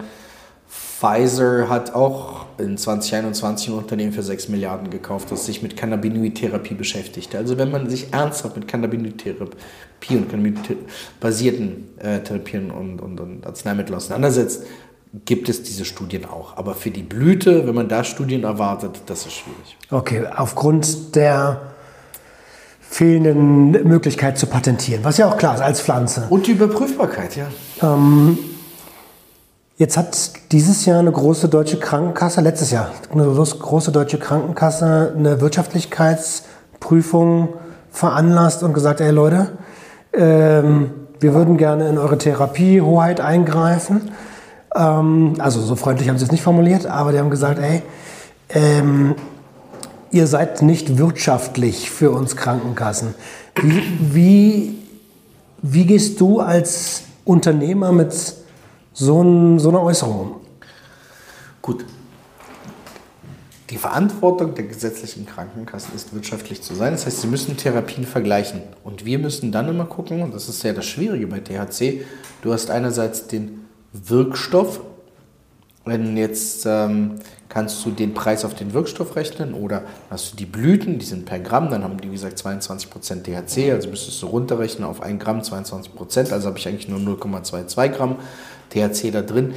Pfizer 0.68 1.68
hat 1.68 1.96
auch 1.96 2.46
in 2.58 2.78
2021 2.78 3.70
ein 3.70 3.74
Unternehmen 3.74 4.12
für 4.12 4.22
6 4.22 4.50
Milliarden 4.50 4.90
gekauft, 4.90 5.32
das 5.32 5.46
sich 5.46 5.62
mit 5.62 5.76
Cannabinoid-Therapie 5.76 6.76
beschäftigte. 6.76 7.38
Also 7.38 7.58
wenn 7.58 7.72
man 7.72 7.90
sich 7.90 8.14
ernsthaft 8.14 8.56
mit 8.56 8.68
Cannabinoid-Therapie 8.68 10.18
und 10.18 10.30
Cannabinoid-basierten 10.30 11.98
äh, 12.00 12.20
Therapien 12.20 12.70
und, 12.70 13.02
und, 13.02 13.20
und 13.20 13.48
Arzneimitteln 13.48 13.96
auseinandersetzt, 13.96 14.66
gibt 15.26 15.50
es 15.50 15.64
diese 15.64 15.86
Studien 15.86 16.26
auch. 16.26 16.56
Aber 16.56 16.76
für 16.76 16.92
die 16.92 17.04
Blüte, 17.04 17.68
wenn 17.68 17.76
man 17.76 17.90
da 17.90 18.04
Studien 18.04 18.44
erwartet, 18.44 19.02
das 19.08 19.26
ist 19.26 19.34
schwierig. 19.34 19.78
Okay, 19.90 20.26
aufgrund 20.36 21.16
der 21.16 21.74
fehlenden 22.92 23.72
Möglichkeit 23.88 24.38
zu 24.38 24.46
patentieren, 24.48 25.00
was 25.04 25.18
ja 25.18 25.30
auch 25.30 25.38
klar 25.38 25.56
ist 25.56 25.62
als 25.62 25.80
Pflanze. 25.80 26.26
Und 26.30 26.46
die 26.46 26.52
Überprüfbarkeit, 26.52 27.38
ja. 27.38 27.46
Jetzt 29.78 29.96
hat 29.98 30.32
dieses 30.52 30.86
Jahr 30.86 31.00
eine 31.00 31.12
große 31.12 31.48
deutsche 31.48 31.80
Krankenkasse, 31.80 32.42
letztes 32.42 32.70
Jahr, 32.70 32.92
eine 33.12 33.24
große 33.24 33.94
deutsche 33.94 34.20
Krankenkasse 34.20 35.16
eine 35.18 35.40
Wirtschaftlichkeitsprüfung 35.40 37.54
veranlasst 37.92 38.62
und 38.62 38.74
gesagt, 38.74 39.00
ey 39.00 39.12
Leute, 39.12 39.52
ähm, 40.14 40.92
wir 41.20 41.34
würden 41.34 41.56
gerne 41.58 41.88
in 41.88 41.98
eure 41.98 42.18
Therapiehoheit 42.18 43.22
eingreifen. 43.22 44.12
Ähm, 44.76 45.36
also 45.40 45.62
so 45.62 45.78
freundlich 45.78 46.10
haben 46.10 46.18
sie 46.18 46.26
es 46.26 46.32
nicht 46.32 46.44
formuliert, 46.44 46.86
aber 46.86 47.14
die 47.14 47.20
haben 47.20 47.30
gesagt, 47.30 47.58
ey, 47.58 47.84
ähm, 48.50 49.16
ihr 50.12 50.28
seid 50.28 50.62
nicht 50.62 50.98
wirtschaftlich 50.98 51.90
für 51.90 52.12
uns 52.12 52.36
Krankenkassen. 52.36 53.16
Wie, 53.56 53.84
wie, 54.14 54.76
wie 55.62 55.86
gehst 55.86 56.20
du 56.20 56.40
als 56.40 57.04
Unternehmer 57.26 57.92
mit 57.92 58.14
so, 58.94 59.22
ein, 59.22 59.60
so 59.60 59.70
einer 59.70 59.82
Äußerung 59.82 60.20
um? 60.20 60.36
Gut. 61.62 61.86
Die 63.70 63.78
Verantwortung 63.78 64.54
der 64.54 64.66
gesetzlichen 64.66 65.26
Krankenkassen 65.26 65.96
ist, 65.96 66.14
wirtschaftlich 66.14 66.62
zu 66.62 66.76
sein. 66.76 66.92
Das 66.92 67.06
heißt, 67.06 67.22
sie 67.22 67.28
müssen 67.28 67.56
Therapien 67.56 68.06
vergleichen. 68.06 68.62
Und 68.84 69.06
wir 69.06 69.18
müssen 69.18 69.54
dann 69.54 69.70
immer 69.70 69.86
gucken, 69.86 70.22
und 70.24 70.34
das 70.34 70.50
ist 70.50 70.62
ja 70.64 70.74
das 70.74 70.86
Schwierige 70.86 71.28
bei 71.28 71.40
THC, 71.40 72.02
du 72.42 72.52
hast 72.52 72.70
einerseits 72.70 73.28
den 73.28 73.66
Wirkstoff, 73.94 74.82
wenn 75.86 76.16
jetzt 76.16 76.66
ähm, 76.66 77.16
kannst 77.50 77.84
du 77.86 77.92
den 77.92 78.14
Preis 78.14 78.46
auf 78.46 78.54
den 78.54 78.74
Wirkstoff 78.74 79.16
rechnen 79.16 79.54
oder 79.54 79.84
hast 80.10 80.34
du 80.34 80.38
die 80.38 80.46
Blüten, 80.46 81.00
die 81.00 81.06
sind 81.06 81.26
per 81.26 81.40
Gramm, 81.40 81.70
dann 81.70 81.84
haben 81.84 82.00
die 82.00 82.08
wie 82.08 82.14
gesagt 82.14 82.40
22% 82.40 83.24
THC, 83.24 83.72
also 83.72 83.90
müsstest 83.90 84.22
du 84.22 84.28
runterrechnen 84.28 84.88
auf 84.88 85.02
1 85.02 85.22
Gramm 85.22 85.40
22%, 85.40 86.32
also 86.32 86.48
habe 86.48 86.58
ich 86.60 86.68
eigentlich 86.68 86.88
nur 86.88 87.00
0,22 87.00 87.90
Gramm 87.90 88.18
THC 88.70 89.12
da 89.12 89.22
drin. 89.22 89.54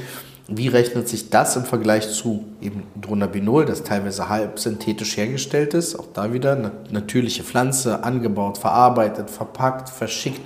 Wie 0.47 0.67
rechnet 0.67 1.09
sich 1.09 1.31
das 1.31 1.55
im 1.55 1.63
Vergleich 1.63 2.11
zu 2.11 2.45
eben 2.61 2.83
Dronabinol, 3.01 3.65
das 3.65 3.83
teilweise 3.83 4.29
halb 4.29 4.59
synthetisch 4.59 5.17
hergestellt 5.17 5.73
ist? 5.73 5.95
Auch 5.95 6.05
da 6.13 6.33
wieder 6.33 6.51
eine 6.51 6.71
natürliche 6.91 7.43
Pflanze, 7.43 8.03
angebaut, 8.03 8.59
verarbeitet, 8.59 9.31
verpackt, 9.31 9.89
verschickt, 9.89 10.41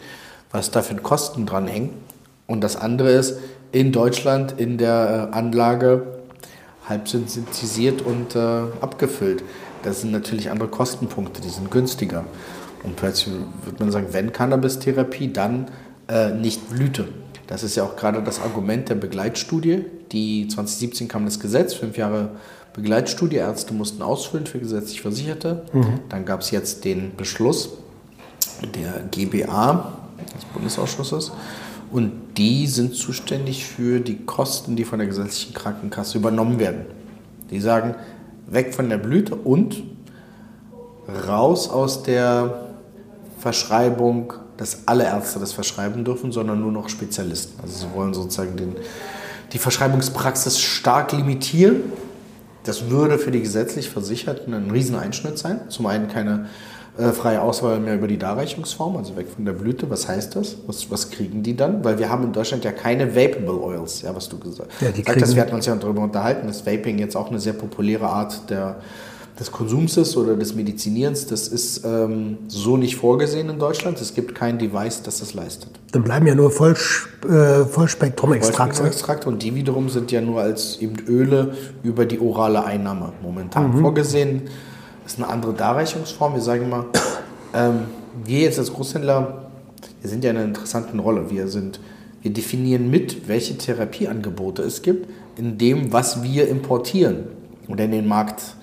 was 0.52 0.72
da 0.72 0.82
für 0.82 0.96
Kosten 0.96 1.46
dran 1.46 1.68
hängen. 1.68 1.96
Und 2.48 2.62
das 2.62 2.78
andere 2.78 3.12
ist, 3.12 3.40
in 3.72 3.92
Deutschland 3.92 4.60
in 4.60 4.78
der 4.78 5.30
äh, 5.32 5.36
Anlage 5.36 6.04
halb 6.88 7.08
synthetisiert 7.08 8.02
und 8.02 8.36
äh, 8.36 8.40
abgefüllt. 8.82 9.44
Das 9.84 10.02
sind 10.02 10.12
natürlich 10.12 10.50
andere 10.50 10.70
Kostenpunkte, 10.70 11.42
die 11.42 11.50
sind 11.50 11.72
günstiger. 11.72 12.26
Und 12.84 12.96
plötzlich 12.96 13.36
würde 13.64 13.84
man 13.84 13.92
sagen, 13.92 14.08
wenn 14.12 14.32
Cannabis-Therapie, 14.32 15.32
dann 15.32 15.70
äh, 16.08 16.32
nicht 16.32 16.70
Blüte. 16.70 17.08
Das 17.48 17.64
ist 17.64 17.76
ja 17.76 17.84
auch 17.84 17.96
gerade 17.96 18.22
das 18.22 18.42
Argument 18.42 18.90
der 18.90 18.96
Begleitstudie. 18.96 19.86
Die 20.12 20.48
2017 20.48 21.08
kam 21.08 21.26
das 21.26 21.40
Gesetz, 21.40 21.74
fünf 21.74 21.98
Jahre 21.98 22.32
Begleitstudie, 22.74 23.38
Ärzte 23.38 23.74
mussten 23.74 24.02
ausfüllen 24.02 24.46
für 24.46 24.60
gesetzlich 24.60 25.02
Versicherte. 25.02 25.64
Dann 26.10 26.26
gab 26.26 26.42
es 26.42 26.52
jetzt 26.52 26.86
den 26.86 27.16
Beschluss 27.16 27.70
der 28.76 29.04
GBA, 29.12 29.94
des 30.36 30.46
Bundesausschusses. 30.46 31.32
Und 31.92 32.38
die 32.38 32.68
sind 32.68 32.96
zuständig 32.96 33.66
für 33.66 34.00
die 34.00 34.26
Kosten, 34.26 34.76
die 34.76 34.86
von 34.86 35.00
der 35.00 35.08
gesetzlichen 35.08 35.54
Krankenkasse 35.54 36.18
übernommen 36.18 36.60
werden. 36.60 36.86
Die 37.50 37.60
sagen, 37.60 37.96
weg 38.48 38.74
von 38.74 38.90
der 38.90 38.98
Blüte 38.98 39.36
und 39.36 39.84
raus 41.28 41.70
aus 41.70 42.04
der 42.04 42.70
Verschreibung, 43.40 44.34
dass 44.58 44.88
alle 44.88 45.06
Ärzte 45.06 45.40
das 45.40 45.54
verschreiben 45.54 46.04
dürfen, 46.04 46.32
sondern 46.32 46.60
nur 46.60 46.72
noch 46.72 46.90
Spezialisten. 46.90 47.60
Also 47.62 47.88
sie 47.88 47.96
wollen 47.96 48.14
sozusagen 48.14 48.58
den, 48.58 48.76
die 49.54 49.58
Verschreibungspraxis 49.58 50.60
stark 50.60 51.14
limitieren. 51.14 51.84
Das 52.64 52.90
würde 52.90 53.18
für 53.18 53.32
die 53.32 53.42
gesetzlich 53.42 53.90
Versicherten 53.90 54.54
ein 54.54 54.70
Rieseneinschnitt 54.70 55.38
sein. 55.40 55.62
Zum 55.70 55.86
einen 55.86 56.10
keine 56.10 56.48
äh, 57.00 57.14
freie 57.14 57.42
Auswahl 57.42 57.80
mehr 57.80 57.96
über 57.96 58.08
die 58.08 58.18
Darreichungsform, 58.18 58.98
also 58.98 59.16
weg 59.16 59.28
von 59.34 59.46
der 59.46 59.54
Blüte. 59.54 59.90
Was 59.90 60.08
heißt 60.08 60.36
das? 60.36 60.58
Was, 60.68 60.92
was 60.92 61.10
kriegen 61.10 61.44
die 61.44 61.56
dann? 61.56 61.84
Weil 61.84 61.98
wir 61.98 62.10
haben 62.10 62.26
in 62.26 62.34
Deutschland 62.34 62.66
ja 62.66 62.72
keine 62.72 63.16
Vapable 63.16 63.62
Oils, 63.62 64.02
ja, 64.02 64.16
was 64.16 64.28
du 64.28 64.38
gesagt 64.38 64.70
hast. 64.74 64.82
Ja, 64.82 64.92
die 64.92 65.04
das, 65.04 65.36
wir 65.36 65.42
hatten 65.42 65.56
uns 65.56 65.66
ja 65.66 65.76
darüber 65.76 66.02
unterhalten, 66.02 66.48
dass 66.48 66.66
Vaping 66.66 67.00
jetzt 67.00 67.16
auch 67.16 67.30
eine 67.30 67.40
sehr 67.40 67.54
populäre 67.54 68.08
Art 68.08 68.50
der, 68.50 68.78
des 69.40 69.52
Konsums 69.52 69.96
ist 69.98 70.18
oder 70.18 70.36
des 70.36 70.54
Medizinierens. 70.56 71.26
Das 71.28 71.48
ist 71.48 71.86
ähm, 71.86 72.38
so 72.48 72.76
nicht 72.76 72.98
vorgesehen 72.98 73.50
in 73.50 73.60
Deutschland. 73.60 74.02
Es 74.02 74.14
gibt 74.14 74.36
kein 74.36 74.60
Device, 74.60 75.02
das 75.02 75.20
das 75.20 75.34
leistet. 75.34 75.72
Dann 75.94 76.04
bleiben 76.04 76.28
ja 76.28 76.36
nur 76.36 76.52
Voll, 76.52 76.76
äh, 77.30 77.66
Vollspektrum-Extrakte. 77.66 78.84
Extrakte 78.84 79.30
und 79.30 79.42
die 79.42 79.56
wiederum 79.56 79.90
sind 79.90 80.12
ja 80.12 80.20
nur 80.20 80.42
als 80.42 80.78
eben 80.82 80.98
Öle 81.08 81.54
über 81.82 82.06
die 82.06 82.20
orale 82.20 82.66
Einnahme 82.66 83.14
momentan 83.22 83.80
vorgesehen. 83.80 84.44
Das 85.10 85.18
ist 85.18 85.24
eine 85.24 85.34
andere 85.34 85.54
Darreichungsform. 85.54 86.36
Wir 86.36 86.42
sagen 86.42 86.66
immer, 86.66 86.86
ähm, 87.56 87.86
wir 88.26 88.42
jetzt 88.42 88.60
als 88.60 88.72
Großhändler, 88.72 89.50
wir 90.02 90.08
sind 90.08 90.24
ja 90.24 90.30
in 90.30 90.38
einer 90.38 90.46
interessanten 90.46 91.00
Rolle. 91.00 91.32
Wir 91.32 91.48
sind, 91.48 91.80
wir 92.22 92.32
definieren 92.32 92.92
mit, 92.92 93.28
welche 93.28 93.58
Therapieangebote 93.58 94.62
es 94.62 94.84
gibt, 94.84 95.10
in 95.36 95.58
dem, 95.58 95.92
was 95.92 96.22
wir 96.22 96.48
importieren 96.48 97.24
oder 97.68 97.86
in 97.86 97.92
den 97.92 98.08
Markt, 98.08 98.54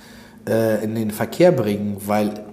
äh, 0.49 0.85
in 0.85 0.95
den 0.95 1.11
Verkehr 1.11 1.51
bringen, 1.51 1.97
weil 2.07 2.45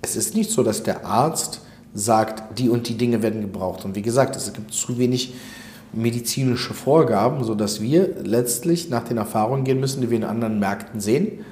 es 0.00 0.16
ist 0.16 0.34
nicht 0.34 0.50
so, 0.50 0.62
dass 0.62 0.82
der 0.82 1.04
Arzt 1.04 1.60
sagt, 1.92 2.58
die 2.58 2.70
und 2.70 2.88
die 2.88 2.96
Dinge 2.96 3.20
werden 3.20 3.42
gebraucht. 3.42 3.84
Und 3.84 3.94
wie 3.94 4.00
gesagt, 4.00 4.36
es 4.36 4.50
gibt 4.54 4.72
zu 4.72 4.96
wenig 4.96 5.34
medizinische 5.92 6.72
Vorgaben, 6.72 7.44
sodass 7.44 7.82
wir 7.82 8.08
letztlich 8.24 8.88
nach 8.88 9.04
den 9.04 9.18
Erfahrungen 9.18 9.64
gehen 9.64 9.80
müssen, 9.80 10.00
die 10.00 10.08
wir 10.08 10.16
in 10.16 10.24
anderen 10.24 10.58
Märkten 10.58 11.00
sehen 11.00 11.44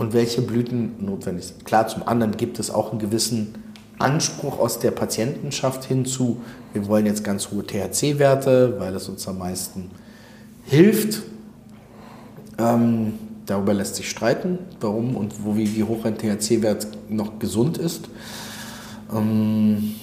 und 0.00 0.14
welche 0.14 0.40
Blüten 0.40 0.92
notwendig 1.04 1.44
sind. 1.44 1.66
Klar, 1.66 1.86
zum 1.86 2.08
anderen 2.08 2.38
gibt 2.38 2.58
es 2.58 2.70
auch 2.70 2.90
einen 2.90 3.00
gewissen 3.00 3.54
Anspruch 3.98 4.58
aus 4.58 4.78
der 4.78 4.92
Patientenschaft 4.92 5.84
hinzu, 5.84 6.40
wir 6.72 6.86
wollen 6.86 7.04
jetzt 7.04 7.22
ganz 7.22 7.50
hohe 7.50 7.66
THC-Werte, 7.66 8.76
weil 8.78 8.94
es 8.94 9.10
uns 9.10 9.28
am 9.28 9.36
meisten 9.36 9.90
hilft. 10.64 11.22
Ähm, 12.56 13.12
darüber 13.44 13.74
lässt 13.74 13.96
sich 13.96 14.08
streiten, 14.08 14.58
warum 14.80 15.16
und 15.16 15.44
wo, 15.44 15.56
wie, 15.56 15.76
wie 15.76 15.84
hoch 15.84 16.06
ein 16.06 16.16
THC-Wert 16.16 16.86
noch 17.10 17.38
gesund 17.38 17.76
ist. 17.76 18.08
Ähm, 19.14 19.96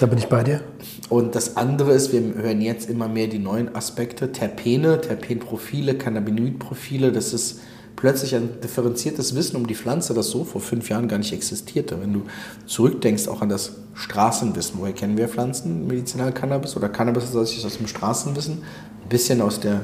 Da 0.00 0.06
bin 0.06 0.18
ich 0.18 0.26
bei 0.26 0.42
dir. 0.42 0.62
und 1.10 1.36
das 1.36 1.56
andere 1.56 1.92
ist, 1.92 2.12
wir 2.12 2.20
hören 2.42 2.60
jetzt 2.60 2.90
immer 2.90 3.06
mehr 3.06 3.28
die 3.28 3.38
neuen 3.38 3.72
Aspekte, 3.76 4.32
Terpene, 4.32 5.00
Terpenprofile, 5.00 5.94
Cannabinoidprofile, 5.94 7.12
das 7.12 7.32
ist 7.32 7.60
plötzlich 7.98 8.36
ein 8.36 8.60
differenziertes 8.62 9.34
Wissen 9.34 9.56
um 9.56 9.66
die 9.66 9.74
Pflanze, 9.74 10.14
das 10.14 10.30
so 10.30 10.44
vor 10.44 10.60
fünf 10.60 10.88
Jahren 10.88 11.08
gar 11.08 11.18
nicht 11.18 11.32
existierte. 11.32 12.00
Wenn 12.00 12.12
du 12.12 12.22
zurückdenkst, 12.64 13.26
auch 13.26 13.42
an 13.42 13.48
das 13.48 13.72
Straßenwissen, 13.94 14.78
woher 14.78 14.92
kennen 14.92 15.18
wir 15.18 15.28
Pflanzen, 15.28 15.88
Medizinalcannabis 15.88 16.76
oder 16.76 16.88
Cannabis 16.88 17.24
ist 17.24 17.34
das 17.34 17.64
aus 17.64 17.78
dem 17.78 17.88
Straßenwissen, 17.88 18.62
ein 19.02 19.08
bisschen 19.08 19.40
aus 19.40 19.58
der 19.58 19.80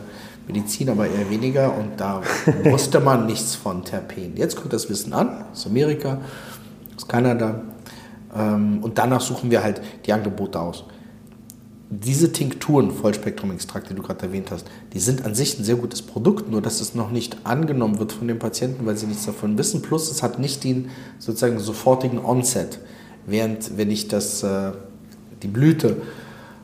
Medizin, 0.47 0.91
aber 0.91 1.09
eher 1.09 1.29
weniger. 1.29 1.77
Und 1.77 1.99
da 1.99 2.23
wusste 2.65 3.01
man 3.01 3.27
nichts 3.27 3.57
von 3.57 3.85
Terpen. 3.85 4.37
Jetzt 4.37 4.55
kommt 4.55 4.73
das 4.73 4.89
Wissen 4.89 5.12
an, 5.12 5.47
aus 5.51 5.67
Amerika, 5.67 6.21
aus 6.97 7.09
Kanada. 7.09 7.62
Ähm, 8.33 8.79
und 8.81 8.97
danach 8.97 9.23
suchen 9.23 9.51
wir 9.51 9.65
halt 9.65 9.81
die 10.07 10.12
Angebote 10.12 10.61
aus 10.61 10.85
diese 11.91 12.32
Tinkturen, 12.32 12.91
Vollspektrum-Extrakt, 12.91 13.91
die 13.91 13.95
du 13.95 14.03
gerade 14.03 14.26
erwähnt 14.26 14.51
hast, 14.51 14.66
die 14.93 15.01
sind 15.01 15.24
an 15.24 15.35
sich 15.35 15.59
ein 15.59 15.64
sehr 15.64 15.76
gutes 15.76 16.03
Produkt, 16.03 16.51
nur 16.51 16.62
dass 16.62 16.80
es 16.80 16.95
noch 16.95 17.11
nicht 17.11 17.37
angenommen 17.45 17.99
wird 17.99 18.12
von 18.12 18.26
den 18.26 18.39
Patienten, 18.39 18.87
weil 18.87 18.97
sie 18.97 19.07
nichts 19.07 19.26
davon 19.26 19.59
wissen. 19.59 19.82
Plus, 19.82 20.11
es 20.11 20.22
hat 20.22 20.39
nicht 20.39 20.64
den 20.64 20.91
sozusagen 21.18 21.59
sofortigen 21.59 22.18
Onset. 22.24 22.78
Während, 23.26 23.76
wenn 23.76 23.91
ich 23.91 24.09
das, 24.09 24.43
äh, 24.43 24.72
die 25.43 25.49
Blüte 25.49 25.99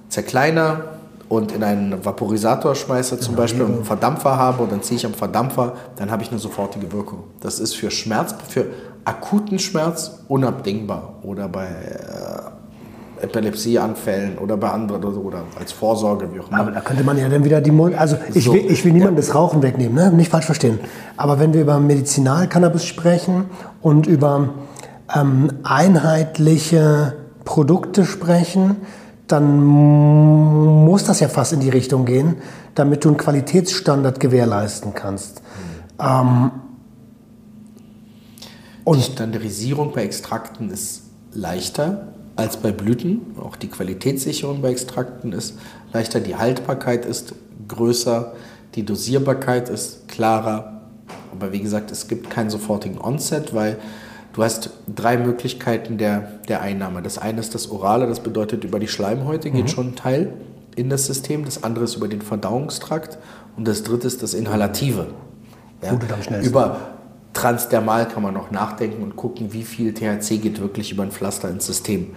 zerkleiner 0.08 0.84
und 1.28 1.52
in 1.52 1.62
einen 1.62 2.04
Vaporisator 2.04 2.74
schmeiße, 2.74 3.20
zum 3.20 3.36
Beispiel 3.36 3.64
einen 3.64 3.84
Verdampfer 3.84 4.36
habe 4.36 4.62
und 4.62 4.72
dann 4.72 4.82
ziehe 4.82 4.96
ich 4.96 5.06
am 5.06 5.14
Verdampfer, 5.14 5.76
dann 5.96 6.10
habe 6.10 6.22
ich 6.22 6.30
eine 6.30 6.40
sofortige 6.40 6.92
Wirkung. 6.92 7.24
Das 7.40 7.60
ist 7.60 7.74
für 7.74 7.90
Schmerz, 7.90 8.34
für 8.48 8.66
akuten 9.04 9.58
Schmerz 9.58 10.22
unabdingbar. 10.28 11.20
Oder 11.22 11.48
bei 11.48 11.66
äh, 11.66 12.29
Epilepsieanfällen 13.22 14.38
oder 14.38 14.56
bei 14.56 14.70
anderen 14.70 15.02
oder, 15.04 15.12
so, 15.14 15.20
oder 15.20 15.42
als 15.58 15.72
Vorsorge, 15.72 16.28
wie 16.32 16.40
auch 16.40 16.48
immer. 16.48 16.60
Aber 16.60 16.70
da 16.70 16.80
könnte 16.80 17.04
man 17.04 17.18
ja 17.18 17.28
dann 17.28 17.44
wieder 17.44 17.60
die 17.60 17.70
Mund. 17.70 17.94
Also 17.96 18.16
ich 18.34 18.44
So. 18.44 18.52
will, 18.54 18.70
ich 18.70 18.84
will 18.84 18.92
niemandem 18.92 19.16
das 19.16 19.34
Rauchen 19.34 19.62
wegnehmen, 19.62 19.94
ne? 19.94 20.10
nicht 20.12 20.30
falsch 20.30 20.46
verstehen. 20.46 20.78
Aber 21.16 21.38
wenn 21.38 21.52
wir 21.52 21.60
über 21.60 21.78
Medizinalcannabis 21.80 22.84
sprechen 22.84 23.44
und 23.80 24.06
über 24.06 24.50
ähm, 25.14 25.50
einheitliche 25.62 27.14
Produkte 27.44 28.04
sprechen, 28.04 28.76
dann 29.26 29.62
muss 29.64 31.04
das 31.04 31.20
ja 31.20 31.28
fast 31.28 31.52
in 31.52 31.60
die 31.60 31.70
Richtung 31.70 32.04
gehen, 32.04 32.36
damit 32.74 33.04
du 33.04 33.08
einen 33.08 33.16
Qualitätsstandard 33.16 34.18
gewährleisten 34.20 34.94
kannst. 34.94 35.42
Ähm, 36.00 36.50
Die 38.92 39.02
Standardisierung 39.02 39.92
bei 39.92 40.02
Extrakten 40.02 40.70
ist 40.70 41.02
leichter 41.32 42.08
als 42.40 42.56
bei 42.56 42.72
Blüten. 42.72 43.20
Auch 43.40 43.56
die 43.56 43.68
Qualitätssicherung 43.68 44.62
bei 44.62 44.70
Extrakten 44.70 45.32
ist 45.32 45.58
leichter. 45.92 46.20
Die 46.20 46.36
Haltbarkeit 46.36 47.04
ist 47.04 47.34
größer. 47.68 48.32
Die 48.74 48.84
Dosierbarkeit 48.84 49.68
ist 49.68 50.08
klarer. 50.08 50.82
Aber 51.32 51.52
wie 51.52 51.60
gesagt, 51.60 51.90
es 51.90 52.08
gibt 52.08 52.30
keinen 52.30 52.50
sofortigen 52.50 52.98
Onset, 53.00 53.54
weil 53.54 53.78
du 54.32 54.42
hast 54.42 54.70
drei 54.94 55.16
Möglichkeiten 55.16 55.98
der, 55.98 56.40
der 56.48 56.62
Einnahme. 56.62 57.02
Das 57.02 57.18
eine 57.18 57.40
ist 57.40 57.54
das 57.54 57.70
Orale, 57.70 58.06
das 58.06 58.20
bedeutet, 58.20 58.64
über 58.64 58.78
die 58.78 58.88
Schleimhäute 58.88 59.50
geht 59.50 59.70
schon 59.70 59.88
ein 59.88 59.96
Teil 59.96 60.32
in 60.76 60.88
das 60.88 61.06
System. 61.06 61.44
Das 61.44 61.62
andere 61.62 61.84
ist 61.84 61.96
über 61.96 62.08
den 62.08 62.22
Verdauungstrakt. 62.22 63.18
Und 63.56 63.68
das 63.68 63.82
dritte 63.82 64.06
ist 64.06 64.22
das 64.22 64.34
Inhalative. 64.34 65.08
Ja, 65.82 65.98
über 66.42 66.76
transdermal 67.32 68.08
kann 68.08 68.22
man 68.22 68.34
noch 68.34 68.50
nachdenken 68.50 69.02
und 69.02 69.16
gucken, 69.16 69.52
wie 69.52 69.62
viel 69.62 69.94
THC 69.94 70.38
geht 70.38 70.60
wirklich 70.60 70.92
über 70.92 71.02
ein 71.02 71.10
Pflaster 71.10 71.48
ins 71.48 71.66
System. 71.66 72.08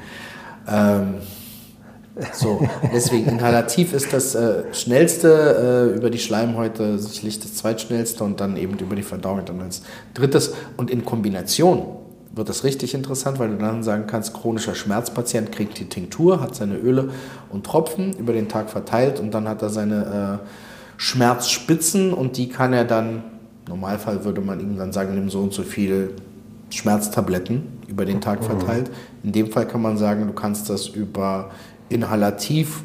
Ähm, 0.68 1.16
so, 2.34 2.68
deswegen 2.93 3.28
inhalativ 3.28 3.93
ist 3.93 4.14
das 4.14 4.36
äh, 4.36 4.64
schnellste 4.74 5.91
äh, 5.93 5.97
über 5.97 6.09
die 6.09 6.20
Schleimhäute, 6.20 6.99
sicherlich 6.99 7.39
das 7.39 7.55
zweitschnellste 7.55 8.24
und 8.24 8.39
dann 8.39 8.57
eben 8.57 8.78
über 8.78 8.95
die 8.95 9.03
Verdauung 9.03 9.45
dann 9.45 9.61
als 9.61 9.82
drittes. 10.14 10.53
Und 10.78 10.91
in 10.91 11.05
Kombination 11.05 11.86
wird 12.36 12.49
das 12.49 12.64
richtig 12.64 12.93
interessant, 12.93 13.39
weil 13.39 13.49
du 13.49 13.57
dann 13.57 13.84
sagen 13.84 14.05
kannst, 14.07 14.34
chronischer 14.34 14.74
Schmerzpatient 14.74 15.51
kriegt 15.51 15.80
die 15.80 15.86
Tinktur, 15.86 16.41
hat 16.41 16.55
seine 16.55 16.78
Öle 16.78 17.11
und 17.51 17.66
Tropfen 17.66 18.14
über 18.14 18.34
den 18.34 18.49
Tag 18.49 18.70
verteilt 18.70 19.20
und 19.20 19.34
dann 19.34 19.47
hat 19.47 19.61
er 19.61 19.70
seine 19.70 20.39
äh, 20.41 20.47
Schmerzspitzen 20.97 22.14
und 22.14 22.38
die 22.38 22.49
kann 22.49 22.74
er 22.74 22.86
dann, 22.86 23.24
Normalfall 23.68 24.24
würde 24.26 24.41
man 24.41 24.59
ihm 24.59 24.78
dann 24.78 24.91
sagen, 24.91 25.16
nimm 25.16 25.30
so 25.30 25.39
und 25.39 25.53
so 25.53 25.64
viel 25.64 26.11
Schmerztabletten 26.70 27.64
über 27.88 28.05
den 28.05 28.20
Tag 28.20 28.43
verteilt. 28.43 28.89
In 29.24 29.32
dem 29.32 29.51
Fall 29.51 29.68
kann 29.68 29.82
man 29.82 29.97
sagen, 29.97 30.28
du 30.28 30.34
kannst 30.34 30.70
das 30.70 30.88
über 30.88 31.51
inhalativ 31.89 32.84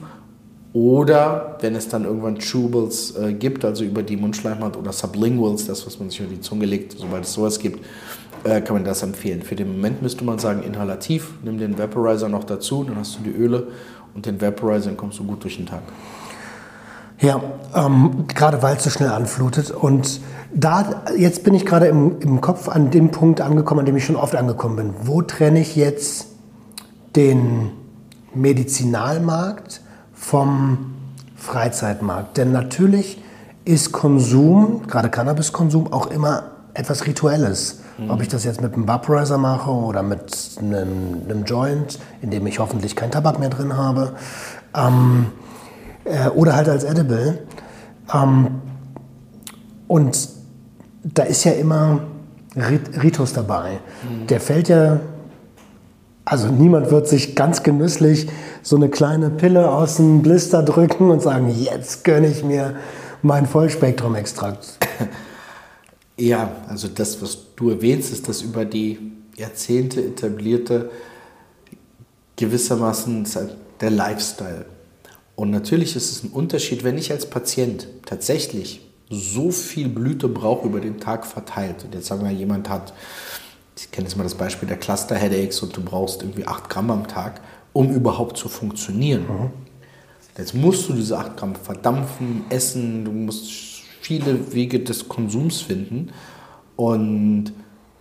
oder 0.73 1.57
wenn 1.61 1.75
es 1.75 1.89
dann 1.89 2.05
irgendwann 2.05 2.39
Chewables 2.39 3.17
äh, 3.17 3.33
gibt, 3.33 3.65
also 3.65 3.85
über 3.85 4.03
die 4.03 4.17
Mundschleimhaut 4.17 4.77
oder 4.77 4.93
Sublinguals, 4.93 5.67
das 5.67 5.87
was 5.87 5.99
man 5.99 6.11
sich 6.11 6.21
über 6.21 6.29
die 6.29 6.41
Zunge 6.41 6.67
legt, 6.67 6.93
sobald 6.93 7.25
es 7.25 7.33
sowas 7.33 7.59
gibt, 7.59 7.85
äh, 8.45 8.61
kann 8.61 8.75
man 8.77 8.85
das 8.85 9.03
empfehlen. 9.03 9.43
Für 9.43 9.57
den 9.57 9.73
Moment 9.73 10.03
müsste 10.03 10.25
man 10.25 10.39
sagen 10.39 10.63
inhalativ, 10.63 11.33
nimm 11.43 11.59
den 11.59 11.79
Vaporizer 11.79 12.29
noch 12.29 12.45
dazu, 12.45 12.85
dann 12.85 12.97
hast 12.97 13.19
du 13.19 13.23
die 13.23 13.37
Öle 13.37 13.69
und 14.15 14.27
den 14.27 14.41
Vaporizer, 14.41 14.87
dann 14.87 14.97
kommst 14.97 15.19
du 15.19 15.25
gut 15.25 15.43
durch 15.43 15.57
den 15.57 15.67
Tag. 15.67 15.83
Ja, 17.21 17.41
ähm, 17.75 18.27
gerade 18.29 18.63
weil 18.63 18.77
es 18.77 18.85
so 18.85 18.91
schnell 18.91 19.11
anflutet. 19.11 19.71
Und 19.71 20.21
da, 20.55 21.03
jetzt 21.17 21.45
bin 21.45 21.55
ich 21.55 21.67
gerade 21.67 21.87
im, 21.87 22.21
im 22.21 22.41
Kopf 22.41 22.69
an 22.69 22.91
dem 22.91 23.11
Punkt 23.11 23.41
angekommen, 23.41 23.81
an 23.81 23.87
dem 23.87 23.97
ich 23.97 24.05
schon 24.05 24.17
oft 24.17 24.37
angekommen 24.37 24.77
bin. 24.77 24.95
Wo 25.03 25.23
trenne 25.23 25.61
ich 25.61 25.77
jetzt 25.77 26.27
den 27.17 27.71
Medizinalmarkt 28.35 29.81
vom 30.15 30.95
Freizeitmarkt? 31.37 32.37
Denn 32.37 32.53
natürlich 32.53 33.23
ist 33.65 33.93
Konsum, 33.93 34.83
gerade 34.87 35.11
Cannabiskonsum, 35.11 35.93
auch 35.93 36.07
immer 36.07 36.45
etwas 36.75 37.07
Rituelles. 37.07 37.81
Ob 38.07 38.23
ich 38.23 38.29
das 38.29 38.45
jetzt 38.45 38.61
mit 38.61 38.75
einem 38.75 38.87
Vaporizer 38.87 39.39
mache 39.39 39.71
oder 39.71 40.05
mit 40.05 40.57
einem, 40.61 41.23
einem 41.25 41.45
Joint, 41.45 41.99
in 42.23 42.31
dem 42.31 42.47
ich 42.47 42.61
hoffentlich 42.61 42.95
keinen 42.95 43.11
Tabak 43.11 43.41
mehr 43.41 43.49
drin 43.49 43.77
habe. 43.77 44.13
Ähm, 44.73 45.27
äh, 46.09 46.29
oder 46.29 46.57
halt 46.57 46.69
als 46.69 46.85
Edible. 46.85 47.39
Ähm, 48.13 48.61
und 49.87 50.29
da 51.03 51.23
ist 51.25 51.45
ja 51.45 51.53
immer 51.53 52.01
Rit 52.57 53.03
Ritus 53.03 53.33
dabei. 53.33 53.79
Der 54.29 54.41
fällt 54.41 54.69
ja, 54.69 55.01
also 56.25 56.49
niemand 56.49 56.91
wird 56.91 57.09
sich 57.09 57.35
ganz 57.35 57.63
genüsslich 57.63 58.29
so 58.63 58.77
eine 58.77 58.89
kleine 58.89 59.31
Pille 59.31 59.71
aus 59.71 59.97
dem 59.97 60.23
Blister 60.23 60.63
drücken 60.63 61.11
und 61.11 61.23
sagen, 61.23 61.49
jetzt 61.49 62.05
gönne 62.05 62.29
ich 62.29 62.45
mir 62.45 62.77
mein 63.23 63.47
Vollspektrum-Extrakt. 63.47 64.79
Ja, 66.21 66.51
also 66.67 66.89
das, 66.89 67.23
was 67.23 67.39
du 67.55 67.71
erwähnst, 67.71 68.13
ist 68.13 68.29
das 68.29 68.43
über 68.43 68.65
die 68.65 68.99
Jahrzehnte 69.37 70.05
etablierte 70.05 70.91
gewissermaßen 72.35 73.25
der 73.81 73.91
Lifestyle. 73.91 74.65
Und 75.39 75.53
natürlich 75.53 75.95
ist 75.95 76.11
es 76.11 76.25
ein 76.25 76.31
Unterschied, 76.31 76.83
wenn 76.83 76.99
ich 76.99 77.13
als 77.13 77.31
Patient 77.31 77.87
tatsächlich 78.05 78.81
so 79.09 79.53
viel 79.53 79.89
Blüte 79.89 80.27
brauche 80.27 80.67
über 80.67 80.81
den 80.81 80.99
Tag 80.99 81.25
verteilt. 81.25 81.85
Und 81.85 81.95
jetzt 81.95 82.09
sagen 82.09 82.25
wir, 82.25 82.33
jemand 82.33 82.69
hat, 82.69 82.93
ich 83.77 83.89
kenne 83.93 84.09
jetzt 84.09 84.17
mal 84.17 84.25
das 84.25 84.35
Beispiel 84.35 84.67
der 84.67 84.79
Cluster 84.79 85.15
Headaches 85.15 85.63
und 85.63 85.77
du 85.77 85.81
brauchst 85.81 86.23
irgendwie 86.23 86.45
8 86.45 86.69
Gramm 86.69 86.91
am 86.91 87.07
Tag, 87.07 87.41
um 87.73 87.95
überhaupt 87.95 88.37
zu 88.37 88.49
funktionieren. 88.49 89.23
Mhm. 89.29 89.51
Jetzt 90.37 90.57
musst 90.57 90.89
du 90.89 90.93
diese 90.95 91.17
8 91.17 91.37
Gramm 91.37 91.55
verdampfen, 91.55 92.43
essen, 92.49 93.05
du 93.05 93.13
musst 93.13 93.49
viele 94.01 94.53
Wege 94.53 94.81
des 94.81 95.09
Konsums 95.09 95.61
finden. 95.61 96.11
Und 96.75 97.53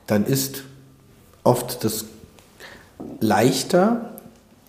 dann 0.07 0.25
ist 0.25 0.63
oft 1.43 1.83
das 1.83 2.05
leichter 3.19 4.21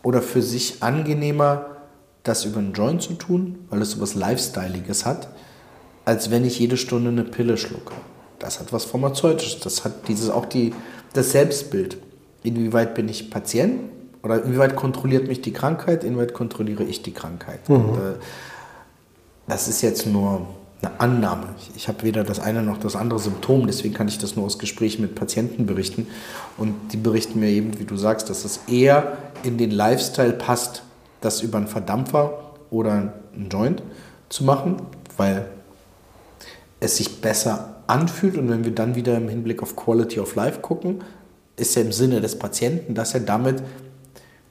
oder 0.02 0.20
für 0.20 0.42
sich 0.42 0.82
angenehmer, 0.82 1.77
das 2.22 2.44
über 2.44 2.58
einen 2.58 2.72
Joint 2.72 3.02
zu 3.02 3.14
tun, 3.14 3.58
weil 3.70 3.82
es 3.82 3.92
so 3.92 4.00
was 4.00 4.14
Lifestyleiges 4.14 5.06
hat, 5.06 5.28
als 6.04 6.30
wenn 6.30 6.44
ich 6.44 6.58
jede 6.58 6.76
Stunde 6.76 7.10
eine 7.10 7.24
Pille 7.24 7.56
schlucke. 7.56 7.94
Das 8.38 8.60
hat 8.60 8.72
was 8.72 8.84
Pharmazeutisches. 8.84 9.60
Das 9.60 9.84
hat 9.84 10.08
dieses 10.08 10.30
auch 10.30 10.46
die, 10.46 10.72
das 11.12 11.32
Selbstbild. 11.32 11.98
Inwieweit 12.42 12.94
bin 12.94 13.08
ich 13.08 13.30
Patient 13.30 13.80
oder 14.22 14.42
inwieweit 14.44 14.76
kontrolliert 14.76 15.28
mich 15.28 15.40
die 15.40 15.52
Krankheit, 15.52 16.04
inwieweit 16.04 16.34
kontrolliere 16.34 16.84
ich 16.84 17.02
die 17.02 17.12
Krankheit. 17.12 17.68
Mhm. 17.68 17.76
Und, 17.76 17.94
äh, 17.94 18.14
das 19.48 19.66
ist 19.66 19.82
jetzt 19.82 20.06
nur 20.06 20.46
eine 20.82 21.00
Annahme. 21.00 21.48
Ich, 21.58 21.70
ich 21.76 21.88
habe 21.88 22.02
weder 22.02 22.22
das 22.22 22.38
eine 22.38 22.62
noch 22.62 22.78
das 22.78 22.94
andere 22.94 23.18
Symptom, 23.18 23.66
deswegen 23.66 23.94
kann 23.94 24.08
ich 24.08 24.18
das 24.18 24.36
nur 24.36 24.44
aus 24.44 24.58
Gesprächen 24.58 25.02
mit 25.02 25.14
Patienten 25.14 25.66
berichten. 25.66 26.06
Und 26.56 26.74
die 26.92 26.96
berichten 26.96 27.40
mir 27.40 27.48
eben, 27.48 27.78
wie 27.78 27.84
du 27.84 27.96
sagst, 27.96 28.30
dass 28.30 28.44
es 28.44 28.60
eher 28.68 29.16
in 29.42 29.58
den 29.58 29.70
Lifestyle 29.70 30.32
passt, 30.32 30.82
das 31.20 31.42
über 31.42 31.58
einen 31.58 31.68
Verdampfer 31.68 32.54
oder 32.70 33.12
einen 33.34 33.48
Joint 33.50 33.82
zu 34.28 34.44
machen, 34.44 34.76
weil 35.16 35.46
es 36.80 36.96
sich 36.96 37.20
besser 37.20 37.76
anfühlt. 37.86 38.36
Und 38.36 38.48
wenn 38.50 38.64
wir 38.64 38.74
dann 38.74 38.94
wieder 38.94 39.16
im 39.16 39.28
Hinblick 39.28 39.62
auf 39.62 39.76
Quality 39.76 40.20
of 40.20 40.34
Life 40.34 40.60
gucken, 40.60 41.02
ist 41.56 41.74
ja 41.74 41.82
im 41.82 41.92
Sinne 41.92 42.20
des 42.20 42.38
Patienten, 42.38 42.94
dass 42.94 43.14
er 43.14 43.20
damit 43.20 43.62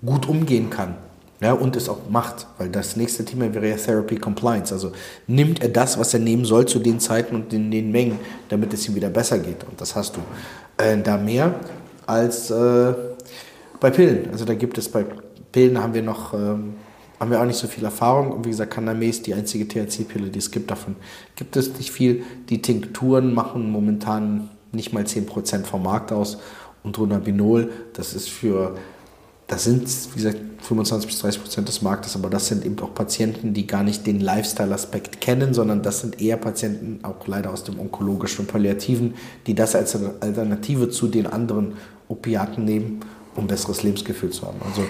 gut 0.06 0.28
umgehen 0.28 0.70
kann. 0.70 0.96
Ja, 1.40 1.54
und 1.54 1.76
es 1.76 1.88
auch 1.88 2.10
macht, 2.10 2.48
weil 2.58 2.70
das 2.70 2.96
nächste 2.96 3.24
Thema 3.24 3.54
wäre 3.54 3.70
ja 3.70 3.76
Therapy 3.76 4.16
Compliance. 4.16 4.74
Also 4.74 4.92
nimmt 5.28 5.62
er 5.62 5.70
das, 5.70 6.00
was 6.00 6.14
er 6.16 6.20
nehmen 6.20 6.46
soll 6.46 6.66
zu 6.66 6.80
den 6.80 7.00
Zeiten 7.00 7.36
und 7.36 7.54
in 7.54 7.70
den 7.70 7.92
Mengen, 7.92 8.20
damit 8.50 8.74
es 8.74 8.88
ihm 8.88 8.96
wieder 8.96 9.10
besser 9.10 9.38
geht. 9.38 9.64
Und 9.64 9.80
das 9.80 9.96
hast 9.96 10.16
du 10.16 10.22
äh, 10.84 10.98
da 10.98 11.18
mehr 11.18 11.54
als 12.08 12.50
äh, 12.50 12.94
bei 13.80 13.92
Pillen. 13.92 14.32
Also 14.32 14.46
da 14.46 14.56
gibt 14.56 14.80
es 14.80 14.90
bei 14.90 15.06
Pillen 15.58 15.82
haben 15.82 15.96
wir 15.96 16.04
noch 16.04 16.36
ähm, 16.36 16.76
haben 17.20 17.32
wir 17.32 17.42
auch 17.42 17.46
nicht 17.46 17.58
so 17.58 17.66
viel 17.66 17.84
Erfahrung. 17.84 18.32
Und 18.32 18.46
wie 18.46 18.52
gesagt, 18.52 18.76
Cannabis, 18.76 19.24
die 19.24 19.34
einzige 19.34 19.68
THC-Pille, 19.68 20.30
die 20.30 20.38
es 20.38 20.52
gibt, 20.52 20.70
davon 20.70 20.96
gibt 21.36 21.56
es 21.56 21.76
nicht 21.80 21.90
viel. 21.90 22.22
Die 22.50 22.62
Tinkturen 22.62 23.34
machen 23.34 23.72
momentan 23.72 24.52
nicht 24.72 24.94
mal 24.94 25.02
10% 25.02 25.64
vom 25.64 25.82
Markt 25.82 26.12
aus. 26.12 26.38
Und 26.84 26.96
Dronabinol, 26.96 27.72
das 27.94 28.14
ist 28.14 28.30
für 28.30 28.76
das 29.48 29.64
sind, 29.64 29.88
wie 30.14 30.18
gesagt, 30.18 30.38
25 30.62 31.08
bis 31.08 31.20
30 31.20 31.42
Prozent 31.42 31.68
des 31.70 31.82
Marktes, 31.82 32.16
aber 32.16 32.30
das 32.30 32.48
sind 32.48 32.64
eben 32.66 32.78
auch 32.80 32.94
Patienten, 32.94 33.54
die 33.54 33.66
gar 33.66 33.82
nicht 33.82 34.06
den 34.06 34.20
Lifestyle-Aspekt 34.20 35.22
kennen, 35.22 35.56
sondern 35.56 35.82
das 35.82 36.02
sind 36.02 36.22
eher 36.22 36.38
Patienten, 36.38 37.00
auch 37.04 37.26
leider 37.26 37.52
aus 37.52 37.64
dem 37.64 37.80
onkologischen 37.80 38.42
und 38.42 38.52
palliativen, 38.52 39.16
die 39.48 39.56
das 39.56 39.74
als 39.74 39.96
Alternative 40.20 40.90
zu 40.90 41.08
den 41.08 41.26
anderen 41.26 41.76
Opiaten 42.10 42.66
nehmen, 42.66 43.00
um 43.38 43.48
besseres 43.48 43.84
Lebensgefühl 43.84 44.32
zu 44.32 44.46
haben. 44.46 44.60
Also 44.66 44.84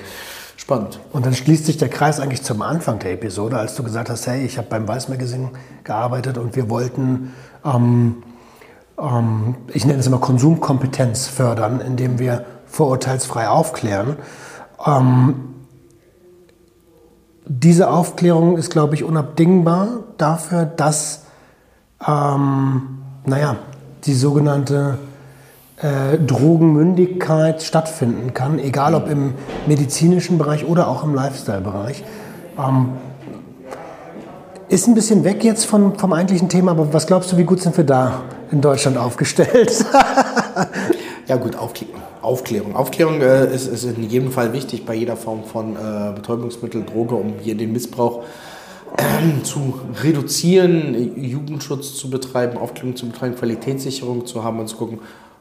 spannend. 0.57 0.99
Und 1.13 1.25
dann 1.25 1.33
schließt 1.33 1.65
sich 1.65 1.77
der 1.77 1.87
Kreis 1.87 2.19
eigentlich 2.19 2.43
zum 2.43 2.61
Anfang 2.61 2.99
der 2.99 3.13
Episode, 3.13 3.57
als 3.57 3.75
du 3.75 3.83
gesagt 3.83 4.09
hast, 4.09 4.27
hey, 4.27 4.43
ich 4.43 4.57
habe 4.57 4.67
beim 4.69 4.87
Weiß 4.87 5.07
Magazine 5.07 5.51
gearbeitet 5.83 6.37
und 6.37 6.55
wir 6.55 6.69
wollten, 6.69 7.33
ähm, 7.63 8.23
ähm, 8.99 9.55
ich 9.71 9.85
nenne 9.85 9.99
es 9.99 10.07
immer 10.07 10.17
Konsumkompetenz 10.17 11.27
fördern, 11.27 11.79
indem 11.79 12.19
wir 12.19 12.43
vorurteilsfrei 12.65 13.47
aufklären. 13.47 14.17
Ähm, 14.85 15.53
diese 17.45 17.89
Aufklärung 17.89 18.57
ist, 18.57 18.71
glaube 18.71 18.95
ich, 18.95 19.03
unabdingbar 19.03 19.99
dafür, 20.17 20.65
dass, 20.65 21.23
ähm, 22.05 22.99
naja, 23.25 23.55
die 24.03 24.13
sogenannte 24.13 24.97
äh, 25.77 26.17
Drogenmündigkeit 26.17 27.61
stattfinden 27.61 28.33
kann, 28.33 28.57
egal 28.59 28.95
ob 28.95 29.09
im 29.09 29.35
medizinischen 29.67 30.37
Bereich 30.37 30.65
oder 30.65 30.87
auch 30.87 31.03
im 31.03 31.13
Lifestyle-Bereich. 31.13 32.03
Ähm, 32.57 32.89
ist 34.69 34.87
ein 34.87 34.95
bisschen 34.95 35.23
weg 35.23 35.43
jetzt 35.43 35.65
von, 35.65 35.97
vom 35.97 36.13
eigentlichen 36.13 36.49
Thema, 36.49 36.71
aber 36.71 36.93
was 36.93 37.07
glaubst 37.07 37.31
du, 37.31 37.37
wie 37.37 37.43
gut 37.43 37.61
sind 37.61 37.77
wir 37.77 37.83
da 37.83 38.21
in 38.51 38.59
Deutschland 38.59 38.97
aufgestellt? 38.97 39.85
ja 41.27 41.35
gut, 41.37 41.55
Aufklärung. 41.55 42.01
Aufklärung. 42.21 42.75
Aufklärung 42.75 43.21
äh, 43.21 43.53
ist, 43.53 43.67
ist, 43.67 43.85
in 43.85 44.09
jedem 44.09 44.31
Fall 44.31 44.53
wichtig 44.53 44.85
bei 44.85 44.95
jeder 44.95 45.15
Form 45.15 45.43
von 45.43 45.75
äh, 45.75 46.11
Betäubungsmittel, 46.13 46.83
Droge, 46.83 47.15
um 47.15 47.35
hier 47.39 47.55
den 47.55 47.71
Missbrauch 47.71 48.23
äh, 48.97 49.43
zu 49.43 49.79
reduzieren, 50.03 51.15
Jugendschutz 51.15 51.93
zu 51.93 52.09
betreiben, 52.09 52.57
Aufklärung 52.57 52.95
zu 52.95 53.07
betreiben, 53.07 53.35
Qualitätssicherung 53.35 54.25
zu 54.25 54.43
haben 54.43 54.59
und 54.59 54.67
zu 54.67 54.75
gucken, 54.75 54.99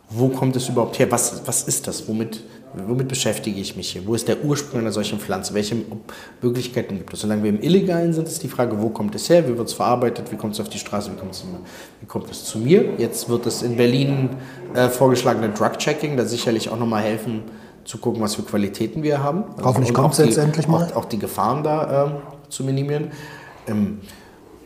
wo 0.09 0.29
kommt 0.29 0.57
es 0.57 0.69
überhaupt 0.69 0.99
her? 0.99 1.11
Was, 1.11 1.43
was 1.47 1.65
ist 1.65 1.87
das? 1.87 2.07
Womit, 2.07 2.43
womit 2.75 3.09
beschäftige 3.09 3.61
ich 3.61 3.77
mich 3.77 3.91
hier? 3.91 4.07
Wo 4.07 4.15
ist 4.15 4.29
der 4.29 4.45
Ursprung 4.45 4.81
einer 4.81 4.93
solchen 4.93 5.19
Pflanze? 5.19 5.53
Welche 5.55 5.77
Möglichkeiten 6.41 6.97
gibt 6.97 7.13
es? 7.13 7.21
Solange 7.21 7.43
wir 7.43 7.51
im 7.51 7.61
Illegalen 7.61 8.13
sind, 8.13 8.29
ist 8.29 8.43
die 8.43 8.49
Frage, 8.49 8.81
wo 8.81 8.91
kommt 8.91 9.15
es 9.15 9.29
her? 9.29 9.49
Wie 9.49 9.57
wird 9.57 9.69
es 9.69 9.75
verarbeitet? 9.75 10.31
Wie 10.31 10.37
kommt 10.37 10.55
es 10.55 10.61
auf 10.61 10.69
die 10.69 10.79
Straße? 10.79 11.11
Wie 11.13 11.19
kommt 11.19 11.33
es, 11.33 11.45
wie 12.01 12.07
kommt 12.07 12.31
es 12.31 12.45
zu 12.45 12.59
mir? 12.59 12.95
Jetzt 12.99 13.29
wird 13.29 13.47
es 13.47 13.63
in 13.63 13.77
Berlin 13.77 14.31
äh, 14.75 14.89
vorgeschlagene 14.89 15.51
Drug-Checking 15.51 16.17
da 16.17 16.25
sicherlich 16.25 16.69
auch 16.69 16.79
nochmal 16.79 17.03
helfen, 17.03 17.43
zu 17.85 17.99
gucken, 17.99 18.21
was 18.21 18.35
für 18.35 18.43
Qualitäten 18.43 19.03
wir 19.03 19.23
haben. 19.23 19.45
Hoffentlich 19.63 19.95
kommt 19.95 20.13
es 20.13 20.19
jetzt 20.19 20.39
endlich 20.39 20.67
mal. 20.67 20.91
Auch, 20.91 20.97
auch, 20.97 21.05
die 21.05 21.19
Gefahren 21.19 21.63
da 21.63 22.07
äh, 22.07 22.51
zu 22.51 22.65
minimieren. 22.65 23.13
Ähm, 23.69 24.01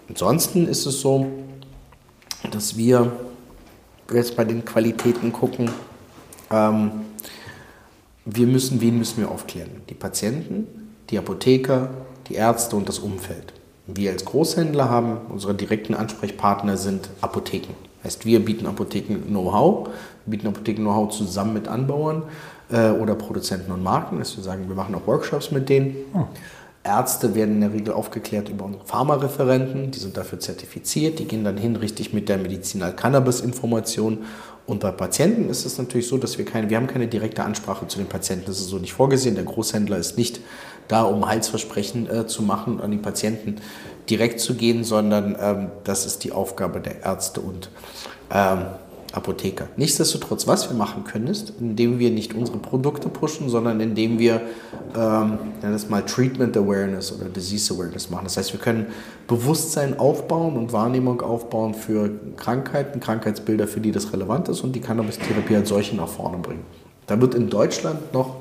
ansonsten 0.09 0.66
ist 0.66 0.86
es 0.86 1.01
so, 1.01 1.26
dass 2.51 2.78
wir 2.78 3.12
jetzt 4.17 4.37
bei 4.37 4.45
den 4.45 4.65
Qualitäten 4.65 5.33
gucken, 5.33 5.71
ähm, 6.51 6.91
wir 8.25 8.47
müssen, 8.47 8.81
wen 8.81 8.99
müssen 8.99 9.19
wir 9.21 9.31
aufklären? 9.31 9.71
Die 9.89 9.95
Patienten, 9.95 10.67
die 11.11 11.19
Apotheker, 11.19 11.91
die 12.29 12.35
Ärzte 12.35 12.77
und 12.77 12.89
das 12.89 12.99
Umfeld. 12.99 13.53
Wir 13.87 14.13
als 14.13 14.25
Großhändler 14.25 14.89
haben, 14.89 15.19
unsere 15.31 15.55
direkten 15.55 15.95
Ansprechpartner 15.95 16.77
sind 16.77 17.09
Apotheken. 17.21 17.75
Heißt, 18.05 18.25
wir 18.25 18.45
bieten 18.45 18.67
Apotheken-Know-how, 18.67 19.91
bieten 20.27 20.47
Apotheken-Know-how 20.47 21.11
zusammen 21.11 21.55
mit 21.55 21.69
Anbauern 21.69 22.23
äh, 22.71 22.91
oder 22.91 23.15
Produzenten 23.15 23.73
und 23.73 23.83
Marken. 23.83 24.19
Dass 24.19 24.37
wir 24.37 24.45
sagen, 24.45 24.69
wir 24.69 24.77
machen 24.77 24.95
auch 24.95 25.07
Workshops 25.07 25.51
mit 25.51 25.69
denen. 25.69 25.97
Hm. 26.13 26.25
Ärzte 26.83 27.35
werden 27.35 27.57
in 27.57 27.61
der 27.61 27.72
Regel 27.72 27.93
aufgeklärt 27.93 28.49
über 28.49 28.64
unsere 28.64 28.87
Pharmareferenten, 28.87 29.91
die 29.91 29.99
sind 29.99 30.16
dafür 30.16 30.41
zertifiziert, 30.41 31.18
die 31.18 31.26
gehen 31.26 31.45
dann 31.45 31.59
hin 31.59 31.76
richtig 31.76 32.14
mit 32.14 32.28
der 32.28 32.39
Medizinal-Cannabis-Information. 32.39 34.24
Und 34.66 34.81
bei 34.81 34.91
Patienten 34.91 35.51
ist 35.51 35.66
es 35.66 35.76
natürlich 35.78 36.07
so, 36.07 36.16
dass 36.16 36.39
wir 36.39 36.45
keine, 36.45 36.70
wir 36.70 36.76
haben 36.78 36.87
keine 36.87 37.07
direkte 37.07 37.43
Ansprache 37.43 37.87
zu 37.87 37.99
den 37.99 38.07
Patienten. 38.07 38.47
Das 38.47 38.61
ist 38.61 38.68
so 38.68 38.78
nicht 38.78 38.95
vorgesehen. 38.95 39.35
Der 39.35 39.45
Großhändler 39.45 39.99
ist 39.99 40.16
nicht 40.16 40.41
da, 40.89 41.03
um 41.03 41.26
Heilsversprechen 41.26 42.09
äh, 42.09 42.26
zu 42.26 42.43
machen 42.43 42.74
und 42.74 42.81
an 42.81 42.91
die 42.91 42.97
Patienten 42.97 43.57
direkt 44.09 44.41
zu 44.41 44.55
gehen, 44.55 44.83
sondern 44.85 45.37
ähm, 45.41 45.70
das 45.85 46.07
ist 46.07 46.24
die 46.24 46.33
Aufgabe 46.33 46.81
der 46.81 47.03
Ärzte 47.03 47.41
und 47.41 47.70
ähm, 48.33 48.66
Apotheker. 49.13 49.69
Nichtsdestotrotz, 49.77 50.47
was 50.47 50.71
wir 50.71 50.77
machen 50.77 51.05
können, 51.05 51.27
ist, 51.27 51.55
indem 51.61 51.99
wir 51.99 52.11
nicht 52.11 52.35
unsere 52.35 52.59
Produkte 52.59 53.09
pushen, 53.09 53.49
sondern 53.49 53.81
indem 53.81 54.19
wir, 54.19 54.41
ähm, 54.97 55.39
das 55.61 55.89
mal 55.89 56.03
Treatment 56.03 56.57
Awareness 56.57 57.13
oder 57.13 57.29
Disease 57.29 57.75
Awareness 57.75 58.11
machen. 58.11 58.25
Das 58.25 58.37
heißt, 58.37 58.53
wir 58.53 58.61
können 58.61 58.87
Bewusstsein 59.27 59.99
aufbauen 59.99 60.57
und 60.57 60.73
Wahrnehmung 60.73 61.21
aufbauen 61.23 61.75
für 61.75 62.11
Krankheiten, 62.37 63.01
Krankheitsbilder, 63.01 63.67
für 63.67 63.81
die 63.81 63.93
das 63.93 64.13
relevant 64.13 64.49
ist 64.49 64.61
und 64.61 64.75
die 64.77 64.81
Cannabis-Therapie 64.81 65.57
als 65.57 65.69
solche 65.69 65.97
nach 65.97 66.09
vorne 66.09 66.39
bringen. 66.39 66.65
Da 67.07 67.21
wird 67.21 67.35
in 67.35 67.51
Deutschland 67.51 68.13
noch 68.13 68.37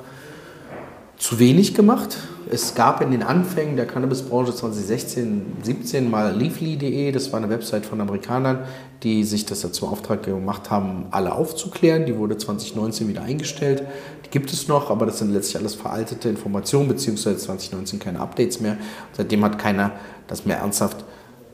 zu 1.20 1.38
wenig 1.38 1.76
gemacht. 1.76 2.18
Es 2.50 2.74
gab 2.74 3.02
in 3.02 3.12
den 3.12 3.24
Anfängen 3.24 3.76
der 3.76 3.86
Cannabisbranche 3.86 4.56
2016, 4.56 5.58
17 5.62 6.10
mal 6.10 6.34
leafly.de, 6.36 7.12
das 7.12 7.32
war 7.32 7.40
eine 7.40 7.50
Website 7.50 7.86
von 7.86 8.00
Amerikanern, 8.00 8.60
die 9.04 9.26
sich 9.26 9.46
das 9.46 9.62
dazu 9.62 9.86
Auftrag 9.88 10.24
gemacht 10.24 10.72
haben, 10.72 11.08
alle 11.12 11.36
aufzuklären. 11.36 12.06
Die 12.06 12.18
wurde 12.18 12.38
2019 12.38 13.10
wieder 13.10 13.22
eingestellt. 13.22 13.84
Die 14.26 14.30
gibt 14.30 14.52
es 14.52 14.70
noch, 14.70 14.90
aber 14.90 15.06
das 15.06 15.20
sind 15.20 15.32
letztlich 15.32 15.58
alles 15.58 15.76
veraltete 15.76 16.30
Informationen, 16.30 16.88
beziehungsweise 16.88 17.38
2019 17.38 18.00
keine 18.00 18.22
Updates 18.22 18.62
mehr. 18.62 18.78
Seitdem 19.12 19.44
hat 19.44 19.60
keiner 19.60 19.92
das 20.28 20.46
mehr 20.46 20.58
ernsthaft 20.58 21.04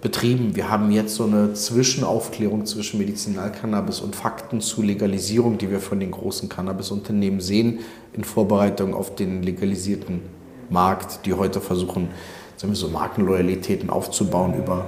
betrieben. 0.05 0.55
Wir 0.55 0.69
haben 0.69 0.91
jetzt 0.91 1.15
so 1.15 1.23
eine 1.23 1.55
Zwischenaufklärung 1.55 2.67
zwischen 2.67 2.99
Medizinalcannabis 2.99 4.01
und 4.01 4.15
Fakten 4.15 4.61
zu 4.61 4.83
Legalisierung, 4.83 5.57
die 5.57 5.71
wir 5.71 5.79
von 5.79 5.99
den 5.99 6.11
großen 6.11 6.47
Cannabisunternehmen 6.47 7.41
sehen, 7.41 7.79
in 8.13 8.23
Vorbereitung 8.23 8.93
auf 8.93 9.15
den 9.15 9.41
legalisierten 9.41 10.21
Markt, 10.69 11.25
die 11.25 11.33
heute 11.33 11.59
versuchen, 11.59 12.09
sagen 12.55 12.71
wir 12.71 12.77
so 12.77 12.87
Markenloyalitäten 12.89 13.89
aufzubauen 13.89 14.53
über 14.53 14.85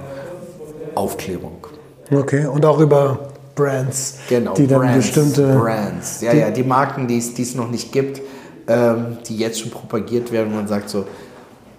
Aufklärung. 0.94 1.66
Okay, 2.12 2.46
und 2.46 2.64
auch 2.64 2.78
über 2.78 3.30
Brands, 3.56 4.18
Genau, 4.28 4.54
die 4.54 4.68
dann 4.68 4.82
Brands, 4.82 4.98
bestimmte. 4.98 5.52
Brands. 5.58 6.20
Ja, 6.20 6.32
ja, 6.32 6.50
die 6.52 6.62
Marken, 6.62 7.08
die 7.08 7.18
es, 7.18 7.34
die 7.34 7.42
es 7.42 7.56
noch 7.56 7.68
nicht 7.68 7.90
gibt, 7.90 8.22
ähm, 8.68 9.18
die 9.26 9.36
jetzt 9.36 9.58
schon 9.58 9.72
propagiert 9.72 10.30
werden. 10.30 10.54
Man 10.54 10.68
sagt 10.68 10.88
so, 10.88 11.06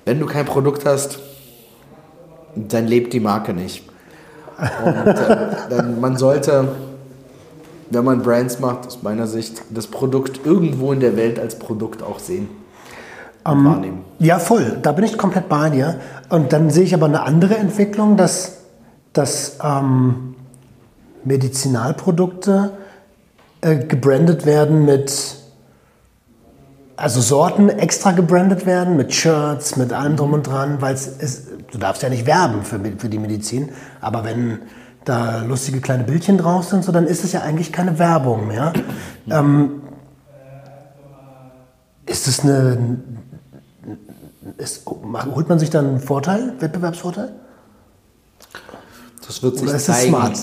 wenn 0.03 0.19
du 0.19 0.25
kein 0.25 0.45
Produkt 0.45 0.85
hast, 0.85 1.19
dann 2.56 2.88
lebt 2.88 3.14
die 3.14 3.20
Marke 3.20 3.54
nicht. 3.54 3.84
Und 4.84 5.08
äh, 5.08 5.47
dann, 5.70 6.00
man 6.02 6.18
sollte, 6.18 6.70
wenn 7.89 8.04
man 8.04 8.22
Brands 8.22 8.60
macht, 8.60 8.88
aus 8.88 9.04
meiner 9.04 9.28
Sicht, 9.28 9.62
das 9.70 9.88
Produkt 9.88 10.45
irgendwo 10.45 10.91
in 10.91 11.00
der 11.00 11.16
Welt 11.16 11.39
als 11.39 11.58
Produkt 11.58 12.04
auch 12.04 12.20
sehen. 12.20 12.50
und 13.45 13.66
wahrnehmen. 13.66 14.02
Ja, 14.20 14.39
voll. 14.39 14.78
Da 14.82 14.91
bin 14.91 15.06
ich 15.06 15.18
komplett 15.18 15.47
bei 15.47 15.70
dir. 15.70 16.00
Und 16.30 16.52
dann 16.54 16.70
sehe 16.70 16.84
ich 16.84 16.93
aber 16.93 17.06
eine 17.06 17.24
andere 17.24 17.56
Entwicklung, 17.56 18.18
dass, 18.18 18.58
dass 19.14 19.58
ähm, 19.64 20.36
Medizinalprodukte 21.24 22.72
äh, 23.62 23.78
gebrandet 23.78 24.45
werden 24.45 24.86
mit, 24.86 25.36
also 26.95 27.22
Sorten 27.22 27.70
extra 27.70 28.12
gebrandet 28.12 28.66
werden 28.66 28.97
mit 28.97 29.14
Shirts, 29.14 29.76
mit 29.78 29.93
allem 29.93 30.16
drum 30.16 30.34
und 30.34 30.47
dran, 30.47 30.82
weil 30.82 30.95
es 30.95 31.47
du 31.72 31.78
darfst 31.78 32.03
ja 32.03 32.09
nicht 32.09 32.26
werben 32.26 32.63
für, 32.63 32.80
für 32.97 33.09
die 33.09 33.20
Medizin, 33.20 33.70
aber 34.01 34.24
wenn 34.24 34.59
da 35.05 35.41
lustige 35.43 35.82
kleine 35.82 36.03
Bildchen 36.03 36.38
drauf 36.38 36.65
sind, 36.65 36.84
so, 36.84 36.91
dann 36.91 37.07
ist 37.07 37.24
es 37.24 37.32
ja 37.32 37.41
eigentlich 37.41 37.72
keine 37.72 37.97
Werbung 37.99 38.47
mehr. 38.47 38.74
Ähm, 39.30 39.82
ist 42.05 42.28
es 42.28 42.41
eine, 42.41 42.97
ist, 44.57 44.86
holt 44.88 45.49
man 45.49 45.59
sich 45.59 45.70
dann 45.70 45.86
einen 45.86 45.99
Vorteil, 45.99 46.53
Wettbewerbsvorteil? 46.59 47.32
Das 49.26 49.43
wird 49.43 49.59
sich 49.59 49.70
Oder 49.70 49.78
zeigen. 49.78 50.09
smart? 50.09 50.39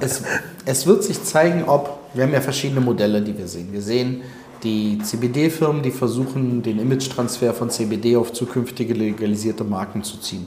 es, 0.00 0.22
es 0.64 0.86
wird 0.86 1.04
sich 1.04 1.22
zeigen, 1.22 1.64
ob, 1.68 2.00
wir 2.14 2.24
haben 2.24 2.32
ja 2.32 2.40
verschiedene 2.40 2.80
Modelle, 2.80 3.22
die 3.22 3.38
wir 3.38 3.46
sehen. 3.46 3.72
Wir 3.72 3.82
sehen 3.82 4.22
die 4.62 4.98
CBD-Firmen, 4.98 5.82
die 5.82 5.90
versuchen, 5.90 6.62
den 6.62 6.78
Image-Transfer 6.78 7.52
von 7.52 7.70
CBD 7.70 8.16
auf 8.16 8.32
zukünftige 8.32 8.94
legalisierte 8.94 9.64
Marken 9.64 10.04
zu 10.04 10.18
ziehen. 10.18 10.46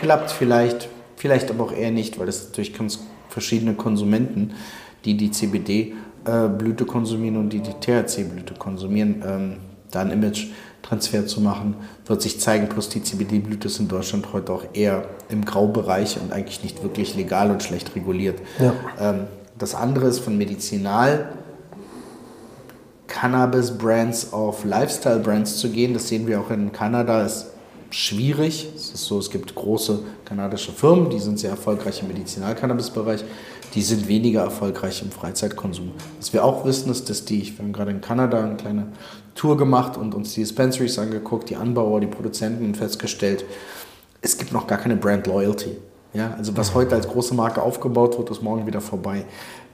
Klappt 0.00 0.30
vielleicht, 0.30 0.88
vielleicht 1.16 1.50
aber 1.50 1.64
auch 1.64 1.72
eher 1.72 1.90
nicht, 1.90 2.18
weil 2.18 2.28
es 2.28 2.48
natürlich 2.48 2.76
ganz 2.76 3.00
verschiedene 3.28 3.74
Konsumenten, 3.74 4.52
die 5.04 5.16
die 5.16 5.30
CBD-Blüte 5.30 6.86
konsumieren 6.86 7.36
und 7.36 7.50
die 7.50 7.60
die 7.60 7.72
THC-Blüte 7.72 8.54
konsumieren, 8.54 9.22
ähm, 9.26 9.56
da 9.90 10.00
einen 10.00 10.12
Image-Transfer 10.12 11.26
zu 11.26 11.40
machen, 11.40 11.76
wird 12.06 12.22
sich 12.22 12.40
zeigen. 12.40 12.68
Plus 12.68 12.88
die 12.88 13.02
CBD-Blüte 13.02 13.68
ist 13.68 13.78
in 13.78 13.88
Deutschland 13.88 14.32
heute 14.32 14.52
auch 14.52 14.64
eher 14.72 15.06
im 15.28 15.44
Graubereich 15.44 16.18
und 16.20 16.32
eigentlich 16.32 16.62
nicht 16.62 16.82
wirklich 16.82 17.14
legal 17.14 17.50
und 17.50 17.62
schlecht 17.62 17.94
reguliert. 17.94 18.40
Ja. 18.58 18.72
Ähm, 18.98 19.24
das 19.58 19.74
andere 19.74 20.06
ist 20.08 20.18
von 20.18 20.36
Medizinal. 20.36 21.30
Cannabis-Brands 23.16 24.34
auf 24.34 24.66
Lifestyle-Brands 24.66 25.56
zu 25.56 25.70
gehen. 25.70 25.94
Das 25.94 26.08
sehen 26.08 26.26
wir 26.26 26.38
auch 26.38 26.50
in 26.50 26.70
Kanada. 26.70 27.24
Ist 27.24 27.46
schwierig. 27.88 28.68
Es 28.76 28.90
ist 28.90 29.06
so, 29.06 29.18
es 29.18 29.30
gibt 29.30 29.54
große 29.54 30.00
kanadische 30.26 30.70
Firmen, 30.70 31.08
die 31.08 31.18
sind 31.18 31.38
sehr 31.38 31.50
erfolgreich 31.50 32.02
im 32.02 32.08
Medizinal-Cannabis-Bereich. 32.08 33.24
Die 33.74 33.80
sind 33.80 34.06
weniger 34.06 34.42
erfolgreich 34.42 35.00
im 35.00 35.10
Freizeitkonsum. 35.10 35.92
Was 36.18 36.34
wir 36.34 36.44
auch 36.44 36.66
wissen, 36.66 36.90
ist, 36.90 37.08
dass 37.08 37.24
die, 37.24 37.46
wir 37.56 37.64
haben 37.64 37.72
gerade 37.72 37.90
in 37.90 38.02
Kanada 38.02 38.44
eine 38.44 38.56
kleine 38.56 38.88
Tour 39.34 39.56
gemacht 39.56 39.96
und 39.96 40.14
uns 40.14 40.34
die 40.34 40.40
Dispensaries 40.40 40.98
angeguckt, 40.98 41.48
die 41.48 41.56
Anbauer, 41.56 42.00
die 42.00 42.06
Produzenten 42.06 42.66
und 42.66 42.76
festgestellt, 42.76 43.46
es 44.20 44.36
gibt 44.36 44.52
noch 44.52 44.66
gar 44.66 44.78
keine 44.78 44.96
Brand 44.96 45.26
Loyalty. 45.26 45.76
Ja, 46.12 46.34
also 46.36 46.56
was 46.56 46.74
heute 46.74 46.94
als 46.94 47.08
große 47.08 47.34
Marke 47.34 47.62
aufgebaut 47.62 48.16
wird, 48.18 48.30
ist 48.30 48.42
morgen 48.42 48.66
wieder 48.66 48.80
vorbei. 48.80 49.24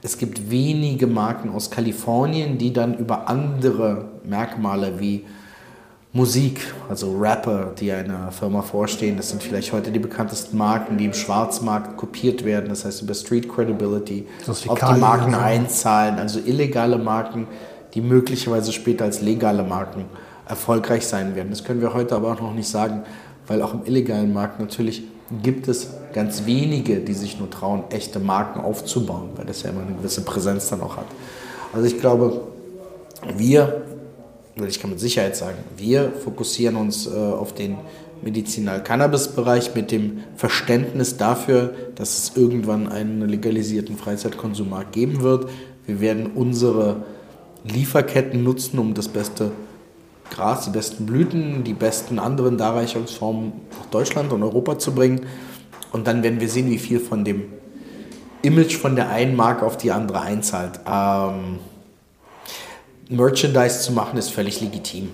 Es 0.05 0.17
gibt 0.17 0.51
wenige 0.51 1.07
Marken 1.07 1.49
aus 1.49 1.71
Kalifornien, 1.71 2.57
die 2.57 2.73
dann 2.73 2.93
über 2.93 3.29
andere 3.29 4.09
Merkmale 4.25 4.99
wie 4.99 5.23
Musik, 6.11 6.59
also 6.89 7.17
Rapper, 7.17 7.71
die 7.79 7.89
einer 7.91 8.31
Firma 8.33 8.61
vorstehen, 8.61 9.15
das 9.15 9.29
sind 9.29 9.41
vielleicht 9.41 9.71
heute 9.71 9.91
die 9.91 9.99
bekanntesten 9.99 10.57
Marken, 10.57 10.97
die 10.97 11.05
im 11.05 11.13
Schwarzmarkt 11.13 11.95
kopiert 11.95 12.43
werden, 12.43 12.67
das 12.67 12.83
heißt 12.83 13.01
über 13.01 13.13
Street 13.13 13.47
Credibility 13.49 14.27
auf 14.45 14.59
die 14.61 14.99
Marken 14.99 15.33
einzahlen, 15.33 16.19
also 16.19 16.39
illegale 16.39 16.97
Marken, 16.97 17.47
die 17.93 18.01
möglicherweise 18.01 18.73
später 18.73 19.05
als 19.05 19.21
legale 19.21 19.63
Marken 19.63 20.05
erfolgreich 20.45 21.07
sein 21.07 21.33
werden. 21.35 21.49
Das 21.49 21.63
können 21.63 21.79
wir 21.79 21.93
heute 21.93 22.15
aber 22.15 22.33
auch 22.33 22.41
noch 22.41 22.53
nicht 22.53 22.67
sagen, 22.67 23.03
weil 23.47 23.61
auch 23.61 23.73
im 23.73 23.85
illegalen 23.85 24.33
Markt 24.33 24.59
natürlich 24.59 25.03
gibt 25.41 25.67
es 25.67 25.89
ganz 26.13 26.45
wenige, 26.45 26.97
die 26.97 27.13
sich 27.13 27.39
nur 27.39 27.49
trauen, 27.49 27.83
echte 27.89 28.19
Marken 28.19 28.59
aufzubauen, 28.59 29.29
weil 29.35 29.45
das 29.45 29.63
ja 29.63 29.69
immer 29.69 29.81
eine 29.81 29.95
gewisse 29.95 30.21
Präsenz 30.21 30.69
dann 30.69 30.81
auch 30.81 30.97
hat. 30.97 31.07
Also 31.73 31.87
ich 31.87 31.99
glaube, 31.99 32.41
wir, 33.37 33.83
oder 34.57 34.67
ich 34.67 34.79
kann 34.79 34.91
mit 34.91 34.99
Sicherheit 34.99 35.35
sagen, 35.35 35.57
wir 35.77 36.11
fokussieren 36.11 36.75
uns 36.75 37.07
äh, 37.07 37.11
auf 37.11 37.53
den 37.53 37.77
Medizinal-Cannabis-Bereich 38.21 39.75
mit 39.75 39.91
dem 39.91 40.19
Verständnis 40.35 41.17
dafür, 41.17 41.73
dass 41.95 42.17
es 42.17 42.37
irgendwann 42.37 42.87
einen 42.87 43.27
legalisierten 43.27 43.97
Freizeitkonsummarkt 43.97 44.93
geben 44.93 45.21
wird. 45.21 45.49
Wir 45.85 45.99
werden 45.99 46.31
unsere 46.35 47.03
Lieferketten 47.65 48.43
nutzen, 48.43 48.79
um 48.79 48.93
das 48.93 49.07
beste 49.07 49.51
Gras, 50.29 50.65
die 50.65 50.71
besten 50.71 51.05
Blüten, 51.05 51.63
die 51.63 51.73
besten 51.73 52.19
anderen 52.19 52.57
Darreichungsformen 52.57 53.53
nach 53.77 53.85
Deutschland 53.87 54.31
und 54.33 54.43
Europa 54.43 54.79
zu 54.79 54.93
bringen. 54.93 55.25
Und 55.91 56.07
dann 56.07 56.23
werden 56.23 56.39
wir 56.39 56.49
sehen, 56.49 56.69
wie 56.69 56.79
viel 56.79 56.99
von 56.99 57.23
dem 57.23 57.43
Image 58.41 58.77
von 58.77 58.95
der 58.95 59.09
einen 59.09 59.35
Marke 59.35 59.65
auf 59.65 59.77
die 59.77 59.91
andere 59.91 60.21
einzahlt. 60.21 60.79
Ähm, 60.87 61.59
Merchandise 63.09 63.81
zu 63.81 63.93
machen 63.93 64.17
ist 64.17 64.29
völlig 64.29 64.59
legitim. 64.59 65.11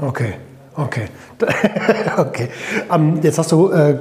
Okay, 0.00 0.34
okay. 0.76 1.06
okay. 2.16 2.48
Ähm, 2.92 3.20
jetzt 3.22 3.38
hast 3.38 3.52
du 3.52 3.70
äh, 3.70 3.98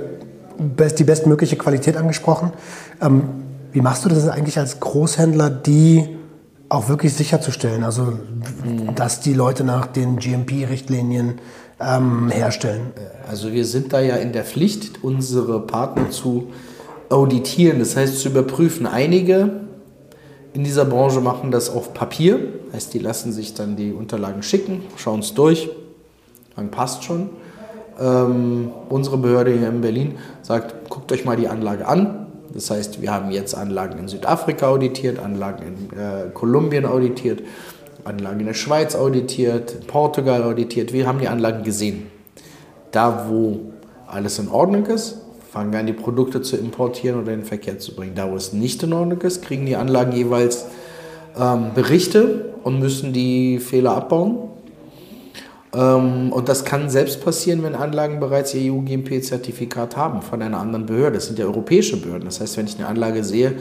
best, 0.57 0.99
die 0.99 1.03
bestmögliche 1.03 1.55
Qualität 1.55 1.97
angesprochen. 1.97 2.53
Ähm, 3.01 3.23
wie 3.71 3.81
machst 3.81 4.05
du 4.05 4.09
das 4.09 4.27
eigentlich 4.27 4.57
als 4.57 4.79
Großhändler, 4.79 5.49
die 5.49 6.18
auch 6.69 6.87
wirklich 6.87 7.13
sicherzustellen, 7.15 7.83
also 7.83 8.13
dass 8.95 9.21
die 9.21 9.33
Leute 9.33 9.63
nach 9.63 9.87
den 9.87 10.17
GMP-Richtlinien 10.17 11.39
ähm, 11.79 12.29
herstellen? 12.29 12.91
Also 13.27 13.51
wir 13.51 13.65
sind 13.65 13.91
da 13.91 13.99
ja 13.99 14.15
in 14.17 14.33
der 14.33 14.43
Pflicht, 14.43 15.03
unsere 15.03 15.59
Partner 15.61 16.11
zu 16.11 16.51
auditieren, 17.09 17.79
das 17.79 17.95
heißt 17.95 18.19
zu 18.19 18.29
überprüfen. 18.29 18.85
Einige 18.85 19.61
in 20.53 20.63
dieser 20.63 20.85
Branche 20.85 21.21
machen 21.21 21.51
das 21.51 21.69
auf 21.69 21.93
Papier, 21.93 22.39
heißt 22.71 22.93
die 22.93 22.99
lassen 22.99 23.31
sich 23.31 23.55
dann 23.55 23.75
die 23.75 23.91
Unterlagen 23.91 24.43
schicken, 24.43 24.83
schauen 24.95 25.21
es 25.21 25.33
durch, 25.33 25.69
dann 26.55 26.69
passt 26.69 27.03
schon. 27.03 27.29
Ähm, 27.99 28.71
unsere 28.89 29.17
Behörde 29.17 29.51
hier 29.51 29.69
in 29.69 29.81
Berlin 29.81 30.15
sagt, 30.41 30.89
guckt 30.89 31.11
euch 31.11 31.25
mal 31.25 31.35
die 31.35 31.47
Anlage 31.47 31.87
an. 31.87 32.27
Das 32.53 32.71
heißt, 32.71 33.01
wir 33.01 33.13
haben 33.13 33.31
jetzt 33.31 33.55
Anlagen 33.55 33.99
in 33.99 34.07
Südafrika 34.07 34.67
auditiert, 34.67 35.19
Anlagen 35.19 35.63
in 35.63 35.97
äh, 35.97 36.29
Kolumbien 36.33 36.85
auditiert, 36.85 37.41
Anlagen 38.03 38.39
in 38.39 38.45
der 38.47 38.53
Schweiz 38.53 38.95
auditiert, 38.95 39.87
Portugal 39.87 40.43
auditiert. 40.43 40.93
Wir 40.93 41.07
haben 41.07 41.19
die 41.19 41.27
Anlagen 41.27 41.63
gesehen. 41.63 42.07
Da, 42.91 43.27
wo 43.29 43.59
alles 44.07 44.39
in 44.39 44.49
Ordnung 44.49 44.85
ist, 44.87 45.17
fangen 45.51 45.71
wir 45.71 45.79
an, 45.79 45.87
die 45.87 45.93
Produkte 45.93 46.41
zu 46.41 46.57
importieren 46.57 47.21
oder 47.21 47.33
in 47.33 47.41
den 47.41 47.45
Verkehr 47.45 47.79
zu 47.79 47.95
bringen. 47.95 48.13
Da, 48.15 48.31
wo 48.31 48.35
es 48.35 48.53
nicht 48.53 48.81
in 48.83 48.93
Ordnung 48.93 49.21
ist, 49.21 49.43
kriegen 49.43 49.65
die 49.65 49.75
Anlagen 49.75 50.11
jeweils 50.11 50.65
ähm, 51.39 51.71
Berichte 51.75 52.53
und 52.63 52.79
müssen 52.79 53.13
die 53.13 53.59
Fehler 53.59 53.95
abbauen. 53.95 54.48
Ähm, 55.73 56.31
und 56.31 56.49
das 56.49 56.65
kann 56.65 56.89
selbst 56.89 57.23
passieren, 57.23 57.63
wenn 57.63 57.75
Anlagen 57.75 58.19
bereits 58.19 58.53
ihr 58.53 58.73
EU-GMP-Zertifikat 58.73 59.95
haben 59.95 60.21
von 60.21 60.41
einer 60.41 60.59
anderen 60.59 60.85
Behörde. 60.85 61.15
Das 61.15 61.27
sind 61.27 61.39
ja 61.39 61.45
europäische 61.45 61.97
Behörden. 61.97 62.25
Das 62.25 62.41
heißt, 62.41 62.57
wenn 62.57 62.65
ich 62.65 62.77
eine 62.77 62.87
Anlage 62.87 63.23
sehe, 63.23 63.53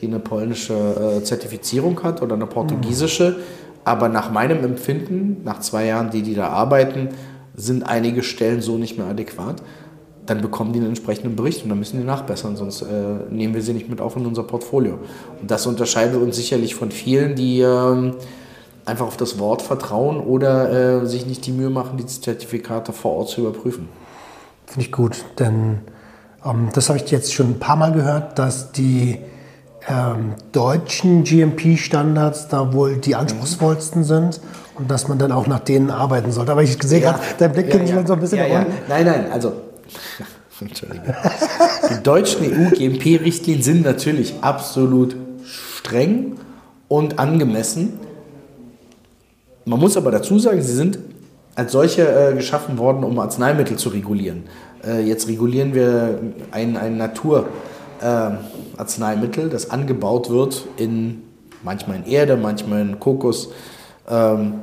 die 0.00 0.06
eine 0.06 0.18
polnische 0.18 0.74
äh, 0.74 1.24
Zertifizierung 1.24 2.02
hat 2.02 2.22
oder 2.22 2.34
eine 2.34 2.46
portugiesische, 2.46 3.36
aber 3.84 4.08
nach 4.08 4.30
meinem 4.30 4.64
Empfinden, 4.64 5.42
nach 5.44 5.60
zwei 5.60 5.86
Jahren, 5.86 6.10
die 6.10 6.22
die 6.22 6.34
da 6.34 6.48
arbeiten, 6.48 7.10
sind 7.54 7.84
einige 7.84 8.22
Stellen 8.22 8.60
so 8.60 8.76
nicht 8.76 8.98
mehr 8.98 9.06
adäquat, 9.06 9.62
dann 10.26 10.40
bekommen 10.40 10.72
die 10.72 10.80
einen 10.80 10.88
entsprechenden 10.88 11.36
Bericht 11.36 11.62
und 11.62 11.68
dann 11.68 11.78
müssen 11.78 11.98
die 11.98 12.04
nachbessern, 12.04 12.56
sonst 12.56 12.82
äh, 12.82 12.86
nehmen 13.30 13.54
wir 13.54 13.62
sie 13.62 13.72
nicht 13.72 13.88
mit 13.88 14.00
auf 14.00 14.16
in 14.16 14.26
unser 14.26 14.42
Portfolio. 14.42 14.98
Und 15.40 15.50
das 15.50 15.66
unterscheidet 15.66 16.20
uns 16.20 16.36
sicherlich 16.36 16.74
von 16.74 16.90
vielen, 16.90 17.36
die 17.36 17.60
ähm, 17.60 18.14
einfach 18.86 19.06
auf 19.06 19.16
das 19.16 19.38
Wort 19.38 19.62
vertrauen 19.62 20.20
oder 20.20 21.02
äh, 21.02 21.06
sich 21.06 21.26
nicht 21.26 21.44
die 21.46 21.52
Mühe 21.52 21.70
machen, 21.70 21.98
die 21.98 22.06
Zertifikate 22.06 22.92
vor 22.92 23.16
Ort 23.16 23.28
zu 23.28 23.42
überprüfen. 23.42 23.88
Finde 24.66 24.86
ich 24.86 24.92
gut, 24.92 25.24
denn 25.38 25.80
Ähm, 26.46 26.68
das 26.72 26.88
habe 26.88 26.98
ich 26.98 27.10
jetzt 27.10 27.34
schon 27.34 27.50
ein 27.50 27.58
paar 27.58 27.76
Mal 27.76 27.92
gehört, 27.92 28.38
dass 28.38 28.72
die 28.72 29.18
ähm, 29.88 30.34
deutschen 30.52 31.24
GMP-Standards 31.24 32.48
da 32.48 32.72
wohl 32.72 32.96
die 32.96 33.14
anspruchsvollsten 33.14 34.04
sind 34.04 34.40
und 34.76 34.90
dass 34.90 35.08
man 35.08 35.18
dann 35.18 35.32
auch 35.32 35.46
nach 35.46 35.60
denen 35.60 35.90
arbeiten 35.90 36.32
sollte. 36.32 36.52
Aber 36.52 36.62
ich 36.62 36.78
sehe 36.82 37.00
gerade, 37.00 37.20
dein 37.38 37.52
Blick 37.52 37.70
geht 37.70 37.88
schon 37.88 38.06
so 38.06 38.14
ein 38.14 38.20
bisschen 38.20 38.38
ja, 38.38 38.46
ja. 38.46 38.66
Nein, 38.88 39.06
nein, 39.06 39.32
also. 39.32 39.52
Entschuldige. 40.60 41.14
Die 41.90 42.02
deutschen 42.02 42.42
EU-GMP-Richtlinien 42.42 43.62
sind 43.62 43.84
natürlich 43.84 44.36
absolut 44.40 45.14
streng 45.44 46.36
und 46.88 47.18
angemessen. 47.18 48.00
Man 49.68 49.80
muss 49.80 49.96
aber 49.96 50.12
dazu 50.12 50.38
sagen, 50.38 50.62
sie 50.62 50.74
sind 50.74 51.00
als 51.56 51.72
solche 51.72 52.08
äh, 52.08 52.32
geschaffen 52.34 52.78
worden, 52.78 53.02
um 53.02 53.18
Arzneimittel 53.18 53.76
zu 53.76 53.88
regulieren. 53.88 54.44
Äh, 54.86 55.00
jetzt 55.02 55.26
regulieren 55.26 55.74
wir 55.74 56.20
ein, 56.52 56.76
ein 56.76 56.96
Naturarzneimittel, 56.96 59.50
das 59.50 59.70
angebaut 59.70 60.30
wird 60.30 60.68
in 60.76 61.24
manchmal 61.64 61.96
in 61.96 62.06
Erde, 62.06 62.36
manchmal 62.36 62.82
in 62.82 63.00
Kokos. 63.00 63.50
Ähm, 64.08 64.60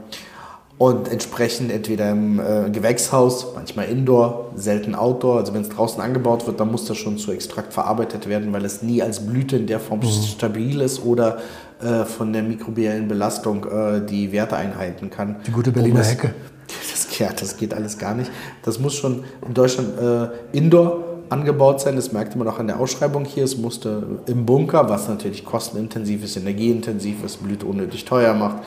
und 0.78 1.07
entsprechend 1.07 1.71
entweder 1.71 2.09
im 2.11 2.39
äh, 2.39 2.69
Gewächshaus, 2.69 3.47
manchmal 3.55 3.86
Indoor, 3.86 4.51
selten 4.55 4.95
Outdoor. 4.95 5.38
Also 5.38 5.53
wenn 5.53 5.61
es 5.61 5.69
draußen 5.69 6.01
angebaut 6.01 6.47
wird, 6.47 6.59
dann 6.59 6.71
muss 6.71 6.86
das 6.86 6.97
schon 6.97 7.17
zu 7.17 7.32
Extrakt 7.32 7.74
verarbeitet 7.74 8.28
werden, 8.28 8.51
weil 8.53 8.65
es 8.65 8.82
nie 8.82 9.01
als 9.01 9.26
Blüte 9.26 9.55
in 9.55 9.67
der 9.67 9.80
Form 9.80 10.01
stabil 10.01 10.82
ist 10.82 11.05
oder 11.05 11.38
äh, 11.82 12.05
von 12.05 12.34
der 12.34 12.43
mikrobiellen 12.43 13.07
Belastung 13.07 13.65
äh, 13.65 14.05
die 14.05 14.32
Werte 14.32 14.55
einhalten 14.57 15.09
kann. 15.09 15.38
Die 15.45 15.51
gute 15.51 15.71
Berliner 15.71 16.03
Hecke. 16.03 16.34
Das, 16.91 17.19
ja, 17.19 17.30
das 17.32 17.57
geht 17.57 17.74
alles 17.74 17.97
gar 17.99 18.15
nicht. 18.15 18.32
Das 18.63 18.80
muss 18.80 18.95
schon 18.95 19.26
in 19.45 19.53
Deutschland 19.53 19.99
äh, 19.99 20.57
Indoor 20.57 21.03
angebaut 21.30 21.82
sein. 21.82 21.95
Das 21.95 22.11
merkte 22.13 22.38
man 22.38 22.47
auch 22.47 22.57
an 22.57 22.67
der 22.67 22.80
Ausschreibung 22.80 23.26
hier. 23.26 23.43
Es 23.43 23.57
musste 23.57 24.21
im 24.28 24.45
Bunker, 24.45 24.89
was 24.89 25.07
natürlich 25.07 25.43
kostenintensiv 25.43 26.24
ist, 26.24 26.38
energieintensiv 26.38 27.24
ist, 27.24 27.43
Blüte 27.43 27.65
unnötig 27.65 28.05
teuer 28.05 28.34
macht. 28.34 28.63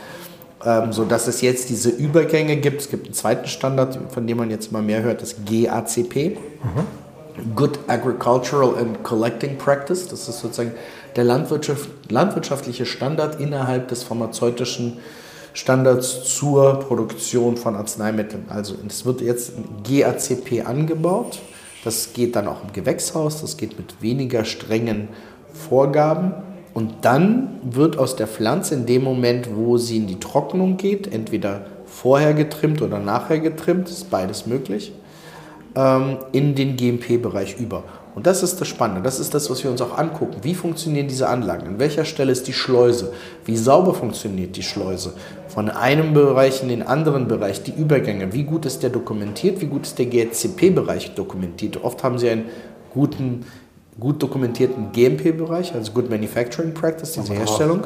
Ähm, 0.67 0.93
so 0.93 1.05
dass 1.05 1.29
es 1.29 1.43
jetzt 1.43 1.69
diese 1.69 1.91
Übergänge 1.91 2.57
gibt. 2.57 2.81
Es 2.81 2.91
gibt 2.91 3.07
einen 3.07 3.15
zweiten 3.15 3.47
Standard, 3.47 3.99
von 4.13 4.27
dem 4.27 4.39
man 4.39 4.51
jetzt 4.51 4.73
mal 4.73 4.83
mehr 4.83 5.03
hört, 5.03 5.23
das 5.23 5.37
GACP. 5.45 6.37
Good 7.55 7.79
Agricultural 7.87 8.77
and 8.77 9.03
Collecting 9.05 9.59
Practice. 9.59 10.09
Das 10.09 10.29
ist 10.29 10.41
sozusagen 10.41 10.73
der 11.15 11.23
Landwirtschaft, 11.23 11.89
landwirtschaftliche 12.11 12.85
Standard 12.85 13.41
innerhalb 13.41 13.89
des 13.89 14.03
pharmazeutischen 14.03 14.99
Standards 15.53 16.25
zur 16.37 16.81
Produktion 16.81 17.57
von 17.57 17.77
Arzneimitteln. 17.77 18.47
Also 18.49 18.75
es 18.89 19.05
wird 19.05 19.21
jetzt 19.21 19.53
GACP 19.85 20.67
angebaut. 20.67 21.39
Das 21.85 22.13
geht 22.13 22.35
dann 22.35 22.49
auch 22.49 22.65
im 22.65 22.73
Gewächshaus. 22.73 23.41
Das 23.41 23.57
geht 23.57 23.79
mit 23.79 24.03
weniger 24.03 24.45
strengen 24.45 25.09
Vorgaben. 25.53 26.35
Und 26.77 27.07
dann 27.07 27.59
wird 27.63 27.99
aus 27.99 28.17
der 28.17 28.27
Pflanze 28.27 28.75
in 28.75 28.85
dem 28.85 29.03
Moment, 29.03 29.49
wo 29.57 29.79
sie 29.79 29.97
in 29.97 30.07
die 30.07 30.21
Trocknung 30.21 30.77
geht, 30.77 31.11
entweder 31.11 31.65
vorher 31.87 32.35
getrimmt 32.35 32.83
oder 32.83 32.99
nachher 32.99 33.39
getrimmt, 33.39 33.89
ist 33.89 34.11
beides 34.11 34.45
möglich, 34.45 34.93
ähm, 35.75 36.19
in 36.33 36.55
den 36.55 36.77
GMP-Bereich 36.77 37.59
über. 37.59 37.85
Und 38.15 38.27
das 38.27 38.43
ist 38.43 38.61
das 38.61 38.69
Spannende, 38.69 39.01
das 39.01 39.19
ist 39.21 39.33
das, 39.33 39.49
was 39.49 39.65
wir 39.65 39.71
uns 39.71 39.81
auch 39.81 39.97
angucken. 39.97 40.37
Wie 40.43 40.53
funktionieren 40.53 41.09
diese 41.09 41.31
Anlagen? 41.31 41.67
An 41.67 41.79
welcher 41.79 42.05
Stelle 42.05 42.33
ist 42.33 42.47
die 42.47 42.53
Schleuse? 42.53 43.15
Wie 43.47 43.57
sauber 43.57 43.95
funktioniert 43.95 44.55
die 44.55 44.63
Schleuse? 44.63 45.15
Von 45.49 45.71
einem 45.71 46.13
Bereich 46.13 46.63
in 46.63 46.69
den 46.69 46.83
anderen 46.83 47.27
Bereich, 47.27 47.63
die 47.63 47.73
Übergänge. 47.73 48.35
Wie 48.35 48.43
gut 48.43 48.67
ist 48.67 48.83
der 48.83 48.91
dokumentiert? 48.91 49.63
Wie 49.63 49.67
gut 49.67 49.87
ist 49.87 49.99
der 49.99 50.07
GCP-Bereich 50.07 51.15
dokumentiert? 51.15 51.83
Oft 51.83 52.05
haben 52.05 52.19
sie 52.19 52.29
einen 52.29 52.45
guten, 52.93 53.47
gut 53.99 54.23
dokumentierten 54.23 54.93
GMP-Bereich, 54.93 55.75
also 55.75 55.93
Good 55.93 56.11
Manufacturing 56.11 56.75
Practice, 56.75 57.13
diese 57.13 57.33
Herstellung. 57.33 57.83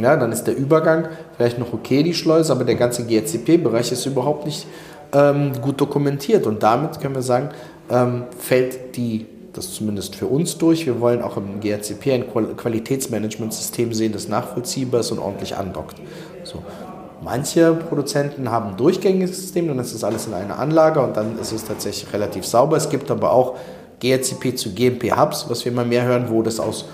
Ja, 0.00 0.16
dann 0.16 0.32
ist 0.32 0.44
der 0.44 0.56
Übergang 0.56 1.08
vielleicht 1.36 1.58
noch 1.58 1.72
okay, 1.72 2.02
die 2.02 2.14
Schleuse, 2.14 2.52
aber 2.52 2.64
der 2.64 2.74
ganze 2.74 3.04
GCP-Bereich 3.06 3.92
ist 3.92 4.04
überhaupt 4.06 4.44
nicht 4.44 4.66
ähm, 5.12 5.52
gut 5.60 5.80
dokumentiert. 5.80 6.46
Und 6.46 6.62
damit 6.62 7.00
können 7.00 7.14
wir 7.14 7.22
sagen, 7.22 7.50
ähm, 7.90 8.24
fällt 8.36 8.96
die, 8.96 9.26
das 9.52 9.72
zumindest 9.72 10.16
für 10.16 10.26
uns 10.26 10.58
durch. 10.58 10.86
Wir 10.86 11.00
wollen 11.00 11.22
auch 11.22 11.36
im 11.36 11.60
GRCP 11.60 12.12
ein 12.12 12.30
Qual 12.30 12.46
Qualitätsmanagementsystem 12.56 13.92
sehen, 13.92 14.12
das 14.12 14.28
nachvollziehbar 14.28 15.00
ist 15.00 15.12
und 15.12 15.20
ordentlich 15.20 15.56
andockt. 15.56 15.96
So. 16.42 16.62
Manche 17.24 17.72
Produzenten 17.74 18.50
haben 18.50 18.70
ein 18.70 18.76
durchgängiges 18.76 19.36
System, 19.36 19.68
dann 19.68 19.78
ist 19.78 19.94
das 19.94 20.02
alles 20.02 20.26
in 20.26 20.34
einer 20.34 20.58
Anlage 20.58 21.00
und 21.00 21.16
dann 21.16 21.38
ist 21.38 21.52
es 21.52 21.64
tatsächlich 21.64 22.12
relativ 22.12 22.44
sauber. 22.44 22.76
Es 22.76 22.90
gibt 22.90 23.12
aber 23.12 23.30
auch 23.32 23.54
GRCP 24.02 24.56
zu 24.56 24.74
GMP 24.74 25.16
Hubs, 25.16 25.48
was 25.48 25.64
wir 25.64 25.70
immer 25.70 25.84
mehr 25.84 26.04
hören, 26.04 26.26
wo 26.28 26.42
das 26.42 26.58
aus 26.58 26.86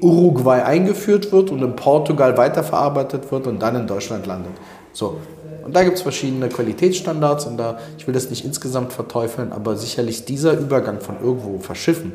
Uruguay 0.00 0.62
eingeführt 0.62 1.32
wird 1.32 1.50
und 1.50 1.62
in 1.62 1.76
Portugal 1.76 2.36
weiterverarbeitet 2.36 3.30
wird 3.30 3.46
und 3.46 3.60
dann 3.60 3.76
in 3.76 3.86
Deutschland 3.86 4.26
landet. 4.26 4.52
So. 4.92 5.18
Und 5.64 5.74
da 5.74 5.82
gibt 5.84 5.96
es 5.96 6.02
verschiedene 6.02 6.48
Qualitätsstandards 6.48 7.46
und 7.46 7.56
da, 7.56 7.78
ich 7.98 8.06
will 8.06 8.14
das 8.14 8.30
nicht 8.30 8.44
insgesamt 8.44 8.92
verteufeln, 8.92 9.52
aber 9.52 9.76
sicherlich 9.76 10.24
dieser 10.24 10.52
Übergang 10.52 11.00
von 11.00 11.16
irgendwo 11.20 11.58
verschiffen 11.58 12.12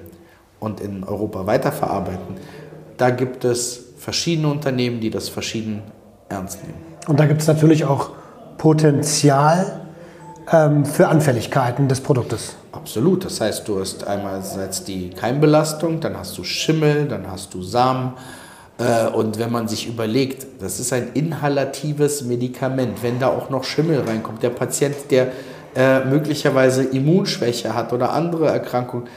und 0.60 0.80
in 0.80 1.04
Europa 1.04 1.45
weiterverarbeiten, 1.45 2.36
da 2.97 3.10
gibt 3.10 3.43
es 3.43 3.84
verschiedene 3.97 4.47
Unternehmen, 4.47 4.99
die 4.99 5.10
das 5.10 5.28
verschieden 5.28 5.82
ernst 6.30 6.64
nehmen. 6.64 6.80
Und 7.08 7.20
da 7.20 7.26
gibt 7.26 7.41
es 7.41 7.47
natürlich 7.47 7.86
auch 7.86 8.12
Potenzial 8.58 9.80
ähm, 10.52 10.86
für 10.86 11.08
Anfälligkeiten 11.08 11.88
des 11.88 12.02
Produktes. 12.02 12.56
Absolut. 12.72 13.26
Das 13.26 13.42
heißt, 13.42 13.68
du 13.68 13.80
hast 13.80 14.08
einerseits 14.08 14.84
die 14.84 15.10
Keimbelastung, 15.10 16.00
dann 16.00 16.18
hast 16.18 16.38
du 16.38 16.44
Schimmel, 16.44 17.08
dann 17.08 17.30
hast 17.30 17.54
du 17.54 17.62
Samen. 17.62 18.14
Äh, 18.78 19.08
Und 19.08 19.39
wenn 19.39 19.52
man 19.52 19.68
sich 19.68 19.88
überlegt, 19.88 20.48
das 20.60 20.80
ist 20.80 20.94
ein 20.94 21.10
inhalatives 21.14 22.24
Medikament, 22.24 23.04
wenn 23.04 23.20
da 23.20 23.28
auch 23.28 23.50
noch 23.50 23.64
Schimmel 23.64 24.02
reinkommt, 24.02 24.42
der 24.42 24.50
Patient, 24.50 24.96
der 25.10 25.28
äh, 25.76 26.04
möglicherweise 26.06 26.84
Immunschwäche 26.84 27.74
hat 27.76 27.94
oder 27.94 28.12
andere 28.14 28.48
Erkrankungen, 28.48 29.08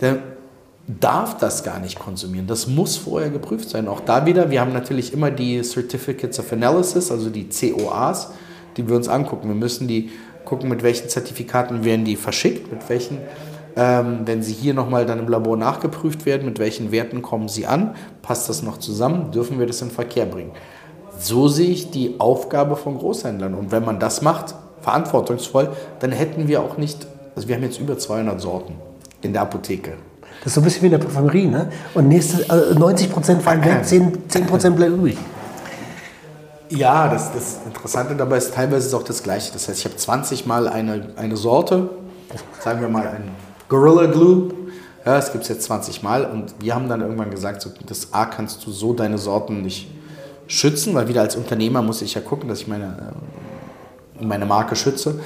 der 0.00 0.18
darf 0.86 1.38
das 1.38 1.62
gar 1.62 1.78
nicht 1.78 1.98
konsumieren. 1.98 2.46
Das 2.46 2.66
muss 2.66 2.96
vorher 2.96 3.30
geprüft 3.30 3.70
sein. 3.70 3.86
Auch 3.86 4.00
da 4.00 4.26
wieder, 4.26 4.50
wir 4.50 4.60
haben 4.60 4.72
natürlich 4.72 5.12
immer 5.12 5.30
die 5.30 5.62
Certificates 5.62 6.40
of 6.40 6.52
Analysis, 6.52 7.12
also 7.12 7.30
die 7.30 7.48
COAs, 7.48 8.30
die 8.76 8.88
wir 8.88 8.96
uns 8.96 9.08
angucken. 9.08 9.48
Wir 9.48 9.54
müssen 9.54 9.86
die 9.86 10.10
gucken, 10.52 10.68
mit 10.68 10.82
welchen 10.82 11.08
Zertifikaten 11.08 11.82
werden 11.82 12.04
die 12.04 12.14
verschickt, 12.14 12.70
mit 12.70 12.86
welchen, 12.90 13.16
ähm, 13.74 14.20
wenn 14.26 14.42
sie 14.42 14.52
hier 14.52 14.74
nochmal 14.74 15.06
dann 15.06 15.18
im 15.18 15.26
Labor 15.26 15.56
nachgeprüft 15.56 16.26
werden, 16.26 16.44
mit 16.44 16.58
welchen 16.58 16.92
Werten 16.92 17.22
kommen 17.22 17.48
sie 17.48 17.66
an, 17.66 17.94
passt 18.20 18.50
das 18.50 18.62
noch 18.62 18.76
zusammen, 18.76 19.30
dürfen 19.30 19.58
wir 19.58 19.66
das 19.66 19.80
in 19.80 19.90
Verkehr 19.90 20.26
bringen. 20.26 20.50
So 21.18 21.48
sehe 21.48 21.70
ich 21.70 21.90
die 21.90 22.16
Aufgabe 22.18 22.76
von 22.76 22.98
Großhändlern. 22.98 23.54
Und 23.54 23.72
wenn 23.72 23.82
man 23.82 23.98
das 23.98 24.20
macht, 24.20 24.54
verantwortungsvoll, 24.82 25.70
dann 26.00 26.12
hätten 26.12 26.48
wir 26.48 26.60
auch 26.60 26.76
nicht, 26.76 27.06
also 27.34 27.48
wir 27.48 27.54
haben 27.54 27.62
jetzt 27.62 27.80
über 27.80 27.96
200 27.96 28.38
Sorten 28.38 28.74
in 29.22 29.32
der 29.32 29.40
Apotheke. 29.40 29.92
Das 30.40 30.48
ist 30.48 30.54
so 30.56 30.60
ein 30.60 30.64
bisschen 30.64 30.82
wie 30.82 30.86
in 30.86 30.92
der 30.92 30.98
Parfümerie, 30.98 31.46
ne? 31.46 31.70
Und 31.94 32.08
nächste, 32.08 32.42
äh, 32.42 32.74
90 32.78 33.10
Prozent 33.10 33.40
fallen 33.40 33.64
weg, 33.64 33.78
10, 33.84 34.28
10 34.28 34.46
Prozent 34.46 34.76
bleiben 34.76 34.96
übrig. 34.96 35.16
Ja, 36.74 37.08
das, 37.08 37.32
das 37.34 37.58
Interessante 37.66 38.16
dabei 38.16 38.38
ist, 38.38 38.54
teilweise 38.54 38.78
ist 38.78 38.86
es 38.86 38.94
auch 38.94 39.02
das 39.02 39.22
Gleiche. 39.22 39.52
Das 39.52 39.68
heißt, 39.68 39.78
ich 39.80 39.84
habe 39.84 39.96
20 39.96 40.46
Mal 40.46 40.68
eine, 40.68 41.10
eine 41.16 41.36
Sorte, 41.36 41.90
sagen 42.60 42.80
wir 42.80 42.88
mal 42.88 43.06
ein 43.06 43.30
Gorilla 43.68 44.10
Glue. 44.10 44.54
Ja, 45.04 45.16
das 45.16 45.32
gibt 45.32 45.42
es 45.42 45.50
jetzt 45.50 45.64
20 45.64 46.02
Mal 46.02 46.24
und 46.24 46.54
wir 46.60 46.74
haben 46.74 46.88
dann 46.88 47.02
irgendwann 47.02 47.30
gesagt, 47.30 47.60
so, 47.60 47.70
das 47.86 48.14
A 48.14 48.24
kannst 48.24 48.66
du 48.66 48.70
so 48.70 48.94
deine 48.94 49.18
Sorten 49.18 49.60
nicht 49.60 49.90
schützen, 50.46 50.94
weil 50.94 51.08
wieder 51.08 51.20
als 51.20 51.36
Unternehmer 51.36 51.82
muss 51.82 52.00
ich 52.00 52.14
ja 52.14 52.22
gucken, 52.22 52.48
dass 52.48 52.60
ich 52.60 52.68
meine, 52.68 53.12
äh, 54.20 54.24
meine 54.24 54.46
Marke 54.46 54.74
schütze. 54.74 55.20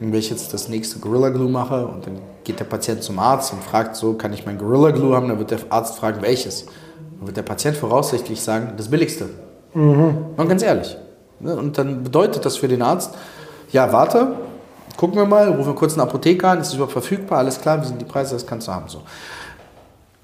Und 0.00 0.12
wenn 0.12 0.14
ich 0.14 0.30
jetzt 0.30 0.54
das 0.54 0.68
nächste 0.70 0.98
Gorilla 0.98 1.28
Glue 1.28 1.50
mache 1.50 1.86
und 1.86 2.06
dann 2.06 2.20
geht 2.44 2.58
der 2.58 2.64
Patient 2.64 3.02
zum 3.02 3.18
Arzt 3.18 3.52
und 3.52 3.62
fragt 3.62 3.96
so, 3.96 4.14
kann 4.14 4.32
ich 4.32 4.46
mein 4.46 4.56
Gorilla 4.56 4.92
Glue 4.92 5.14
haben, 5.14 5.28
dann 5.28 5.38
wird 5.38 5.50
der 5.50 5.58
Arzt 5.68 5.98
fragen, 5.98 6.22
welches. 6.22 6.64
Dann 7.18 7.26
wird 7.26 7.36
der 7.36 7.42
Patient 7.42 7.76
voraussichtlich 7.76 8.40
sagen, 8.40 8.72
das 8.78 8.88
billigste. 8.88 9.28
Mal 9.76 10.48
ganz 10.48 10.62
ehrlich. 10.62 10.96
Ne? 11.40 11.54
Und 11.54 11.76
dann 11.76 12.02
bedeutet 12.02 12.44
das 12.44 12.56
für 12.56 12.68
den 12.68 12.80
Arzt, 12.80 13.14
ja, 13.72 13.92
warte, 13.92 14.36
gucken 14.96 15.16
wir 15.16 15.26
mal, 15.26 15.48
rufen 15.48 15.66
wir 15.66 15.74
kurz 15.74 15.92
einen 15.92 16.02
Apotheker 16.02 16.48
an, 16.48 16.60
ist 16.60 16.68
es 16.68 16.74
überhaupt 16.74 16.92
verfügbar, 16.92 17.38
alles 17.38 17.60
klar, 17.60 17.82
wie 17.82 17.86
sind 17.86 18.00
die 18.00 18.06
Preise, 18.06 18.34
das 18.34 18.46
kannst 18.46 18.68
du 18.68 18.72
haben. 18.72 18.88
So. 18.88 19.02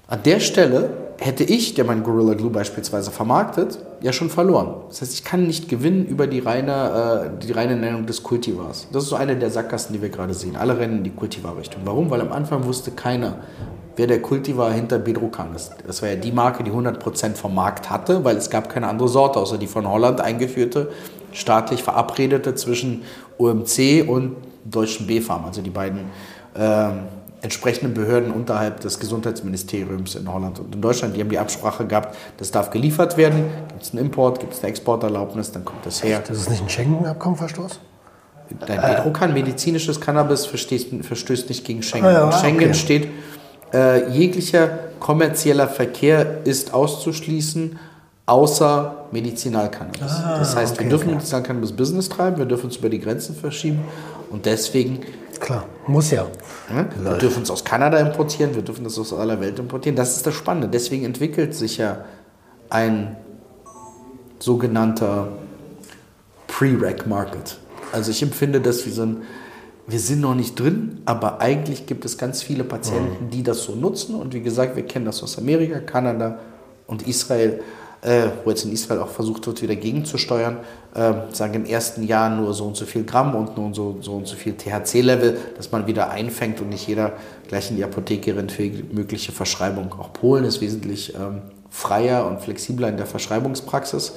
An 0.07 0.23
der 0.23 0.39
Stelle 0.39 0.89
hätte 1.19 1.43
ich, 1.43 1.75
der 1.75 1.85
mein 1.85 2.03
Gorilla 2.03 2.33
Glue 2.33 2.49
beispielsweise 2.49 3.11
vermarktet, 3.11 3.77
ja 4.03 4.11
schon 4.11 4.29
verloren. 4.29 4.75
Das 4.89 5.01
heißt, 5.01 5.13
ich 5.13 5.23
kann 5.23 5.47
nicht 5.47 5.69
gewinnen 5.69 6.05
über 6.05 6.27
die 6.27 6.39
reine, 6.39 7.31
äh, 7.39 7.45
die 7.45 7.53
reine 7.53 7.77
Nennung 7.77 8.05
des 8.05 8.21
Kultivars. 8.21 8.87
Das 8.91 9.03
ist 9.03 9.09
so 9.09 9.15
eine 9.15 9.37
der 9.37 9.49
Sackgassen, 9.49 9.93
die 9.93 10.01
wir 10.01 10.09
gerade 10.09 10.33
sehen. 10.33 10.57
Alle 10.57 10.77
rennen 10.77 10.97
in 10.97 11.03
die 11.05 11.11
Kultivar-Richtung. 11.11 11.81
Warum? 11.85 12.09
Weil 12.09 12.19
am 12.19 12.33
Anfang 12.33 12.65
wusste 12.65 12.91
keiner, 12.91 13.37
wer 13.95 14.07
der 14.07 14.21
Kultivar 14.21 14.73
hinter 14.73 14.99
Bedrocan 14.99 15.55
ist. 15.55 15.71
Das 15.87 16.01
war 16.01 16.09
ja 16.09 16.15
die 16.17 16.33
Marke, 16.33 16.65
die 16.65 16.71
100% 16.71 17.35
vom 17.35 17.55
Markt 17.55 17.89
hatte, 17.89 18.25
weil 18.25 18.35
es 18.35 18.49
gab 18.49 18.69
keine 18.69 18.87
andere 18.87 19.07
Sorte, 19.07 19.39
außer 19.39 19.57
die 19.57 19.67
von 19.67 19.87
Holland 19.87 20.19
eingeführte, 20.19 20.91
staatlich 21.31 21.81
verabredete 21.81 22.55
zwischen 22.55 23.03
OMC 23.37 24.05
und 24.05 24.35
deutschen 24.65 25.07
B-Farm, 25.07 25.45
also 25.45 25.61
die 25.61 25.69
beiden 25.69 25.99
ähm, 26.55 27.03
entsprechenden 27.43 27.93
Behörden 27.93 28.31
unterhalb 28.31 28.79
des 28.79 28.99
Gesundheitsministeriums 28.99 30.15
in 30.15 30.31
Holland 30.33 30.59
und 30.59 30.73
in 30.73 30.81
Deutschland. 30.81 31.15
Die 31.15 31.19
haben 31.19 31.29
die 31.29 31.37
Absprache 31.37 31.85
gehabt, 31.85 32.15
das 32.37 32.51
darf 32.51 32.69
geliefert 32.69 33.17
werden. 33.17 33.43
Gibt 33.67 33.83
es 33.83 33.91
einen 33.91 33.99
Import, 34.05 34.39
gibt 34.39 34.53
es 34.53 34.59
eine 34.61 34.69
Exporterlaubnis, 34.69 35.51
dann 35.51 35.65
kommt 35.65 35.85
das 35.85 36.01
her. 36.03 36.23
Das 36.25 36.37
ist 36.37 36.49
nicht 36.49 36.61
ein 36.63 36.69
Schengen-Abkommenverstoß? 36.69 37.79
Dein 38.65 38.81
Bedrohkan, 38.81 39.33
medizinisches 39.33 39.99
Cannabis 39.99 40.45
verstößt, 40.45 41.49
nicht 41.49 41.65
gegen 41.65 41.83
Schengen. 41.83 42.05
Ah 42.05 42.11
ja, 42.11 42.25
In 42.27 42.31
Schengen 42.31 42.59
okay. 42.69 42.73
steht, 42.73 43.07
äh, 43.73 44.09
jeglicher 44.09 44.67
kommerzieller 44.99 45.67
Verkehr 45.67 46.45
ist 46.45 46.73
auszuschließen, 46.73 47.77
außer 48.25 49.05
Medizinalcannabis. 49.11 49.99
das 49.99 50.55
heißt, 50.55 50.75
wir 50.75 50.79
Ah, 50.79 50.81
okay, 50.81 50.89
dürfen 50.89 51.03
okay. 51.07 51.15
Medizinalcannabis 51.15 51.71
Business 51.73 52.07
treiben, 52.07 52.37
wir 52.37 52.45
dürfen 52.45 52.69
es 52.69 52.77
über 52.77 52.89
die 52.89 52.99
Grenzen 52.99 53.35
verschieben 53.35 53.81
und 54.29 54.45
deswegen 54.45 54.99
Klar, 55.43 55.65
muss 55.87 56.09
ja. 56.09 56.25
Ne? 56.73 56.87
Wir 57.01 57.17
dürfen 57.17 57.43
es 57.43 57.51
aus 57.51 57.65
Kanada 57.65 57.97
importieren, 57.99 58.55
wir 58.55 58.61
dürfen 58.61 58.85
es 58.85 58.97
aus 58.97 59.11
aller 59.11 59.41
Welt 59.41 59.59
importieren. 59.59 59.97
Das 59.97 60.15
ist 60.15 60.25
das 60.25 60.33
Spannende. 60.33 60.69
Deswegen 60.69 61.03
entwickelt 61.03 61.53
sich 61.53 61.77
ja 61.77 62.05
ein 62.69 63.17
sogenannter 64.39 65.33
Pre-Rec-Market. 66.47 67.57
Also 67.91 68.11
ich 68.11 68.23
empfinde 68.23 68.61
das 68.61 68.85
wie 68.85 68.91
so 68.91 69.01
ein, 69.01 69.23
wir 69.85 69.99
sind 69.99 70.21
noch 70.21 70.33
nicht 70.33 70.57
drin, 70.57 71.01
aber 71.03 71.41
eigentlich 71.41 71.87
gibt 71.87 72.05
es 72.05 72.17
ganz 72.17 72.41
viele 72.41 72.63
Patienten, 72.63 73.29
die 73.29 73.43
das 73.43 73.63
so 73.63 73.75
nutzen. 73.75 74.15
Und 74.15 74.33
wie 74.33 74.41
gesagt, 74.41 74.77
wir 74.77 74.83
kennen 74.83 75.03
das 75.03 75.21
aus 75.23 75.37
Amerika, 75.37 75.79
Kanada 75.79 76.39
und 76.87 77.05
Israel, 77.05 77.59
äh, 78.03 78.27
wo 78.43 78.49
jetzt 78.49 78.65
in 78.65 78.71
Israel 78.71 79.01
auch 79.01 79.07
versucht 79.07 79.47
wird, 79.47 79.61
wieder 79.61 79.75
gegenzusteuern. 79.75 80.57
Äh, 80.93 81.13
sagen 81.31 81.53
im 81.53 81.65
ersten 81.65 82.03
Jahr 82.03 82.29
nur 82.29 82.53
so 82.53 82.65
und 82.65 82.75
so 82.75 82.85
viel 82.85 83.03
Gramm 83.03 83.33
und 83.33 83.57
nur 83.57 83.73
so, 83.73 83.97
so 84.01 84.13
und 84.13 84.27
so 84.27 84.35
viel 84.35 84.53
THC-Level, 84.53 85.37
dass 85.57 85.71
man 85.71 85.87
wieder 85.87 86.09
einfängt 86.09 86.59
und 86.61 86.69
nicht 86.69 86.87
jeder 86.87 87.13
gleich 87.47 87.71
in 87.71 87.77
die 87.77 87.83
Apotheke 87.83 88.35
rennt 88.35 88.51
für 88.51 88.69
mögliche 88.91 89.31
Verschreibung. 89.31 89.93
Auch 89.97 90.11
Polen 90.13 90.43
ist 90.43 90.61
wesentlich 90.61 91.15
ähm, 91.15 91.41
freier 91.69 92.27
und 92.27 92.41
flexibler 92.41 92.89
in 92.89 92.97
der 92.97 93.05
Verschreibungspraxis. 93.05 94.13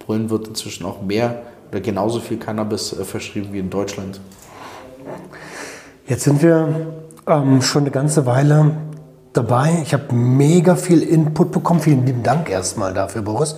Polen 0.00 0.28
wird 0.28 0.48
inzwischen 0.48 0.84
auch 0.84 1.00
mehr 1.00 1.42
oder 1.70 1.80
genauso 1.80 2.20
viel 2.20 2.38
Cannabis 2.38 2.92
äh, 2.92 3.04
verschrieben 3.04 3.52
wie 3.52 3.60
in 3.60 3.70
Deutschland. 3.70 4.20
Jetzt 6.08 6.24
sind 6.24 6.42
wir 6.42 6.86
ähm, 7.28 7.62
schon 7.62 7.82
eine 7.82 7.92
ganze 7.92 8.26
Weile 8.26 8.72
dabei. 9.32 9.80
Ich 9.82 9.92
habe 9.94 10.14
mega 10.14 10.74
viel 10.76 11.02
Input 11.02 11.52
bekommen. 11.52 11.80
Vielen 11.80 12.06
lieben 12.06 12.22
Dank 12.22 12.50
erstmal 12.50 12.94
dafür, 12.94 13.22
Boris. 13.22 13.56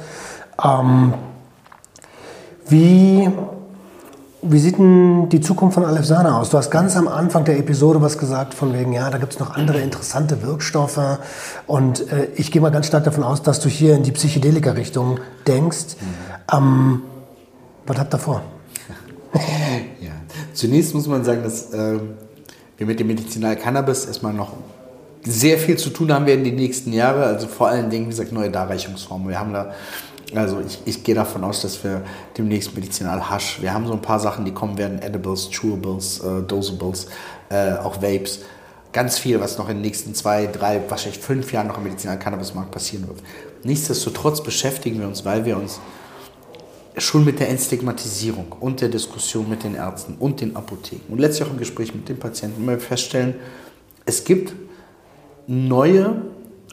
Ähm, 0.63 1.15
wie, 2.69 3.31
wie 4.43 4.59
sieht 4.59 4.79
denn 4.79 5.29
die 5.29 5.41
Zukunft 5.41 5.75
von 5.75 5.85
Alefsana 5.85 6.39
aus? 6.39 6.51
Du 6.51 6.59
hast 6.59 6.71
ganz 6.71 6.97
am 6.97 7.09
Anfang 7.09 7.45
der 7.45 7.59
Episode 7.59 8.01
was 8.01 8.19
gesagt 8.19 8.55
von 8.55 8.73
wegen, 8.73 8.93
ja, 8.93 9.11
da 9.11 9.19
gibt 9.19 9.33
es 9.33 9.39
noch 9.39 9.55
andere 9.57 9.81
interessante 9.81 10.43
Wirkstoffe. 10.43 11.19
Und 11.67 12.11
äh, 12.13 12.29
ich 12.37 12.51
gehe 12.51 12.61
mal 12.61 12.71
ganz 12.71 12.87
stark 12.87 13.05
davon 13.05 13.25
aus, 13.25 13.43
dass 13.43 13.61
du 13.61 13.69
hier 13.69 13.95
in 13.97 14.03
die 14.03 14.13
Psychedelika-Richtung 14.13 15.21
denkst. 15.47 15.97
Ähm, 16.53 17.03
was 17.87 17.99
habt 17.99 18.15
ihr 18.15 18.19
vor? 18.19 18.43
Ja. 20.01 20.11
Zunächst 20.53 20.95
muss 20.95 21.07
man 21.07 21.25
sagen, 21.25 21.43
dass 21.43 21.73
ähm, 21.73 22.15
wir 22.77 22.87
mit 22.87 23.01
dem 23.01 23.07
Medizinal 23.07 23.57
Cannabis 23.57 24.05
erstmal 24.05 24.35
noch 24.35 24.53
sehr 25.25 25.59
viel 25.59 25.77
zu 25.77 25.91
tun 25.91 26.13
haben 26.13 26.27
werden 26.27 26.45
die 26.45 26.53
nächsten 26.53 26.93
Jahre. 26.93 27.25
Also 27.25 27.47
vor 27.47 27.69
allen 27.69 27.91
Dingen, 27.91 28.07
wie 28.07 28.11
gesagt, 28.11 28.33
neue 28.33 28.51
Darreichungsformen. 28.51 29.29
Wir 29.29 29.39
haben 29.39 29.53
da, 29.53 29.73
also 30.35 30.61
ich, 30.67 30.81
ich 30.85 31.05
gehe 31.05 31.15
davon 31.15 31.45
aus, 31.45 31.63
dass 31.63 31.83
wir 31.85 32.03
demnächst 32.37 32.75
Medizinal 32.75 33.31
Hasch, 33.31 33.61
wir 33.61 33.73
haben 33.73 33.87
so 33.87 33.93
ein 33.93 34.03
paar 34.03 34.19
Sachen, 34.19 34.45
die 34.45 34.53
kommen 34.53 34.79
werden, 34.79 35.01
Edibles, 35.01 35.51
Chewables, 35.51 36.21
äh, 36.21 36.43
Dosables, 36.43 37.07
äh, 37.51 37.73
auch 37.75 38.03
Vapes. 38.03 38.41
Ganz 38.93 39.19
viel, 39.19 39.41
was 39.41 39.57
noch 39.57 39.69
in 39.69 39.77
den 39.77 39.83
nächsten 39.83 40.15
zwei, 40.15 40.47
drei, 40.47 40.83
wahrscheinlich 40.89 41.21
fünf 41.21 41.53
Jahren 41.53 41.69
noch 41.69 41.79
im 41.79 41.85
Medizinal 41.85 42.19
Cannabismarkt 42.19 42.73
passieren 42.73 43.09
wird. 43.09 43.21
Nichtsdestotrotz 43.65 44.43
beschäftigen 44.43 45.01
wir 45.01 45.07
uns, 45.07 45.25
weil 45.25 45.47
wir 45.47 45.57
uns 45.57 45.81
schon 46.99 47.25
mit 47.25 47.41
der 47.41 47.49
Entstigmatisierung 47.49 48.53
und 48.61 48.83
der 48.83 48.91
Diskussion 48.91 49.49
mit 49.49 49.65
den 49.65 49.77
Ärzten 49.77 50.17
und 50.19 50.43
den 50.43 50.57
Apotheken 50.57 51.11
und 51.11 51.21
letztlich 51.21 51.49
auch 51.49 51.53
im 51.53 51.59
Gespräch 51.59 51.95
mit 51.95 52.09
den 52.09 52.19
Patienten 52.19 52.63
immer 52.63 52.79
feststellen, 52.79 53.35
es 54.05 54.25
gibt 54.25 54.53
neue 55.47 56.17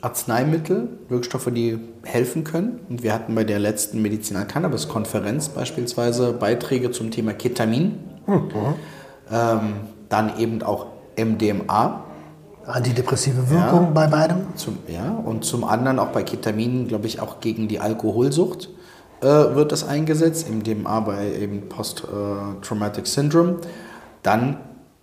Arzneimittel, 0.01 0.87
Wirkstoffe, 1.09 1.49
die 1.51 1.79
helfen 2.03 2.43
können. 2.43 2.79
Und 2.89 3.03
wir 3.03 3.13
hatten 3.13 3.35
bei 3.35 3.43
der 3.43 3.59
letzten 3.59 4.01
Medizinal-Cannabis-Konferenz 4.01 5.49
beispielsweise 5.49 6.33
Beiträge 6.33 6.91
zum 6.91 7.11
Thema 7.11 7.33
Ketamin, 7.33 7.99
ähm, 9.31 9.73
dann 10.07 10.39
eben 10.39 10.63
auch 10.63 10.87
MDMA, 11.17 12.05
Antidepressive 12.65 13.49
Wirkung 13.49 13.93
bei 13.93 14.07
beidem? 14.07 14.55
zum, 14.55 14.77
ja, 14.87 15.09
und 15.11 15.43
zum 15.43 15.63
anderen 15.63 15.97
auch 15.97 16.09
bei 16.09 16.23
Ketamin, 16.23 16.87
glaube 16.87 17.07
ich, 17.07 17.19
auch 17.19 17.39
gegen 17.39 17.67
die 17.67 17.79
Alkoholsucht 17.79 18.69
äh, 19.21 19.25
wird 19.25 19.71
das 19.71 19.87
eingesetzt, 19.87 20.47
MDMA 20.49 20.99
bei 21.01 21.33
eben 21.33 21.67
Post-Traumatic 21.67 23.07
Syndrome. 23.07 23.57
Dann 24.23 24.57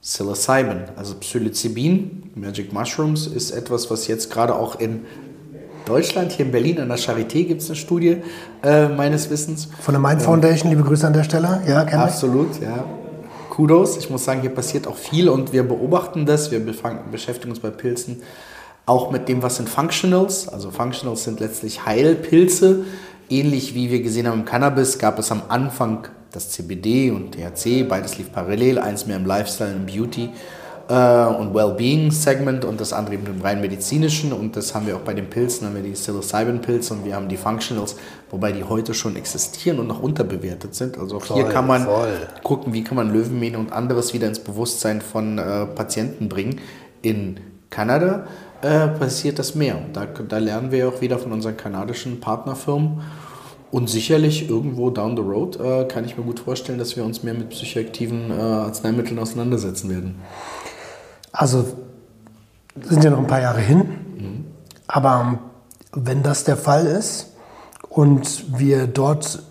Psilocybin, 0.07 0.85
also 0.95 1.17
Psilocybin, 1.17 2.31
Magic 2.37 2.73
Mushrooms, 2.73 3.27
ist 3.27 3.51
etwas, 3.51 3.91
was 3.91 4.07
jetzt 4.07 4.31
gerade 4.31 4.55
auch 4.55 4.79
in 4.79 5.01
Deutschland, 5.85 6.31
hier 6.31 6.47
in 6.47 6.53
Berlin 6.53 6.79
an 6.79 6.89
der 6.89 6.99
Charité 6.99 7.45
gibt 7.45 7.61
es 7.61 7.69
eine 7.69 7.77
Studie 7.77 8.19
äh, 8.63 8.89
meines 8.89 9.29
Wissens. 9.31 9.69
Von 9.81 9.95
der 9.95 10.01
Mind 10.01 10.23
Foundation, 10.23 10.71
liebe 10.71 10.85
Grüße 10.85 11.05
an 11.05 11.13
der 11.13 11.25
Stelle. 11.25 11.61
Ja, 11.67 11.85
kenn 11.85 11.99
ich. 11.99 12.05
Absolut, 12.05 12.61
ja. 12.61 12.85
Kudos. 13.51 13.97
Ich 13.97 14.09
muss 14.09 14.25
sagen, 14.25 14.43
hier 14.43 14.51
passiert 14.51 14.87
auch 14.87 14.97
viel 14.97 15.29
und 15.29 15.53
wir 15.53 15.65
beobachten 15.65 16.25
das. 16.25 16.53
Wir 16.53 16.61
beschäftigen 16.61 17.51
uns 17.51 17.59
bei 17.59 17.71
Pilzen 17.71 18.23
auch 18.85 19.11
mit 19.11 19.29
dem, 19.29 19.43
was 19.43 19.57
sind 19.57 19.69
Functionals. 19.69 20.49
Also 20.49 20.71
Functionals 20.71 21.25
sind 21.25 21.41
letztlich 21.41 21.85
Heilpilze. 21.85 22.85
Ähnlich 23.29 23.75
wie 23.75 23.91
wir 23.91 24.03
gesehen 24.03 24.29
haben 24.29 24.41
im 24.41 24.45
Cannabis 24.45 25.01
gab 25.01 25.19
es 25.19 25.33
am 25.33 25.43
Anfang 25.49 26.07
das 26.37 26.51
CBD 26.51 27.11
und 27.11 27.33
THC, 27.33 27.83
beides 27.89 28.19
lief 28.19 28.31
parallel, 28.31 28.79
eins 28.79 29.07
mehr 29.07 29.17
im 29.17 29.27
Lifestyle 29.27 29.75
und 29.75 29.87
Beauty 29.87 30.31
äh, 30.89 31.27
und 31.27 31.55
Wellbeing-Segment 31.55 32.65
und 32.65 32.81
das 32.81 32.93
andere 32.93 33.15
eben 33.15 33.27
im 33.27 33.41
rein 33.41 33.61
medizinischen. 33.61 34.33
Und 34.33 34.57
das 34.57 34.75
haben 34.75 34.87
wir 34.87 34.97
auch 34.97 35.01
bei 35.01 35.15
den 35.15 35.29
Pilzen, 35.31 35.67
haben 35.67 35.75
wir 35.75 35.83
die 35.83 35.93
Psilocybin-Pilze 35.93 36.95
und 36.95 37.05
wir 37.05 37.17
haben 37.17 37.29
die 37.29 37.37
Functionals, 37.37 37.97
wobei 38.31 38.53
die 38.53 38.65
heute 38.65 38.95
schon 38.95 39.17
existieren 39.17 39.79
und 39.81 39.87
noch 39.89 40.01
unterbewertet 40.01 40.75
sind. 40.75 40.99
Also 40.99 41.17
auch 41.17 41.25
hier 41.25 41.45
Voll, 41.45 41.53
kann 41.53 41.67
man 41.67 41.85
voll. 41.85 42.17
gucken, 42.43 42.73
wie 42.73 42.85
kann 42.85 42.97
man 42.97 43.13
Löwenmähne 43.13 43.59
und 43.59 43.73
anderes 43.73 44.13
wieder 44.15 44.29
ins 44.29 44.41
Bewusstsein 44.41 45.01
von 45.01 45.39
äh, 45.39 45.67
Patienten 45.67 46.29
bringen. 46.29 46.61
In 47.03 47.41
Kanada 47.71 48.27
äh, 48.63 48.89
passiert 48.89 49.39
das 49.39 49.55
mehr. 49.55 49.77
Und 49.77 49.97
da, 49.97 50.07
da 50.07 50.39
lernen 50.39 50.71
wir 50.71 50.89
auch 50.89 51.01
wieder 51.01 51.19
von 51.19 51.33
unseren 51.33 51.57
kanadischen 51.57 52.21
Partnerfirmen. 52.21 53.01
Und 53.71 53.91
sicherlich 53.91 54.49
irgendwo 54.49 54.91
down 54.91 55.17
the 55.17 55.23
road 55.23 55.59
äh, 55.59 55.85
kann 55.87 56.05
ich 56.05 56.17
mir 56.17 56.23
gut 56.23 56.41
vorstellen, 56.41 56.79
dass 56.79 56.97
wir 56.97 57.05
uns 57.05 57.23
mehr 57.23 57.35
mit 57.35 57.51
psychoaktiven 57.51 58.31
äh, 58.31 58.35
Arzneimitteln 58.35 59.19
auseinandersetzen 59.19 59.91
werden. 59.91 60.17
Also 61.33 61.65
sind 62.81 63.05
ja 63.05 63.11
noch 63.11 63.19
ein 63.19 63.27
paar 63.27 63.41
Jahre 63.41 63.61
hin. 63.61 64.07
Aber 64.87 65.39
wenn 65.93 66.23
das 66.23 66.45
der 66.45 66.57
Fall 66.57 66.87
ist 66.87 67.33
und 67.89 68.59
wir 68.59 68.87
dort 68.87 69.43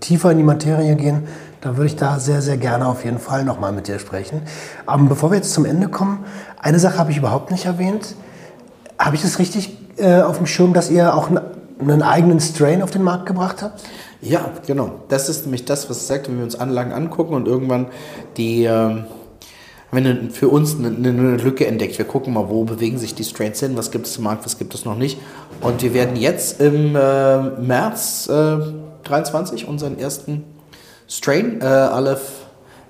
tiefer 0.00 0.30
in 0.30 0.38
die 0.38 0.44
Materie 0.44 0.94
gehen, 0.96 1.24
dann 1.60 1.76
würde 1.76 1.86
ich 1.86 1.96
da 1.96 2.18
sehr, 2.18 2.42
sehr 2.42 2.58
gerne 2.58 2.86
auf 2.86 3.04
jeden 3.04 3.18
Fall 3.18 3.44
nochmal 3.44 3.72
mit 3.72 3.88
dir 3.88 3.98
sprechen. 3.98 4.42
Aber 4.84 5.04
bevor 5.04 5.30
wir 5.30 5.36
jetzt 5.36 5.52
zum 5.52 5.64
Ende 5.64 5.88
kommen, 5.88 6.24
eine 6.60 6.78
Sache 6.78 6.98
habe 6.98 7.10
ich 7.10 7.16
überhaupt 7.16 7.50
nicht 7.50 7.64
erwähnt. 7.64 8.14
Habe 8.98 9.16
ich 9.16 9.22
das 9.22 9.38
richtig 9.38 9.78
äh, 9.96 10.20
auf 10.20 10.36
dem 10.36 10.46
Schirm, 10.46 10.74
dass 10.74 10.90
ihr 10.90 11.14
auch 11.14 11.28
einen, 11.28 11.40
einen 11.78 12.02
eigenen 12.02 12.40
Strain 12.40 12.82
auf 12.82 12.90
den 12.90 13.02
Markt 13.02 13.26
gebracht 13.26 13.62
habt? 13.62 13.82
Ja, 14.20 14.50
genau. 14.66 15.02
Das 15.08 15.28
ist 15.28 15.44
nämlich 15.44 15.64
das, 15.64 15.90
was 15.90 15.98
es 15.98 16.06
sagt, 16.06 16.28
wenn 16.28 16.38
wir 16.38 16.44
uns 16.44 16.56
Anlagen 16.56 16.92
angucken 16.92 17.34
und 17.34 17.46
irgendwann 17.46 17.88
die, 18.36 18.64
ähm, 18.64 19.04
wenn 19.90 20.30
für 20.30 20.48
uns 20.48 20.76
eine, 20.78 20.88
eine 20.88 21.36
Lücke 21.36 21.66
entdeckt. 21.66 21.98
Wir 21.98 22.04
gucken 22.04 22.32
mal, 22.32 22.48
wo 22.48 22.64
bewegen 22.64 22.98
sich 22.98 23.14
die 23.14 23.24
Strains 23.24 23.60
hin, 23.60 23.76
was 23.76 23.90
gibt 23.90 24.06
es 24.06 24.16
im 24.16 24.24
Markt, 24.24 24.44
was 24.44 24.58
gibt 24.58 24.74
es 24.74 24.84
noch 24.84 24.96
nicht. 24.96 25.18
Und 25.60 25.82
wir 25.82 25.94
werden 25.94 26.16
jetzt 26.16 26.60
im 26.60 26.96
äh, 26.96 27.42
März 27.60 28.28
äh, 28.28 28.56
23 29.04 29.68
unseren 29.68 29.98
ersten 29.98 30.44
Strain, 31.06 31.60
äh, 31.60 31.64
Aleph 31.66 32.44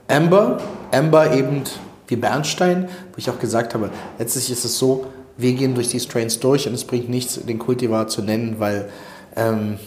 Amber, 0.07 0.59
Amber 0.93 1.33
eben 1.33 1.63
wie 2.07 2.17
Bernstein, 2.17 2.89
wo 3.13 3.19
ich 3.19 3.31
auch 3.31 3.39
gesagt 3.39 3.75
habe, 3.75 3.91
letztlich 4.19 4.51
ist 4.51 4.65
es 4.65 4.79
so, 4.79 5.07
wir 5.37 5.53
gehen 5.55 5.75
durch 5.75 5.89
die 5.89 6.01
Strains 6.01 6.41
durch 6.41 6.69
und 6.69 6.75
es 6.75 6.85
bringt 6.85 7.09
nichts, 7.09 7.41
den 7.45 7.59
Kultivar 7.59 8.09
zu 8.09 8.23
nennen, 8.23 8.57
weil 8.59 8.89
ähm, 9.37 9.79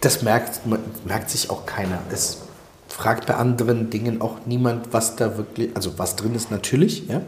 das 0.00 0.22
merkt, 0.22 0.60
merkt 1.06 1.30
sich 1.30 1.50
auch 1.50 1.66
keiner. 1.66 1.98
Es 2.10 2.38
fragt 2.88 3.26
bei 3.26 3.34
anderen 3.34 3.90
Dingen 3.90 4.20
auch 4.20 4.38
niemand, 4.46 4.92
was 4.92 5.16
da 5.16 5.36
wirklich, 5.36 5.70
also 5.74 5.98
was 5.98 6.16
drin 6.16 6.34
ist 6.34 6.50
natürlich, 6.50 7.06
ja, 7.08 7.22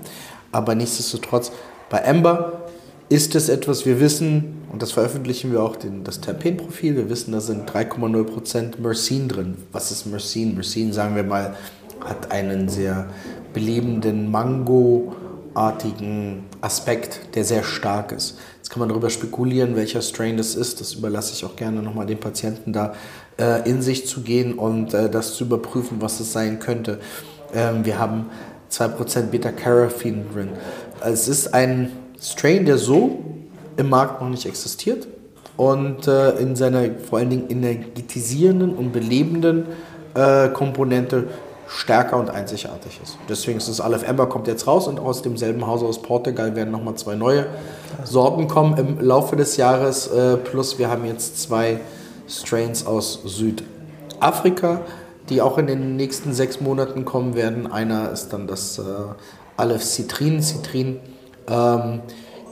aber 0.51 0.75
nichtsdestotrotz 0.75 1.53
bei 1.89 2.07
Amber 2.07 2.63
ist 3.09 3.35
es 3.35 3.49
etwas, 3.49 3.85
wir 3.85 4.01
wissen, 4.01 4.63
und 4.73 4.81
das 4.81 4.93
veröffentlichen 4.93 5.53
wir 5.53 5.63
auch, 5.63 5.77
den, 5.77 6.03
das 6.03 6.21
Terpenprofil, 6.21 6.97
wir 6.97 7.11
wissen, 7.11 7.33
da 7.33 7.41
sind 7.41 7.71
3,0% 7.71 8.81
Myrcin 8.81 9.29
drin. 9.29 9.57
Was 9.71 9.91
ist 9.91 10.07
Myrcin? 10.07 10.55
Myrcin, 10.55 10.95
sagen 10.95 11.15
wir 11.15 11.23
mal, 11.23 11.55
hat 12.01 12.33
einen 12.33 12.71
sehr 12.71 13.11
belebenden 13.53 14.31
Mango- 14.31 15.15
Flu-artigen 15.53 16.45
Aspekt, 16.61 17.35
der 17.35 17.45
sehr 17.45 17.63
stark 17.63 18.13
ist. 18.13 18.39
Jetzt 18.57 18.71
kann 18.71 18.81
man 18.81 18.89
darüber 18.89 19.11
spekulieren, 19.11 19.77
welcher 19.77 20.03
Strain 20.03 20.37
das 20.37 20.55
ist. 20.55 20.81
Das 20.81 20.95
überlasse 20.95 21.33
ich 21.35 21.45
auch 21.45 21.57
gerne 21.57 21.83
nochmal 21.83 22.07
den 22.07 22.19
Patienten 22.19 22.73
da 22.73 22.95
äh, 23.39 23.69
in 23.69 23.83
sich 23.83 24.07
zu 24.07 24.23
gehen 24.23 24.55
und 24.55 24.95
äh, 24.95 25.11
das 25.11 25.35
zu 25.35 25.45
überprüfen, 25.45 25.99
was 26.01 26.21
es 26.21 26.33
sein 26.33 26.59
könnte. 26.59 27.01
Ähm, 27.55 27.85
wir 27.85 27.99
haben 27.99 28.27
2% 28.71 29.25
Beta-Carotene 29.25 30.25
drin. 30.33 30.49
Es 31.05 31.29
ist 31.29 31.53
ein 31.53 31.93
Strain, 32.21 32.65
der 32.65 32.79
so 32.79 33.23
im 33.77 33.89
Markt 33.89 34.23
noch 34.23 34.29
nicht 34.29 34.47
existiert 34.47 35.07
und 35.57 36.07
äh, 36.07 36.39
in 36.39 36.57
seiner 36.57 36.85
vor 37.09 37.19
allen 37.19 37.31
Dingen 37.31 37.51
energetisierenden 37.51 38.75
und 38.75 38.93
belebenden 38.93 39.67
äh, 40.15 40.49
Komponente 40.49 41.25
stärker 41.75 42.19
und 42.19 42.31
einzigartig 42.31 43.01
ist. 43.03 43.17
Deswegen 43.29 43.59
ist 43.59 43.69
das 43.69 43.81
Aleph 43.81 44.09
Amber 44.09 44.29
kommt 44.29 44.47
jetzt 44.47 44.67
raus 44.67 44.89
und 44.89 45.01
aus 45.01 45.23
demselben 45.23 45.67
Haus 45.67 45.83
aus 45.83 46.03
Portugal 46.03 46.55
werden 46.55 46.71
nochmal 46.71 46.95
zwei 46.95 47.15
neue 47.15 47.47
Sorten 48.05 48.49
kommen 48.49 48.77
im 48.77 49.01
Laufe 49.01 49.37
des 49.37 49.57
Jahres. 49.57 50.07
Äh, 50.09 50.37
plus 50.37 50.79
wir 50.79 50.91
haben 50.91 51.05
jetzt 51.05 51.41
zwei 51.41 51.81
Strains 52.29 52.87
aus 52.87 53.21
Südafrika, 53.25 54.83
die 55.29 55.41
auch 55.41 55.59
in 55.59 55.67
den 55.67 55.97
nächsten 55.97 56.33
sechs 56.33 56.61
Monaten 56.61 57.05
kommen 57.05 57.35
werden. 57.35 57.71
Einer 57.71 58.11
ist 58.11 58.33
dann 58.33 58.47
das 58.47 58.79
äh, 58.79 58.83
Aleph 59.57 59.83
Citrin. 59.83 60.43
Citrin 60.43 61.01
ähm, 61.49 62.01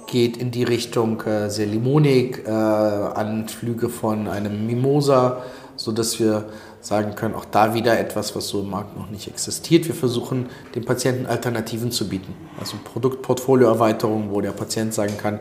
geht 0.07 0.37
in 0.37 0.51
die 0.51 0.65
Richtung 0.65 1.21
äh, 1.23 1.49
sehr 1.51 1.67
limonig, 1.67 2.47
äh, 2.47 2.51
Anflüge 2.51 3.89
von 3.89 4.29
einem 4.29 4.67
Mimosa, 4.67 5.43
sodass 5.81 6.21
wir 6.21 6.45
sagen 6.83 7.15
können, 7.15 7.35
auch 7.35 7.47
da 7.47 7.73
wieder 7.73 7.99
etwas, 7.99 8.37
was 8.37 8.49
so 8.49 8.61
im 8.61 8.69
Markt 8.69 8.99
noch 8.99 9.09
nicht 9.09 9.29
existiert. 9.29 9.87
Wir 9.89 9.95
versuchen 9.95 10.51
den 10.75 10.85
Patienten 10.85 11.25
Alternativen 11.25 11.91
zu 11.91 12.07
bieten. 12.07 12.35
Also 12.59 12.77
Produktportfolioerweiterung, 12.85 14.31
wo 14.31 14.43
der 14.43 14.51
Patient 14.51 14.93
sagen 14.93 15.17
kann, 15.17 15.41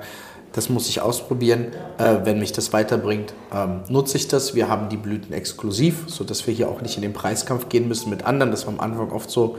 das 0.53 0.69
muss 0.69 0.87
ich 0.87 1.01
ausprobieren, 1.01 1.67
äh, 1.97 2.19
wenn 2.23 2.39
mich 2.39 2.53
das 2.53 2.71
weiterbringt, 2.71 3.33
ähm, 3.53 3.81
nutze 3.89 4.15
ich 4.15 4.29
das. 4.29 4.55
Wir 4.55 4.69
haben 4.69 4.87
die 4.87 4.97
Blüten 4.97 5.33
exklusiv, 5.33 6.05
sodass 6.07 6.47
wir 6.47 6.53
hier 6.53 6.69
auch 6.69 6.81
nicht 6.81 6.95
in 6.95 7.01
den 7.01 7.13
Preiskampf 7.13 7.67
gehen 7.67 7.89
müssen 7.89 8.09
mit 8.09 8.25
anderen. 8.25 8.49
Das 8.49 8.65
war 8.65 8.73
am 8.73 8.79
Anfang 8.79 9.11
oft 9.11 9.29
so, 9.29 9.57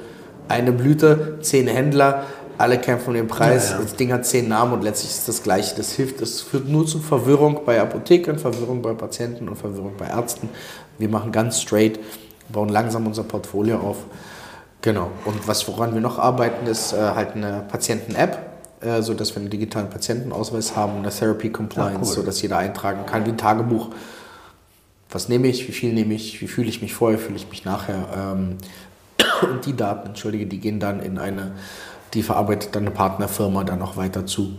eine 0.50 0.72
Blüte, 0.72 1.38
zehn 1.42 1.68
Händler, 1.68 2.24
alle 2.60 2.78
kämpfen 2.78 3.08
um 3.08 3.14
den 3.14 3.26
Preis. 3.26 3.70
Ja, 3.70 3.76
ja. 3.76 3.82
Das 3.82 3.96
Ding 3.96 4.12
hat 4.12 4.26
zehn 4.26 4.48
Namen 4.48 4.74
und 4.74 4.82
letztlich 4.82 5.10
ist 5.10 5.26
das 5.26 5.42
Gleiche. 5.42 5.74
Das 5.76 5.92
hilft, 5.92 6.20
das 6.20 6.42
führt 6.42 6.68
nur 6.68 6.86
zu 6.86 6.98
Verwirrung 6.98 7.62
bei 7.64 7.80
Apothekern, 7.80 8.38
Verwirrung 8.38 8.82
bei 8.82 8.92
Patienten 8.92 9.48
und 9.48 9.56
Verwirrung 9.56 9.94
bei 9.96 10.06
Ärzten. 10.06 10.48
Wir 10.98 11.08
machen 11.08 11.32
ganz 11.32 11.60
straight, 11.60 11.98
bauen 12.50 12.68
langsam 12.68 13.06
unser 13.06 13.24
Portfolio 13.24 13.78
auf. 13.78 13.96
Genau. 14.82 15.10
Und 15.24 15.48
was 15.48 15.66
woran 15.68 15.94
wir 15.94 16.00
noch 16.00 16.18
arbeiten, 16.18 16.66
ist 16.66 16.92
äh, 16.92 16.96
halt 16.96 17.34
eine 17.34 17.64
Patienten-App, 17.68 18.38
äh, 18.80 19.02
sodass 19.02 19.34
wir 19.34 19.40
einen 19.40 19.50
digitalen 19.50 19.90
Patientenausweis 19.90 20.76
haben, 20.76 20.98
eine 20.98 21.10
Therapy 21.10 21.50
Compliance, 21.50 21.92
ja, 21.92 22.00
cool. 22.00 22.24
sodass 22.24 22.42
jeder 22.42 22.58
eintragen 22.58 23.06
kann 23.06 23.24
wie 23.26 23.30
ein 23.30 23.38
Tagebuch. 23.38 23.88
Was 25.10 25.28
nehme 25.28 25.48
ich, 25.48 25.66
wie 25.66 25.72
viel 25.72 25.92
nehme 25.92 26.14
ich, 26.14 26.40
wie 26.40 26.46
fühle 26.46 26.68
ich 26.68 26.82
mich 26.82 26.94
vorher, 26.94 27.18
fühle 27.18 27.36
ich 27.36 27.48
mich 27.48 27.64
nachher. 27.64 28.06
Ähm, 28.16 28.58
und 29.42 29.64
die 29.66 29.76
Daten, 29.76 30.08
entschuldige, 30.08 30.46
die 30.46 30.60
gehen 30.60 30.80
dann 30.80 31.00
in 31.00 31.18
eine 31.18 31.52
die 32.14 32.22
verarbeitet 32.22 32.74
dann 32.74 32.84
eine 32.84 32.90
Partnerfirma 32.90 33.64
dann 33.64 33.82
auch 33.82 33.96
weiter 33.96 34.26
zu 34.26 34.54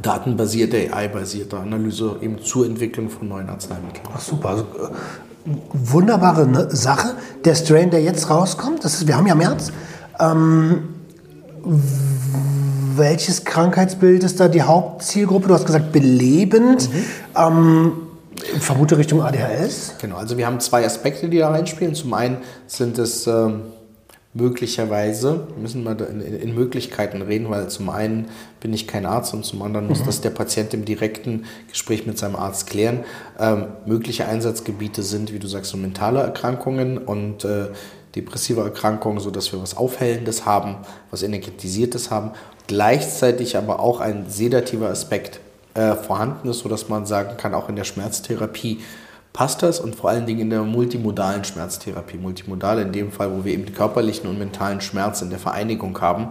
datenbasierte, 0.00 0.92
AI-basierte 0.92 1.58
Analyse 1.58 2.16
eben 2.20 2.42
zur 2.42 2.66
Entwicklung 2.66 3.10
von 3.10 3.28
neuen 3.28 3.48
Arzneimitteln. 3.48 4.06
Ach, 4.12 4.20
super. 4.20 4.48
Also, 4.50 4.62
äh, 4.62 5.54
wunderbare 5.72 6.46
ne, 6.46 6.68
Sache. 6.70 7.14
Der 7.44 7.54
Strain, 7.54 7.90
der 7.90 8.02
jetzt 8.02 8.30
rauskommt, 8.30 8.84
das 8.84 8.94
ist, 8.94 9.06
wir 9.06 9.16
haben 9.16 9.26
ja 9.26 9.34
März. 9.34 9.72
Ähm, 10.18 10.88
welches 12.96 13.44
Krankheitsbild 13.44 14.24
ist 14.24 14.40
da 14.40 14.48
die 14.48 14.62
Hauptzielgruppe? 14.62 15.48
Du 15.48 15.54
hast 15.54 15.66
gesagt 15.66 15.92
belebend. 15.92 16.92
Mhm. 16.92 17.04
Ähm, 17.36 17.92
vermute 18.60 18.98
Richtung 18.98 19.22
ADHS. 19.22 19.94
Genau, 20.00 20.16
also 20.16 20.36
wir 20.36 20.46
haben 20.46 20.60
zwei 20.60 20.84
Aspekte, 20.84 21.28
die 21.28 21.38
da 21.38 21.50
reinspielen. 21.50 21.94
Zum 21.94 22.14
einen 22.14 22.38
sind 22.66 22.98
es 22.98 23.26
ähm, 23.26 23.62
möglicherweise, 24.36 25.46
müssen 25.58 25.82
wir 25.82 25.98
in, 26.08 26.20
in, 26.20 26.54
Möglichkeiten 26.54 27.22
reden, 27.22 27.48
weil 27.48 27.68
zum 27.68 27.88
einen 27.88 28.28
bin 28.60 28.74
ich 28.74 28.86
kein 28.86 29.06
Arzt 29.06 29.32
und 29.32 29.44
zum 29.44 29.62
anderen 29.62 29.86
muss 29.86 30.00
mhm. 30.00 30.06
das 30.06 30.20
der 30.20 30.30
Patient 30.30 30.74
im 30.74 30.84
direkten 30.84 31.46
Gespräch 31.68 32.06
mit 32.06 32.18
seinem 32.18 32.36
Arzt 32.36 32.68
klären. 32.68 33.04
Ähm, 33.38 33.68
mögliche 33.86 34.26
Einsatzgebiete 34.26 35.02
sind, 35.02 35.32
wie 35.32 35.38
du 35.38 35.46
sagst, 35.46 35.70
so 35.70 35.78
mentale 35.78 36.20
Erkrankungen 36.20 36.98
und 36.98 37.44
äh, 37.44 37.68
depressive 38.14 38.60
Erkrankungen, 38.60 39.20
sodass 39.20 39.52
wir 39.52 39.62
was 39.62 39.76
Aufhellendes 39.76 40.44
haben, 40.44 40.76
was 41.10 41.22
Energetisiertes 41.22 42.10
haben, 42.10 42.32
gleichzeitig 42.66 43.56
aber 43.56 43.80
auch 43.80 44.00
ein 44.00 44.26
sedativer 44.28 44.90
Aspekt 44.90 45.40
äh, 45.74 45.94
vorhanden 45.94 46.48
ist, 46.48 46.58
sodass 46.58 46.90
man 46.90 47.06
sagen 47.06 47.36
kann, 47.38 47.54
auch 47.54 47.70
in 47.70 47.76
der 47.76 47.84
Schmerztherapie, 47.84 48.80
passt 49.36 49.62
das 49.62 49.80
und 49.80 49.94
vor 49.94 50.08
allen 50.08 50.24
Dingen 50.24 50.40
in 50.40 50.50
der 50.50 50.62
multimodalen 50.62 51.44
Schmerztherapie. 51.44 52.16
Multimodal 52.16 52.80
in 52.80 52.90
dem 52.90 53.12
Fall, 53.12 53.30
wo 53.30 53.44
wir 53.44 53.52
eben 53.52 53.70
körperlichen 53.70 54.30
und 54.30 54.38
mentalen 54.38 54.80
Schmerz 54.80 55.20
in 55.20 55.28
der 55.28 55.38
Vereinigung 55.38 56.00
haben, 56.00 56.28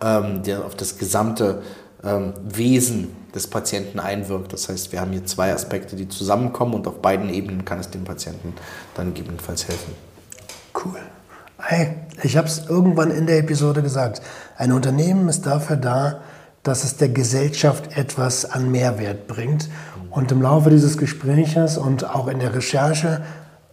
ähm, 0.00 0.44
der 0.44 0.64
auf 0.64 0.76
das 0.76 0.96
gesamte 0.96 1.62
ähm, 2.04 2.32
Wesen 2.44 3.08
des 3.34 3.48
Patienten 3.48 3.98
einwirkt. 3.98 4.52
Das 4.52 4.68
heißt, 4.68 4.92
wir 4.92 5.00
haben 5.00 5.10
hier 5.10 5.26
zwei 5.26 5.52
Aspekte, 5.52 5.96
die 5.96 6.08
zusammenkommen 6.08 6.74
und 6.74 6.86
auf 6.86 7.02
beiden 7.02 7.28
Ebenen 7.28 7.64
kann 7.64 7.80
es 7.80 7.90
dem 7.90 8.04
Patienten 8.04 8.54
dann 8.94 9.14
gegebenenfalls 9.14 9.66
helfen. 9.66 9.92
Cool. 10.76 11.00
Hey, 11.58 11.96
ich 12.22 12.36
habe 12.36 12.46
es 12.46 12.66
irgendwann 12.68 13.10
in 13.10 13.26
der 13.26 13.38
Episode 13.38 13.82
gesagt. 13.82 14.22
Ein 14.56 14.70
Unternehmen 14.70 15.28
ist 15.28 15.44
dafür 15.44 15.76
da, 15.76 16.20
dass 16.62 16.84
es 16.84 16.96
der 16.98 17.08
Gesellschaft 17.08 17.96
etwas 17.96 18.44
an 18.44 18.70
Mehrwert 18.70 19.26
bringt. 19.26 19.68
Und 20.14 20.30
im 20.30 20.40
Laufe 20.40 20.70
dieses 20.70 20.96
Gespräches 20.96 21.76
und 21.76 22.08
auch 22.08 22.28
in 22.28 22.38
der 22.38 22.54
Recherche, 22.54 23.22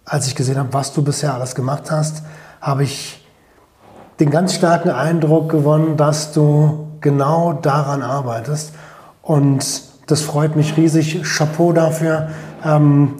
als 0.06 0.26
ich 0.26 0.36
gesehen 0.36 0.58
habe, 0.58 0.74
was 0.74 0.92
du 0.92 1.04
bisher 1.04 1.36
alles 1.36 1.54
gemacht 1.54 1.92
hast, 1.92 2.24
habe 2.60 2.84
ich 2.84 3.24
den 4.20 4.32
ganz 4.32 4.56
starken 4.56 4.90
Eindruck 4.90 5.50
gewonnen, 5.50 5.98
dass 5.98 6.34
du 6.34 6.88
genau 7.00 7.54
daran 7.54 8.02
arbeitest. 8.02 8.74
Und 9.22 9.84
das 10.08 10.22
freut 10.22 10.56
mich 10.56 10.78
riesig. 10.78 11.22
Chapeau 11.22 11.74
dafür. 11.74 12.30
Ähm, 12.66 13.18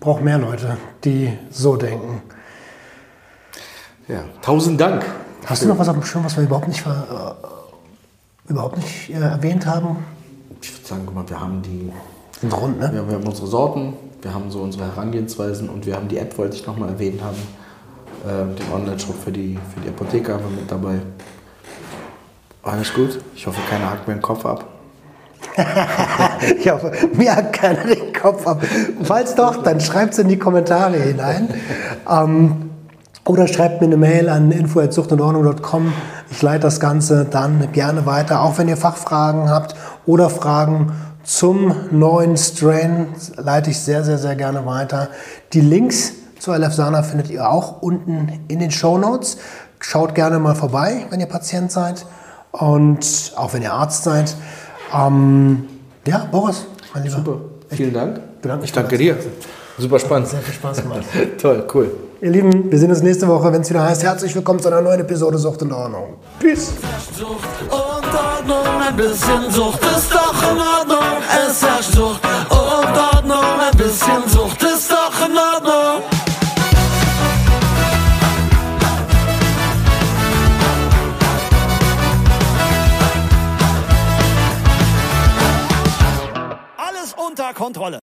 braucht 0.00 0.22
mehr 0.22 0.38
Leute, 0.38 0.76
die 1.04 1.32
so 1.50 1.76
denken. 1.76 2.20
Ja, 4.08 4.24
tausend 4.42 4.80
Dank. 4.80 5.04
Hast 5.44 5.62
du 5.62 5.68
noch 5.68 5.78
was 5.78 5.88
auf 5.88 5.94
dem 5.94 6.02
Schirm, 6.02 6.24
was 6.24 6.36
wir 6.36 6.42
überhaupt 6.42 6.66
nicht, 6.66 6.84
äh, 6.84 8.50
überhaupt 8.50 8.76
nicht 8.76 9.10
äh, 9.10 9.20
erwähnt 9.20 9.66
haben? 9.66 9.98
Ich 10.60 10.76
würde 10.76 10.86
sagen, 10.86 11.02
guck 11.06 11.14
mal, 11.14 11.28
wir 11.28 11.40
haben 11.40 11.62
die 11.62 11.92
sind 12.40 12.52
rund, 12.52 12.78
ne? 12.78 12.90
Wir 12.92 13.00
haben, 13.00 13.08
wir 13.08 13.16
haben 13.16 13.26
unsere 13.26 13.46
Sorten, 13.46 13.94
wir 14.22 14.34
haben 14.34 14.50
so 14.50 14.60
unsere 14.60 14.84
Herangehensweisen 14.84 15.68
und 15.68 15.86
wir 15.86 15.96
haben 15.96 16.08
die 16.08 16.18
App, 16.18 16.36
wollte 16.38 16.56
ich 16.56 16.66
nochmal 16.66 16.90
erwähnt 16.90 17.22
haben. 17.22 17.36
Äh, 18.24 18.54
den 18.54 18.72
Online-Shop 18.72 19.14
für 19.22 19.32
die, 19.32 19.58
für 19.74 19.80
die 19.80 19.88
Apotheker 19.88 20.34
haben 20.34 20.44
wir 20.44 20.60
mit 20.60 20.70
dabei. 20.70 20.98
Alles 22.62 22.92
gut. 22.92 23.20
Ich 23.34 23.46
hoffe, 23.46 23.60
keiner 23.70 23.90
hackt 23.90 24.08
mir 24.08 24.14
den 24.14 24.22
Kopf 24.22 24.44
ab. 24.44 24.64
ich 26.58 26.68
hoffe, 26.68 26.92
mir 27.14 27.36
hackt 27.36 27.52
keiner 27.52 27.84
den 27.84 28.12
Kopf 28.12 28.46
ab. 28.46 28.62
Falls 29.02 29.34
doch, 29.34 29.62
dann 29.62 29.80
schreibt 29.80 30.14
es 30.14 30.18
in 30.18 30.28
die 30.28 30.38
Kommentare 30.38 30.96
hinein. 30.96 31.48
ähm, 32.10 32.70
oder 33.24 33.48
schreibt 33.48 33.80
mir 33.80 33.86
eine 33.88 33.96
Mail 33.96 34.28
an 34.28 34.52
info.zuchtundordnung.com. 34.52 35.92
Ich 36.30 36.42
leite 36.42 36.60
das 36.60 36.78
Ganze 36.78 37.24
dann 37.24 37.72
gerne 37.72 38.06
weiter, 38.06 38.40
auch 38.40 38.58
wenn 38.58 38.68
ihr 38.68 38.76
Fachfragen 38.76 39.50
habt 39.50 39.74
oder 40.04 40.30
Fragen 40.30 40.92
zum 41.26 41.74
neuen 41.90 42.36
Strain 42.36 43.08
leite 43.36 43.70
ich 43.70 43.80
sehr, 43.80 44.04
sehr, 44.04 44.16
sehr 44.16 44.36
gerne 44.36 44.64
weiter. 44.64 45.08
Die 45.52 45.60
Links 45.60 46.12
zu 46.38 46.52
Alefsana 46.52 47.02
findet 47.02 47.30
ihr 47.30 47.50
auch 47.50 47.82
unten 47.82 48.44
in 48.48 48.60
den 48.60 48.70
Show 48.70 48.96
Notes. 48.96 49.38
Schaut 49.80 50.14
gerne 50.14 50.38
mal 50.38 50.54
vorbei, 50.54 51.06
wenn 51.10 51.18
ihr 51.20 51.26
Patient 51.26 51.72
seid 51.72 52.06
und 52.52 53.32
auch 53.36 53.52
wenn 53.52 53.62
ihr 53.62 53.72
Arzt 53.72 54.04
seid. 54.04 54.36
Ähm, 54.94 55.64
ja, 56.06 56.28
Boris, 56.30 56.64
mein 56.94 57.02
Lieber. 57.02 57.16
Super, 57.16 57.40
vielen 57.70 57.92
Dank. 57.92 58.20
ich 58.62 58.72
danke 58.72 58.96
dir. 58.96 59.16
Super 59.78 59.98
spannend. 59.98 60.28
Sehr 60.28 60.40
viel 60.40 60.54
Spaß 60.54 60.82
gemacht. 60.82 61.02
Toll, 61.40 61.66
cool. 61.74 61.90
Ihr 62.22 62.30
Lieben, 62.30 62.70
wir 62.70 62.78
sehen 62.78 62.90
uns 62.90 63.02
nächste 63.02 63.28
Woche, 63.28 63.52
wenn 63.52 63.60
es 63.60 63.68
wieder 63.68 63.82
heißt, 63.82 64.02
herzlich 64.02 64.34
willkommen 64.34 64.60
zu 64.60 64.68
einer 64.68 64.80
neuen 64.80 65.00
Episode 65.00 65.36
Sucht 65.36 65.62
und 65.62 65.72
Ordnung. 65.72 66.14
Peace. 66.38 66.72
Ordnung, 68.14 68.80
ein 68.80 68.96
bisschen 68.96 69.50
Sucht 69.50 69.82
ist 69.84 70.12
doch 70.12 70.42
in 70.50 70.58
Ordnung. 70.58 71.22
Es 71.46 71.62
herrscht 71.62 71.92
Sucht 71.92 72.20
ein 73.70 73.76
bisschen 73.76 74.28
Sucht 74.28 74.62
ist 74.62 74.90
doch 74.90 75.26
in 75.26 75.36
Ordnung. 75.36 76.02
Alles 86.76 87.14
unter 87.14 87.52
Kontrolle. 87.54 88.05